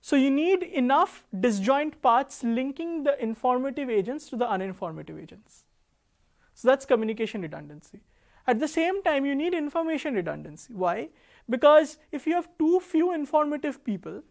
So 0.00 0.16
you 0.16 0.30
need 0.30 0.62
enough 0.62 1.24
disjoint 1.38 2.00
paths 2.00 2.42
linking 2.42 3.02
the 3.02 3.20
informative 3.22 3.90
agents 3.90 4.28
to 4.30 4.36
the 4.36 4.46
uninformative 4.46 5.20
agents. 5.20 5.64
So 6.54 6.68
that's 6.68 6.86
communication 6.86 7.42
redundancy. 7.42 8.00
At 8.46 8.60
the 8.60 8.68
same 8.68 9.02
time, 9.02 9.26
you 9.26 9.34
need 9.34 9.52
information 9.52 10.14
redundancy. 10.14 10.72
Why? 10.72 11.10
Because 11.50 11.98
if 12.10 12.26
you 12.26 12.34
have 12.34 12.48
too 12.58 12.80
few 12.80 13.12
informative 13.12 13.84
people, 13.84 14.22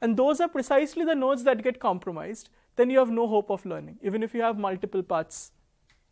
and 0.00 0.16
those 0.16 0.40
are 0.40 0.48
precisely 0.48 1.04
the 1.04 1.14
nodes 1.14 1.44
that 1.44 1.62
get 1.62 1.80
compromised, 1.80 2.50
then 2.76 2.90
you 2.90 2.98
have 2.98 3.10
no 3.10 3.26
hope 3.26 3.50
of 3.50 3.64
learning, 3.66 3.98
even 4.02 4.22
if 4.22 4.34
you 4.34 4.42
have 4.42 4.58
multiple 4.58 5.02
paths 5.02 5.52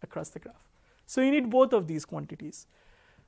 across 0.02 0.30
the 0.30 0.38
graph. 0.38 0.64
So 1.06 1.20
you 1.20 1.30
need 1.30 1.50
both 1.50 1.72
of 1.72 1.86
these 1.86 2.04
quantities. 2.04 2.66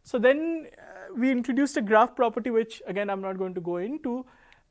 So 0.03 0.19
then 0.19 0.69
uh, 0.79 1.15
we 1.17 1.31
introduced 1.31 1.77
a 1.77 1.83
graph 1.83 2.15
property, 2.17 2.51
which 2.51 2.83
again 2.87 3.11
I'm 3.11 3.21
not 3.21 3.39
going 3.39 3.55
to 3.55 3.61
go 3.61 3.77
into. 3.79 4.25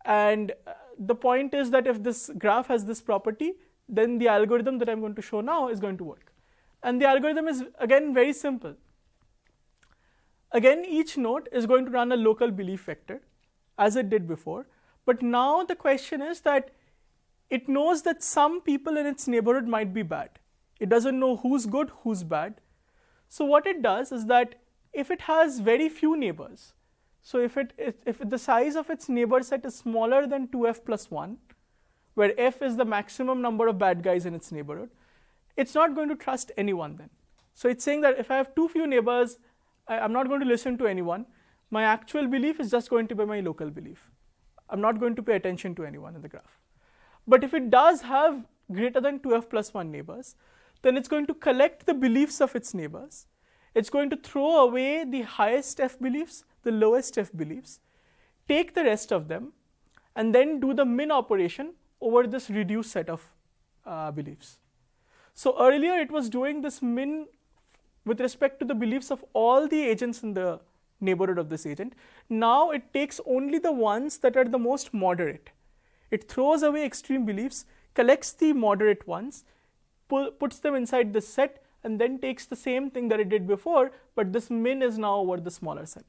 And 0.05 0.51
uh, 0.65 0.73
the 0.97 1.15
point 1.15 1.53
is 1.53 1.71
that 1.71 1.87
if 1.87 2.01
this 2.01 2.31
graph 2.37 2.67
has 2.67 2.85
this 2.85 3.01
property, 3.01 3.53
then 3.87 4.17
the 4.17 4.27
algorithm 4.27 4.77
that 4.79 4.89
I'm 4.89 5.01
going 5.01 5.15
to 5.15 5.21
show 5.21 5.41
now 5.41 5.67
is 5.67 5.79
going 5.79 5.97
to 5.97 6.03
work. 6.03 6.31
And 6.83 7.01
the 7.01 7.07
algorithm 7.07 7.47
is 7.47 7.63
again 7.79 8.13
very 8.13 8.33
simple. 8.33 8.75
Again, 10.51 10.85
each 10.85 11.17
node 11.17 11.49
is 11.51 11.65
going 11.65 11.85
to 11.85 11.91
run 11.91 12.11
a 12.11 12.15
local 12.15 12.49
belief 12.49 12.85
vector 12.85 13.21
as 13.77 13.95
it 13.95 14.09
did 14.09 14.27
before. 14.27 14.67
But 15.05 15.21
now 15.21 15.63
the 15.63 15.75
question 15.75 16.21
is 16.21 16.41
that 16.41 16.71
it 17.49 17.69
knows 17.69 18.01
that 18.03 18.23
some 18.23 18.61
people 18.61 18.97
in 18.97 19.05
its 19.05 19.27
neighborhood 19.27 19.67
might 19.67 19.93
be 19.93 20.01
bad. 20.01 20.29
It 20.79 20.89
doesn't 20.89 21.19
know 21.19 21.37
who's 21.37 21.65
good, 21.65 21.91
who's 22.01 22.23
bad. 22.23 22.55
So 23.29 23.45
what 23.45 23.67
it 23.67 23.81
does 23.81 24.11
is 24.11 24.25
that 24.25 24.55
if 24.93 25.11
it 25.11 25.21
has 25.21 25.59
very 25.59 25.89
few 25.89 26.17
neighbors, 26.17 26.73
so 27.21 27.39
if, 27.39 27.57
it, 27.57 27.73
if 28.05 28.19
the 28.19 28.37
size 28.37 28.75
of 28.75 28.89
its 28.89 29.09
neighbor 29.09 29.41
set 29.41 29.65
is 29.65 29.75
smaller 29.75 30.27
than 30.27 30.47
2f 30.47 30.85
plus 30.85 31.09
1, 31.09 31.37
where 32.13 32.33
f 32.39 32.61
is 32.61 32.77
the 32.77 32.85
maximum 32.85 33.41
number 33.41 33.67
of 33.67 33.77
bad 33.77 34.03
guys 34.03 34.25
in 34.25 34.33
its 34.33 34.51
neighborhood, 34.51 34.89
it's 35.57 35.73
not 35.73 35.95
going 35.95 36.09
to 36.09 36.15
trust 36.15 36.51
anyone 36.57 36.95
then. 36.97 37.09
So 37.53 37.69
it's 37.69 37.83
saying 37.83 38.01
that 38.01 38.19
if 38.19 38.29
I 38.31 38.35
have 38.35 38.53
too 38.55 38.67
few 38.67 38.85
neighbors, 38.85 39.37
I'm 39.87 40.13
not 40.13 40.27
going 40.27 40.41
to 40.41 40.45
listen 40.45 40.77
to 40.79 40.87
anyone. 40.87 41.25
My 41.71 41.83
actual 41.83 42.27
belief 42.27 42.59
is 42.59 42.71
just 42.71 42.89
going 42.89 43.07
to 43.07 43.15
be 43.15 43.25
my 43.25 43.39
local 43.39 43.69
belief. 43.69 44.11
I'm 44.69 44.81
not 44.81 44.99
going 44.99 45.15
to 45.15 45.23
pay 45.23 45.35
attention 45.35 45.75
to 45.75 45.85
anyone 45.85 46.15
in 46.15 46.21
the 46.21 46.27
graph. 46.27 46.59
But 47.27 47.43
if 47.43 47.53
it 47.53 47.69
does 47.69 48.01
have 48.01 48.45
greater 48.71 49.01
than 49.01 49.19
2f 49.19 49.49
plus 49.49 49.73
1 49.73 49.91
neighbors, 49.91 50.35
then 50.81 50.97
it's 50.97 51.07
going 51.07 51.25
to 51.27 51.33
collect 51.33 51.85
the 51.85 51.93
beliefs 51.93 52.41
of 52.41 52.55
its 52.55 52.73
neighbors. 52.73 53.25
It's 53.73 53.89
going 53.89 54.09
to 54.11 54.17
throw 54.17 54.67
away 54.67 55.03
the 55.03 55.21
highest 55.21 55.79
f 55.79 55.99
beliefs, 55.99 56.43
the 56.63 56.71
lowest 56.71 57.17
f 57.17 57.31
beliefs, 57.35 57.79
take 58.47 58.73
the 58.73 58.83
rest 58.83 59.11
of 59.11 59.27
them, 59.27 59.53
and 60.15 60.33
then 60.33 60.59
do 60.59 60.73
the 60.73 60.85
min 60.85 61.11
operation 61.11 61.73
over 61.99 62.27
this 62.27 62.49
reduced 62.49 62.91
set 62.91 63.09
of 63.09 63.31
uh, 63.85 64.11
beliefs. 64.11 64.59
So 65.33 65.55
earlier 65.59 65.93
it 65.93 66.11
was 66.11 66.29
doing 66.29 66.61
this 66.61 66.81
min 66.81 67.27
with 68.05 68.21
respect 68.21 68.59
to 68.59 68.65
the 68.65 68.75
beliefs 68.75 69.11
of 69.11 69.25
all 69.33 69.67
the 69.67 69.81
agents 69.81 70.23
in 70.23 70.33
the 70.33 70.61
neighborhood 71.01 71.37
of 71.37 71.49
this 71.49 71.65
agent. 71.65 71.93
Now 72.29 72.71
it 72.71 72.93
takes 72.93 73.19
only 73.25 73.59
the 73.59 73.71
ones 73.71 74.19
that 74.19 74.37
are 74.37 74.45
the 74.45 74.59
most 74.59 74.93
moderate. 74.93 75.49
It 76.15 76.29
throws 76.29 76.63
away 76.63 76.85
extreme 76.85 77.25
beliefs, 77.25 77.65
collects 77.93 78.31
the 78.31 78.53
moderate 78.53 79.05
ones, 79.07 79.43
pull, 80.07 80.31
puts 80.31 80.59
them 80.59 80.75
inside 80.75 81.13
this 81.13 81.27
set, 81.27 81.61
and 81.83 81.99
then 82.01 82.19
takes 82.19 82.45
the 82.45 82.55
same 82.55 82.89
thing 82.89 83.09
that 83.09 83.19
it 83.19 83.29
did 83.29 83.47
before, 83.47 83.91
but 84.15 84.31
this 84.33 84.49
min 84.49 84.81
is 84.81 84.97
now 84.97 85.15
over 85.17 85.37
the 85.47 85.51
smaller 85.51 85.85
set. 85.85 86.05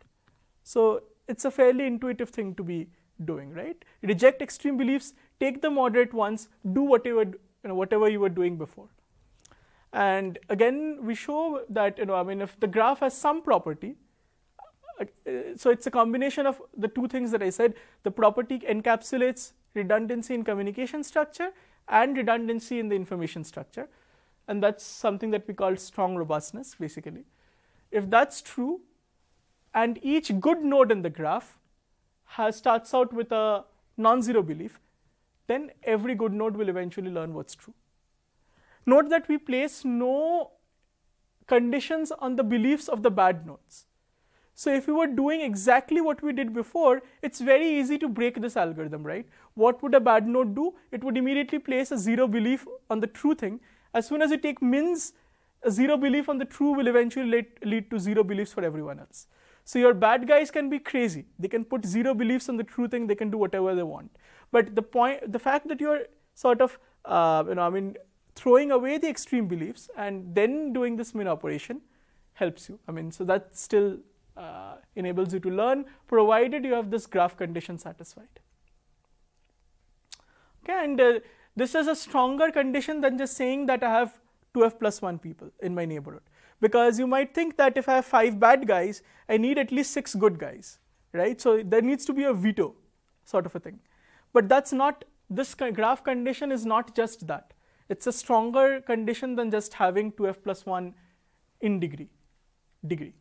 So 0.63 1.03
it's 1.29 1.45
a 1.45 1.51
fairly 1.51 1.87
intuitive 1.87 2.31
thing 2.31 2.55
to 2.55 2.63
be 2.63 2.89
doing, 3.25 3.53
right? 3.53 3.85
Reject 4.03 4.43
extreme 4.43 4.77
beliefs, 4.77 5.13
take 5.41 5.61
the 5.61 5.71
moderate 5.71 6.15
ones, 6.15 6.49
do 6.73 6.83
whatever 6.83 7.25
you, 7.25 7.35
know, 7.65 7.75
whatever 7.75 8.09
you 8.09 8.21
were 8.21 8.35
doing 8.41 8.57
before. 8.57 8.89
And 9.93 10.39
again, 10.49 10.99
we 11.03 11.15
show 11.15 11.63
that, 11.69 11.99
you 11.99 12.07
know, 12.07 12.15
I 12.15 12.23
mean, 12.23 12.43
if 12.43 12.59
the 12.61 12.67
graph 12.67 13.01
has 13.01 13.17
some 13.17 13.43
property, 13.43 13.97
Uh, 15.01 15.05
so 15.57 15.71
it's 15.71 15.87
a 15.87 15.91
combination 15.91 16.47
of 16.47 16.61
the 16.77 16.89
two 16.89 17.09
things 17.09 17.31
that 17.31 17.43
I 17.43 17.51
said. 17.51 17.75
The 18.03 18.11
property 18.11 18.59
encapsulates 18.61 19.53
redundancy 19.75 20.35
in 20.35 20.43
communication 20.45 21.05
structure 21.05 21.51
and 21.89 22.17
redundancy 22.17 22.79
in 22.79 22.89
the 22.89 22.97
information 22.97 23.45
structure. 23.45 23.89
And 24.49 24.63
that's 24.63 24.85
something 24.85 25.31
that 25.33 25.47
we 25.47 25.55
call 25.55 25.77
strong 25.77 26.17
robustness, 26.17 26.77
basically. 26.79 27.25
If 27.91 28.09
that's 28.09 28.41
true, 28.41 28.81
and 29.75 29.99
each 30.03 30.41
good 30.41 30.63
node 30.63 30.91
in 30.91 31.03
the 31.03 31.11
graph 31.11 31.59
has, 32.25 32.57
starts 32.57 32.95
out 32.95 33.13
with 33.13 33.31
a 33.33 33.65
non-zero 33.97 34.43
belief, 34.43 34.81
then 35.47 35.71
every 35.83 36.15
good 36.15 36.33
node 36.33 36.57
will 36.57 36.69
eventually 36.69 37.11
learn 37.11 37.35
what's 37.35 37.55
true. 37.55 37.75
Note 38.87 39.11
that 39.11 39.29
we 39.29 39.37
place 39.37 39.85
no 39.85 40.53
conditions 41.47 42.11
on 42.11 42.37
the 42.37 42.43
beliefs 42.43 42.89
of 42.89 43.03
the 43.03 43.11
bad 43.11 43.47
nodes. 43.47 43.85
So 44.59 44.73
if 44.73 44.87
we 44.87 44.95
were 44.95 45.07
doing 45.07 45.43
exactly 45.43 46.01
what 46.01 46.23
we 46.23 46.33
did 46.33 46.55
before, 46.55 47.03
it's 47.21 47.41
very 47.41 47.79
easy 47.79 47.99
to 47.99 48.09
break 48.09 48.41
this 48.41 48.57
algorithm, 48.57 49.03
right? 49.03 49.27
What 49.53 49.83
would 49.83 49.95
a 49.95 50.01
bad 50.01 50.27
node 50.27 50.55
do? 50.55 50.75
It 50.91 51.05
would 51.05 51.19
immediately 51.19 51.59
place 51.59 51.91
a 51.93 51.99
zero 51.99 52.27
belief 52.27 52.67
on 52.89 53.01
the 53.01 53.07
true 53.07 53.35
thing. 53.35 53.61
As 53.93 54.09
soon 54.09 54.23
as 54.23 54.31
you 54.31 54.39
take 54.39 54.63
mins, 54.63 55.13
a 55.63 55.71
zero 55.71 55.99
belief 55.99 56.31
on 56.31 56.39
the 56.39 56.47
true 56.47 56.73
will 56.73 56.87
eventually 56.87 57.47
lead, 57.63 57.91
to 57.91 57.99
zero 57.99 58.25
beliefs 58.25 58.55
for 58.55 58.65
everyone 58.65 58.99
else. 58.99 59.27
So 59.65 59.79
your 59.79 59.93
bad 59.93 60.27
guys 60.27 60.51
can 60.51 60.71
be 60.71 60.79
crazy. 60.79 61.27
They 61.39 61.49
can 61.49 61.63
put 61.63 61.85
zero 61.85 62.15
beliefs 62.15 62.49
on 62.49 62.57
the 62.57 62.65
true 62.65 62.89
thing. 62.89 63.07
They 63.07 63.15
can 63.15 63.31
do 63.31 63.37
whatever 63.37 63.75
they 63.75 63.83
want. 63.83 64.11
But 64.53 64.75
the 64.75 64.83
point, 64.83 65.31
the 65.31 65.39
fact 65.39 65.69
that 65.69 65.83
you're 65.83 66.05
sort 66.35 66.63
of, 66.63 66.79
uh, 67.05 67.45
you 67.47 67.57
know, 67.57 67.63
I 67.63 67.69
mean, 67.69 67.97
throwing 68.35 68.71
away 68.71 68.97
the 68.97 69.09
extreme 69.09 69.49
beliefs 69.49 69.91
and 69.99 70.35
then 70.35 70.73
doing 70.73 70.97
this 70.97 71.15
min 71.15 71.29
operation 71.29 71.83
helps 72.33 72.71
you. 72.71 72.79
I 72.89 72.93
mean, 72.93 73.13
so 73.13 73.25
that 73.25 73.55
still 73.55 73.99
uh, 74.37 74.77
enables 74.95 75.33
you 75.33 75.41
to 75.41 75.51
learn, 75.51 75.85
provided 76.07 76.65
you 76.65 76.75
have 76.75 76.91
this 76.91 77.07
graph 77.07 77.37
condition 77.37 77.79
satisfied. 77.79 78.41
Okay, 80.63 80.85
and 80.85 81.01
uh, 81.01 81.21
this 81.55 81.75
is 81.75 81.87
a 81.87 81.97
stronger 81.97 82.51
condition 82.51 83.01
than 83.01 83.17
just 83.17 83.37
saying 83.37 83.67
that 83.67 83.83
I 83.83 83.91
have 83.91 84.19
2f 84.55 84.79
plus 84.79 85.01
1 85.01 85.19
people 85.19 85.51
in 85.61 85.75
my 85.75 85.85
neighborhood. 85.85 86.23
Because 86.61 86.99
you 86.99 87.07
might 87.07 87.35
think 87.35 87.57
that 87.57 87.77
if 87.77 87.89
I 87.89 87.97
have 87.97 88.07
5 88.07 88.41
bad 88.41 88.67
guys, 88.67 89.03
I 89.29 89.37
need 89.37 89.59
at 89.59 89.71
least 89.71 89.93
6 89.93 90.15
good 90.17 90.39
guys, 90.39 90.79
right? 91.13 91.41
So 91.41 91.63
there 91.63 91.83
needs 91.83 92.05
to 92.07 92.13
be 92.13 92.25
a 92.25 92.33
veto 92.33 92.75
sort 93.25 93.47
of 93.47 93.55
a 93.55 93.61
thing. 93.61 93.79
But 94.33 94.49
that's 94.49 94.73
not, 94.73 95.05
this 95.31 95.55
graph 95.55 96.03
condition 96.05 96.53
is 96.53 96.65
not 96.67 96.95
just 96.95 97.27
that. 97.27 97.53
It's 97.89 98.07
a 98.07 98.13
stronger 98.13 98.81
condition 98.81 99.37
than 99.37 99.51
just 99.51 99.75
having 99.75 100.13
2f 100.13 100.43
plus 100.43 100.67
1 100.67 100.95
in 101.61 101.81
degree, 101.81 102.09
degree. 102.87 103.15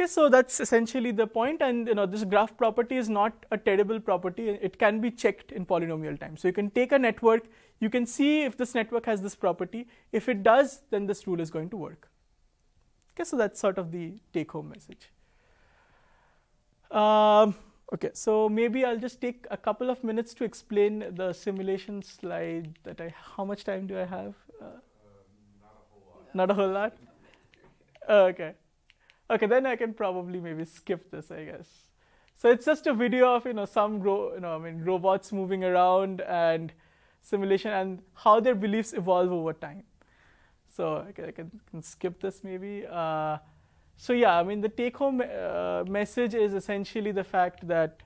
Okay, 0.00 0.06
so 0.06 0.30
that's 0.30 0.60
essentially 0.60 1.10
the 1.10 1.26
point, 1.26 1.60
and 1.60 1.86
you 1.86 1.94
know 1.94 2.06
this 2.06 2.24
graph 2.24 2.56
property 2.56 2.96
is 2.96 3.10
not 3.10 3.44
a 3.50 3.58
terrible 3.58 4.00
property. 4.00 4.48
It 4.48 4.78
can 4.78 4.98
be 4.98 5.10
checked 5.10 5.52
in 5.52 5.66
polynomial 5.66 6.18
time. 6.18 6.38
So 6.38 6.48
you 6.48 6.54
can 6.54 6.70
take 6.70 6.92
a 6.92 6.98
network, 6.98 7.42
you 7.80 7.90
can 7.90 8.06
see 8.06 8.44
if 8.44 8.56
this 8.56 8.74
network 8.74 9.04
has 9.04 9.20
this 9.20 9.34
property. 9.34 9.88
If 10.10 10.30
it 10.30 10.42
does, 10.42 10.80
then 10.88 11.04
this 11.04 11.26
rule 11.26 11.38
is 11.38 11.50
going 11.50 11.68
to 11.70 11.76
work. 11.76 12.08
Okay, 13.12 13.24
so 13.24 13.36
that's 13.36 13.60
sort 13.60 13.76
of 13.76 13.92
the 13.92 14.14
take-home 14.32 14.70
message. 14.70 15.10
Um, 16.90 17.54
okay, 17.92 18.12
so 18.14 18.48
maybe 18.48 18.86
I'll 18.86 19.02
just 19.08 19.20
take 19.20 19.46
a 19.50 19.58
couple 19.58 19.90
of 19.90 20.02
minutes 20.02 20.32
to 20.34 20.44
explain 20.44 21.04
the 21.10 21.34
simulation 21.34 22.02
slide 22.02 22.78
that 22.84 23.02
I. 23.02 23.12
How 23.36 23.44
much 23.44 23.64
time 23.64 23.86
do 23.86 23.98
I 23.98 24.06
have? 24.06 24.34
Uh, 24.62 24.64
uh, 24.64 24.70
not 25.60 25.70
a 25.78 25.84
whole 25.90 26.08
lot. 26.08 26.34
Not 26.34 26.50
a 26.50 26.54
whole 26.54 26.70
lot. 26.70 26.96
okay. 28.30 28.54
Okay, 29.30 29.46
then 29.46 29.64
I 29.64 29.76
can 29.76 29.94
probably 29.94 30.40
maybe 30.40 30.64
skip 30.64 31.10
this, 31.10 31.30
I 31.30 31.44
guess. 31.44 31.68
So 32.36 32.50
it's 32.50 32.64
just 32.64 32.86
a 32.86 32.94
video 32.94 33.34
of 33.36 33.46
you 33.46 33.52
know 33.52 33.66
some 33.66 34.04
you 34.04 34.40
know 34.40 34.56
I 34.56 34.58
mean 34.58 34.84
robots 34.84 35.32
moving 35.32 35.62
around 35.62 36.22
and 36.22 36.72
simulation 37.22 37.70
and 37.70 38.02
how 38.14 38.40
their 38.40 38.54
beliefs 38.54 38.92
evolve 38.92 39.30
over 39.30 39.52
time. 39.52 39.84
So 40.74 41.04
I 41.08 41.12
can, 41.12 41.24
I 41.26 41.30
can, 41.32 41.60
can 41.70 41.82
skip 41.82 42.20
this 42.20 42.42
maybe. 42.42 42.86
Uh, 42.90 43.38
so 43.96 44.12
yeah, 44.14 44.38
I 44.38 44.42
mean 44.42 44.62
the 44.62 44.68
take-home 44.68 45.20
uh, 45.22 45.84
message 45.86 46.34
is 46.34 46.54
essentially 46.54 47.12
the 47.12 47.24
fact 47.24 47.68
that 47.68 48.02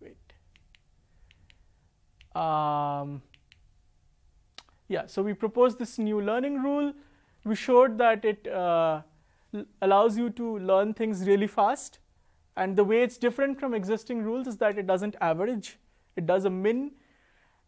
wait. 0.00 0.16
Um, 2.40 3.22
Yeah, 4.88 5.06
so 5.06 5.22
we 5.22 5.32
proposed 5.32 5.78
this 5.78 5.98
new 5.98 6.20
learning 6.20 6.62
rule. 6.62 6.92
We 7.44 7.54
showed 7.56 7.98
that 7.98 8.24
it 8.24 8.46
uh, 8.46 9.02
allows 9.82 10.16
you 10.16 10.30
to 10.30 10.58
learn 10.58 10.94
things 10.94 11.26
really 11.26 11.46
fast. 11.46 11.98
And 12.56 12.76
the 12.76 12.84
way 12.84 13.02
it's 13.02 13.18
different 13.18 13.58
from 13.58 13.74
existing 13.74 14.22
rules 14.22 14.46
is 14.46 14.56
that 14.58 14.78
it 14.78 14.86
doesn't 14.86 15.16
average, 15.20 15.78
it 16.16 16.26
does 16.26 16.44
a 16.44 16.50
min. 16.50 16.92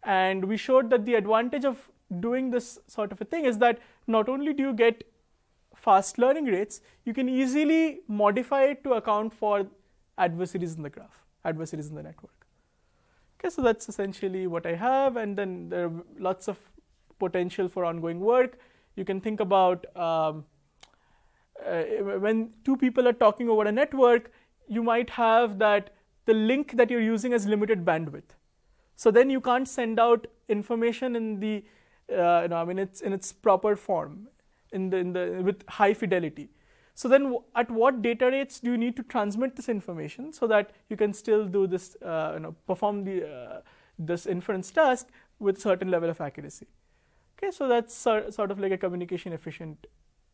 And 0.05 0.45
we 0.45 0.57
showed 0.57 0.91
that 0.91 1.05
the 1.05 1.15
advantage 1.15 1.65
of 1.65 1.91
doing 2.21 2.51
this 2.51 2.79
sort 2.87 3.11
of 3.11 3.21
a 3.21 3.25
thing 3.25 3.45
is 3.45 3.59
that 3.59 3.81
not 4.07 4.29
only 4.29 4.53
do 4.53 4.63
you 4.63 4.73
get 4.73 5.03
fast 5.75 6.19
learning 6.19 6.47
rates, 6.47 6.81
you 7.05 7.13
can 7.13 7.29
easily 7.29 8.01
modify 8.09 8.63
it 8.65 8.85
to 8.85 8.95
account 8.95 9.33
for 9.33 9.67
adversaries 10.19 10.75
in 10.75 10.83
the 10.83 10.91
graph, 10.91 11.25
adversaries 11.45 11.89
in 11.89 11.95
the 11.95 12.03
network. 12.03 12.47
Okay, 13.39 13.51
so 13.51 13.61
that's 13.61 13.89
essentially 13.89 14.47
what 14.47 14.67
I 14.67 14.75
have, 14.75 15.17
and 15.17 15.37
then 15.37 15.69
there 15.69 15.87
are 15.87 15.93
lots 16.19 16.49
of 16.49 16.59
potential 17.19 17.69
for 17.69 17.85
ongoing 17.85 18.21
work. 18.21 18.59
You 18.95 19.05
can 19.05 19.21
think 19.21 19.41
about 19.41 19.85
um, 19.97 20.45
uh, 21.65 21.83
when 22.19 22.51
two 22.65 22.77
people 22.77 23.07
are 23.09 23.13
talking 23.13 23.49
over 23.49 23.65
a 23.65 23.73
network, 23.73 24.31
you 24.69 24.83
might 24.83 25.11
have 25.11 25.59
that 25.59 25.91
the 26.27 26.35
link 26.35 26.77
that 26.77 26.91
you're 26.91 27.01
using 27.01 27.33
has 27.33 27.47
limited 27.47 27.85
bandwidth. 27.85 28.35
So 28.97 29.11
then 29.11 29.31
you 29.31 29.41
can't 29.41 29.69
send 29.69 30.01
out 30.01 30.27
information 30.49 31.17
in 31.17 31.41
the, 31.41 31.65
uh, 32.11 32.43
you 32.43 32.49
know, 32.49 32.57
I 32.57 32.65
mean, 32.65 32.79
it's 32.79 33.01
in 33.01 33.13
its 33.13 33.33
proper 33.33 33.77
form, 33.77 34.29
in 34.73 34.91
the, 34.91 34.97
in 34.97 35.13
the 35.13 35.43
with 35.45 35.63
high 35.69 35.95
fidelity. 35.95 36.51
So 36.95 37.09
then, 37.09 37.37
at 37.55 37.71
what 37.71 38.01
data 38.01 38.31
rates 38.31 38.59
do 38.59 38.71
you 38.71 38.79
need 38.79 38.97
to 38.97 39.03
transmit 39.03 39.55
this 39.55 39.69
information 39.69 40.33
so 40.33 40.47
that 40.47 40.71
you 40.89 40.97
can 40.97 41.13
still 41.13 41.45
do 41.45 41.67
this, 41.67 41.95
uh, 42.03 42.33
you 42.35 42.41
know, 42.41 42.55
perform 42.67 43.05
the 43.05 43.29
uh, 43.29 43.61
this 43.99 44.25
inference 44.25 44.71
task 44.71 45.09
with 45.39 45.61
certain 45.61 45.91
level 45.91 46.09
of 46.09 46.23
accuracy? 46.23 46.67
Okay, 47.37 47.51
so 47.51 47.69
that's 47.69 47.95
sort 47.95 48.51
of 48.51 48.59
like 48.59 48.73
a 48.73 48.79
communication 48.79 49.35
efficient 49.35 49.87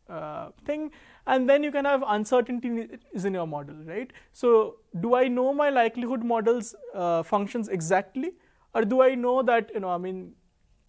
uh, 0.09 0.49
thing 0.65 0.91
and 1.27 1.49
then 1.49 1.63
you 1.63 1.71
can 1.71 1.85
have 1.85 2.03
uncertainty 2.07 2.87
is 3.13 3.25
in 3.25 3.33
your 3.33 3.47
model 3.47 3.75
right? 3.85 4.11
So 4.33 4.77
do 4.99 5.15
i 5.15 5.27
know 5.27 5.53
my 5.53 5.69
likelihood 5.69 6.23
models 6.23 6.75
uh, 6.93 7.23
functions 7.23 7.69
exactly? 7.69 8.33
Or 8.75 8.83
do 8.83 9.01
i 9.01 9.15
know 9.15 9.41
that 9.43 9.71
you 9.73 9.79
know 9.79 9.89
i 9.89 9.97
mean 9.97 10.33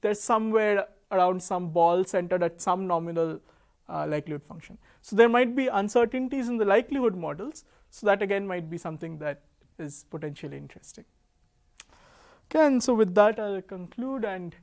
there's 0.01 0.21
somewhere 0.21 0.87
around 1.12 1.43
some 1.43 1.71
ball 1.71 2.05
centered 2.05 2.43
at 2.43 2.61
some 2.61 2.87
nominal 2.87 3.41
uh, 3.89 4.07
likelihood 4.07 4.43
function. 4.43 4.79
So 5.03 5.17
there 5.17 5.29
might 5.29 5.55
be 5.55 5.69
uncertainties 5.69 6.49
in 6.49 6.57
the 6.57 6.65
likelihood 6.65 7.17
models. 7.17 7.65
So 7.91 8.07
that 8.07 8.23
again 8.23 8.47
might 8.47 8.69
be 8.69 8.79
something 8.79 9.19
that 9.19 9.43
is 9.79 10.05
potentially 10.11 10.57
interesting. 10.57 11.05
Okay 12.47 12.67
and 12.67 12.83
so 12.83 12.95
with 12.95 13.15
that 13.15 13.39
i'll 13.39 13.62
conclude. 13.62 14.25
And 14.25 14.55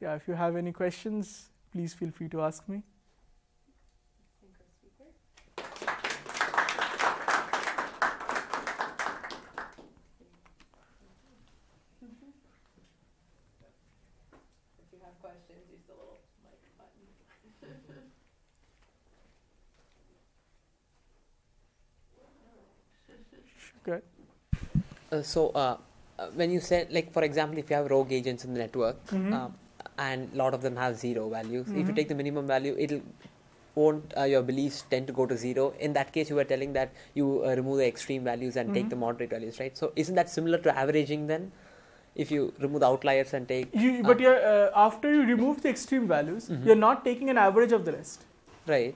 yeah 0.00 0.14
if 0.14 0.26
you 0.26 0.34
have 0.34 0.56
any 0.56 0.72
questions 0.72 1.50
please 1.72 1.94
feel 1.94 2.10
free 2.10 2.28
to 2.28 2.42
ask 2.42 2.68
me 2.68 2.82
Good. 23.84 24.02
Uh, 25.10 25.22
so 25.22 25.50
uh, 25.50 25.76
uh, 26.18 26.26
when 26.34 26.50
you 26.50 26.60
said, 26.60 26.92
like 26.92 27.12
for 27.12 27.22
example, 27.22 27.58
if 27.58 27.70
you 27.70 27.76
have 27.76 27.90
rogue 27.90 28.12
agents 28.12 28.44
in 28.44 28.54
the 28.54 28.60
network, 28.60 29.04
mm-hmm. 29.06 29.32
um, 29.32 29.54
and 29.98 30.30
a 30.32 30.36
lot 30.36 30.54
of 30.54 30.62
them 30.62 30.76
have 30.76 30.96
zero 30.96 31.28
values, 31.28 31.66
mm-hmm. 31.66 31.72
if 31.72 31.78
you 31.78 31.84
mm-hmm. 31.84 31.94
take 31.94 32.08
the 32.08 32.14
minimum 32.14 32.46
value, 32.46 32.76
it'll 32.78 33.02
won't 33.74 34.12
uh, 34.18 34.24
your 34.24 34.42
beliefs 34.42 34.84
tend 34.90 35.06
to 35.06 35.12
go 35.12 35.24
to 35.26 35.36
zero. 35.36 35.72
In 35.80 35.92
that 35.94 36.12
case, 36.12 36.28
you 36.28 36.36
were 36.36 36.44
telling 36.44 36.72
that 36.74 36.92
you 37.14 37.42
uh, 37.44 37.54
remove 37.56 37.78
the 37.78 37.86
extreme 37.86 38.24
values 38.24 38.56
and 38.56 38.68
mm-hmm. 38.68 38.74
take 38.74 38.90
the 38.90 38.96
moderate 38.96 39.30
values, 39.30 39.58
right? 39.60 39.76
So 39.76 39.92
isn't 39.96 40.14
that 40.14 40.28
similar 40.28 40.58
to 40.58 40.76
averaging 40.76 41.26
then? 41.26 41.52
If 42.14 42.30
you 42.30 42.52
remove 42.58 42.80
the 42.80 42.86
outliers 42.86 43.32
and 43.32 43.48
take, 43.48 43.74
you, 43.74 44.02
but 44.02 44.22
uh, 44.22 44.70
after 44.76 45.10
you 45.10 45.22
remove 45.22 45.62
the 45.62 45.70
extreme 45.70 46.06
values, 46.06 46.50
mm-hmm. 46.50 46.66
you're 46.66 46.76
not 46.76 47.06
taking 47.06 47.30
an 47.30 47.38
average 47.38 47.72
of 47.72 47.86
the 47.86 47.92
rest, 47.92 48.26
right? 48.66 48.94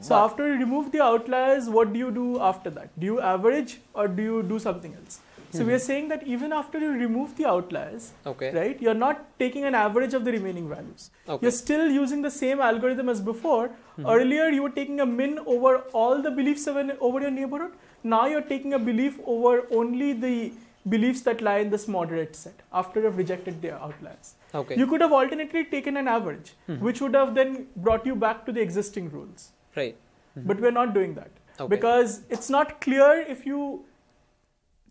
So 0.00 0.10
but 0.10 0.24
after 0.24 0.52
you 0.52 0.58
remove 0.58 0.92
the 0.92 1.02
outliers, 1.02 1.68
what 1.68 1.92
do 1.92 1.98
you 1.98 2.10
do 2.10 2.40
after 2.40 2.70
that? 2.70 2.98
Do 2.98 3.06
you 3.06 3.20
average 3.20 3.80
or 3.94 4.08
do 4.08 4.22
you 4.22 4.42
do 4.42 4.58
something 4.58 4.94
else? 4.94 5.20
So 5.52 5.58
mm-hmm. 5.58 5.66
we 5.66 5.74
are 5.74 5.78
hmm. 5.78 5.84
saying 5.84 6.08
that 6.08 6.26
even 6.26 6.50
after 6.50 6.78
you 6.78 6.90
remove 6.92 7.36
the 7.36 7.44
outliers, 7.46 8.12
okay. 8.26 8.52
right, 8.54 8.80
you're 8.80 8.94
not 8.94 9.26
taking 9.38 9.64
an 9.64 9.74
average 9.74 10.14
of 10.14 10.24
the 10.24 10.32
remaining 10.32 10.66
values. 10.66 11.10
Okay. 11.28 11.44
You're 11.44 11.50
still 11.50 11.90
using 11.90 12.22
the 12.22 12.30
same 12.30 12.58
algorithm 12.58 13.10
as 13.10 13.20
before. 13.20 13.68
Mm-hmm. 13.68 14.06
Earlier, 14.06 14.48
you 14.48 14.62
were 14.62 14.70
taking 14.70 15.00
a 15.00 15.06
min 15.06 15.38
over 15.40 15.78
all 15.92 16.22
the 16.22 16.30
beliefs 16.30 16.66
over 16.66 17.20
your 17.20 17.30
neighborhood. 17.30 17.72
Now 18.02 18.26
you're 18.26 18.48
taking 18.54 18.72
a 18.72 18.78
belief 18.78 19.20
over 19.26 19.66
only 19.70 20.14
the 20.14 20.52
beliefs 20.88 21.20
that 21.22 21.42
lie 21.42 21.58
in 21.58 21.70
this 21.70 21.86
moderate 21.86 22.34
set 22.34 22.54
after 22.72 23.02
you've 23.02 23.18
rejected 23.18 23.60
the 23.60 23.74
outliers. 23.74 24.34
Okay. 24.54 24.76
You 24.76 24.86
could 24.86 25.02
have 25.02 25.12
alternately 25.12 25.64
taken 25.64 25.98
an 25.98 26.08
average, 26.08 26.54
mm-hmm. 26.68 26.82
which 26.82 27.00
would 27.02 27.14
have 27.14 27.34
then 27.34 27.66
brought 27.76 28.06
you 28.06 28.16
back 28.16 28.46
to 28.46 28.52
the 28.52 28.60
existing 28.60 29.10
rules. 29.10 29.50
Right. 29.76 29.96
Mm-hmm. 30.36 30.48
But 30.48 30.60
we're 30.60 30.70
not 30.70 30.94
doing 30.94 31.14
that 31.14 31.30
okay. 31.60 31.68
because 31.68 32.22
it's 32.30 32.50
not 32.50 32.80
clear 32.80 33.24
if 33.28 33.46
you 33.46 33.84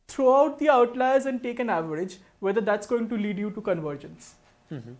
throw 0.07 0.35
out 0.35 0.59
the 0.59 0.69
outliers 0.69 1.25
and 1.25 1.41
take 1.41 1.59
an 1.59 1.69
average 1.69 2.17
whether 2.39 2.61
that's 2.61 2.87
going 2.87 3.07
to 3.09 3.17
lead 3.17 3.37
you 3.37 3.51
to 3.51 3.61
convergence. 3.61 4.35
Mm-hmm. 4.71 4.93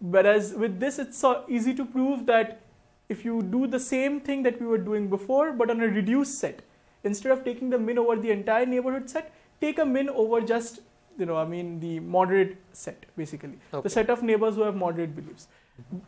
Whereas 0.00 0.54
with 0.54 0.78
this, 0.80 0.98
it's 0.98 1.18
so 1.18 1.44
easy 1.48 1.74
to 1.74 1.84
prove 1.84 2.26
that 2.26 2.60
if 3.08 3.24
you 3.24 3.42
do 3.42 3.66
the 3.66 3.80
same 3.80 4.20
thing 4.20 4.42
that 4.42 4.60
we 4.60 4.66
were 4.66 4.78
doing 4.78 5.08
before 5.08 5.52
but 5.52 5.70
on 5.70 5.80
a 5.80 5.86
reduced 5.86 6.38
set, 6.38 6.62
instead 7.02 7.32
of 7.32 7.44
taking 7.44 7.70
the 7.70 7.78
min 7.78 7.98
over 7.98 8.16
the 8.16 8.30
entire 8.30 8.66
neighborhood 8.66 9.08
set, 9.10 9.32
take 9.60 9.78
a 9.78 9.84
min 9.84 10.08
over 10.08 10.40
just 10.40 10.80
you 11.16 11.26
know, 11.26 11.36
I 11.36 11.44
mean 11.44 11.78
the 11.80 12.00
moderate 12.00 12.56
set 12.72 13.06
basically, 13.16 13.58
okay. 13.72 13.82
the 13.82 13.90
set 13.90 14.10
of 14.10 14.22
neighbors 14.22 14.56
who 14.56 14.62
have 14.62 14.74
moderate 14.74 15.14
beliefs 15.14 15.48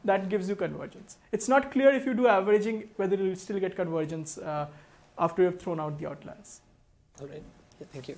that 0.05 0.29
gives 0.29 0.49
you 0.49 0.57
convergence. 0.57 1.19
It's 1.33 1.49
not 1.49 1.71
clear 1.71 1.91
if 1.93 2.07
you 2.07 2.15
do 2.15 2.27
averaging 2.27 2.91
whether 2.97 3.17
you'll 3.17 3.37
still 3.37 3.59
get 3.59 3.77
convergence 3.77 4.39
uh, 4.39 4.67
after 5.19 5.43
you've 5.43 5.61
thrown 5.61 5.81
out 5.81 5.99
the 5.99 6.09
outliers. 6.09 6.61
All 7.21 7.27
right. 7.27 7.43
Yeah, 7.81 7.87
thank 7.93 8.09
you. 8.09 8.17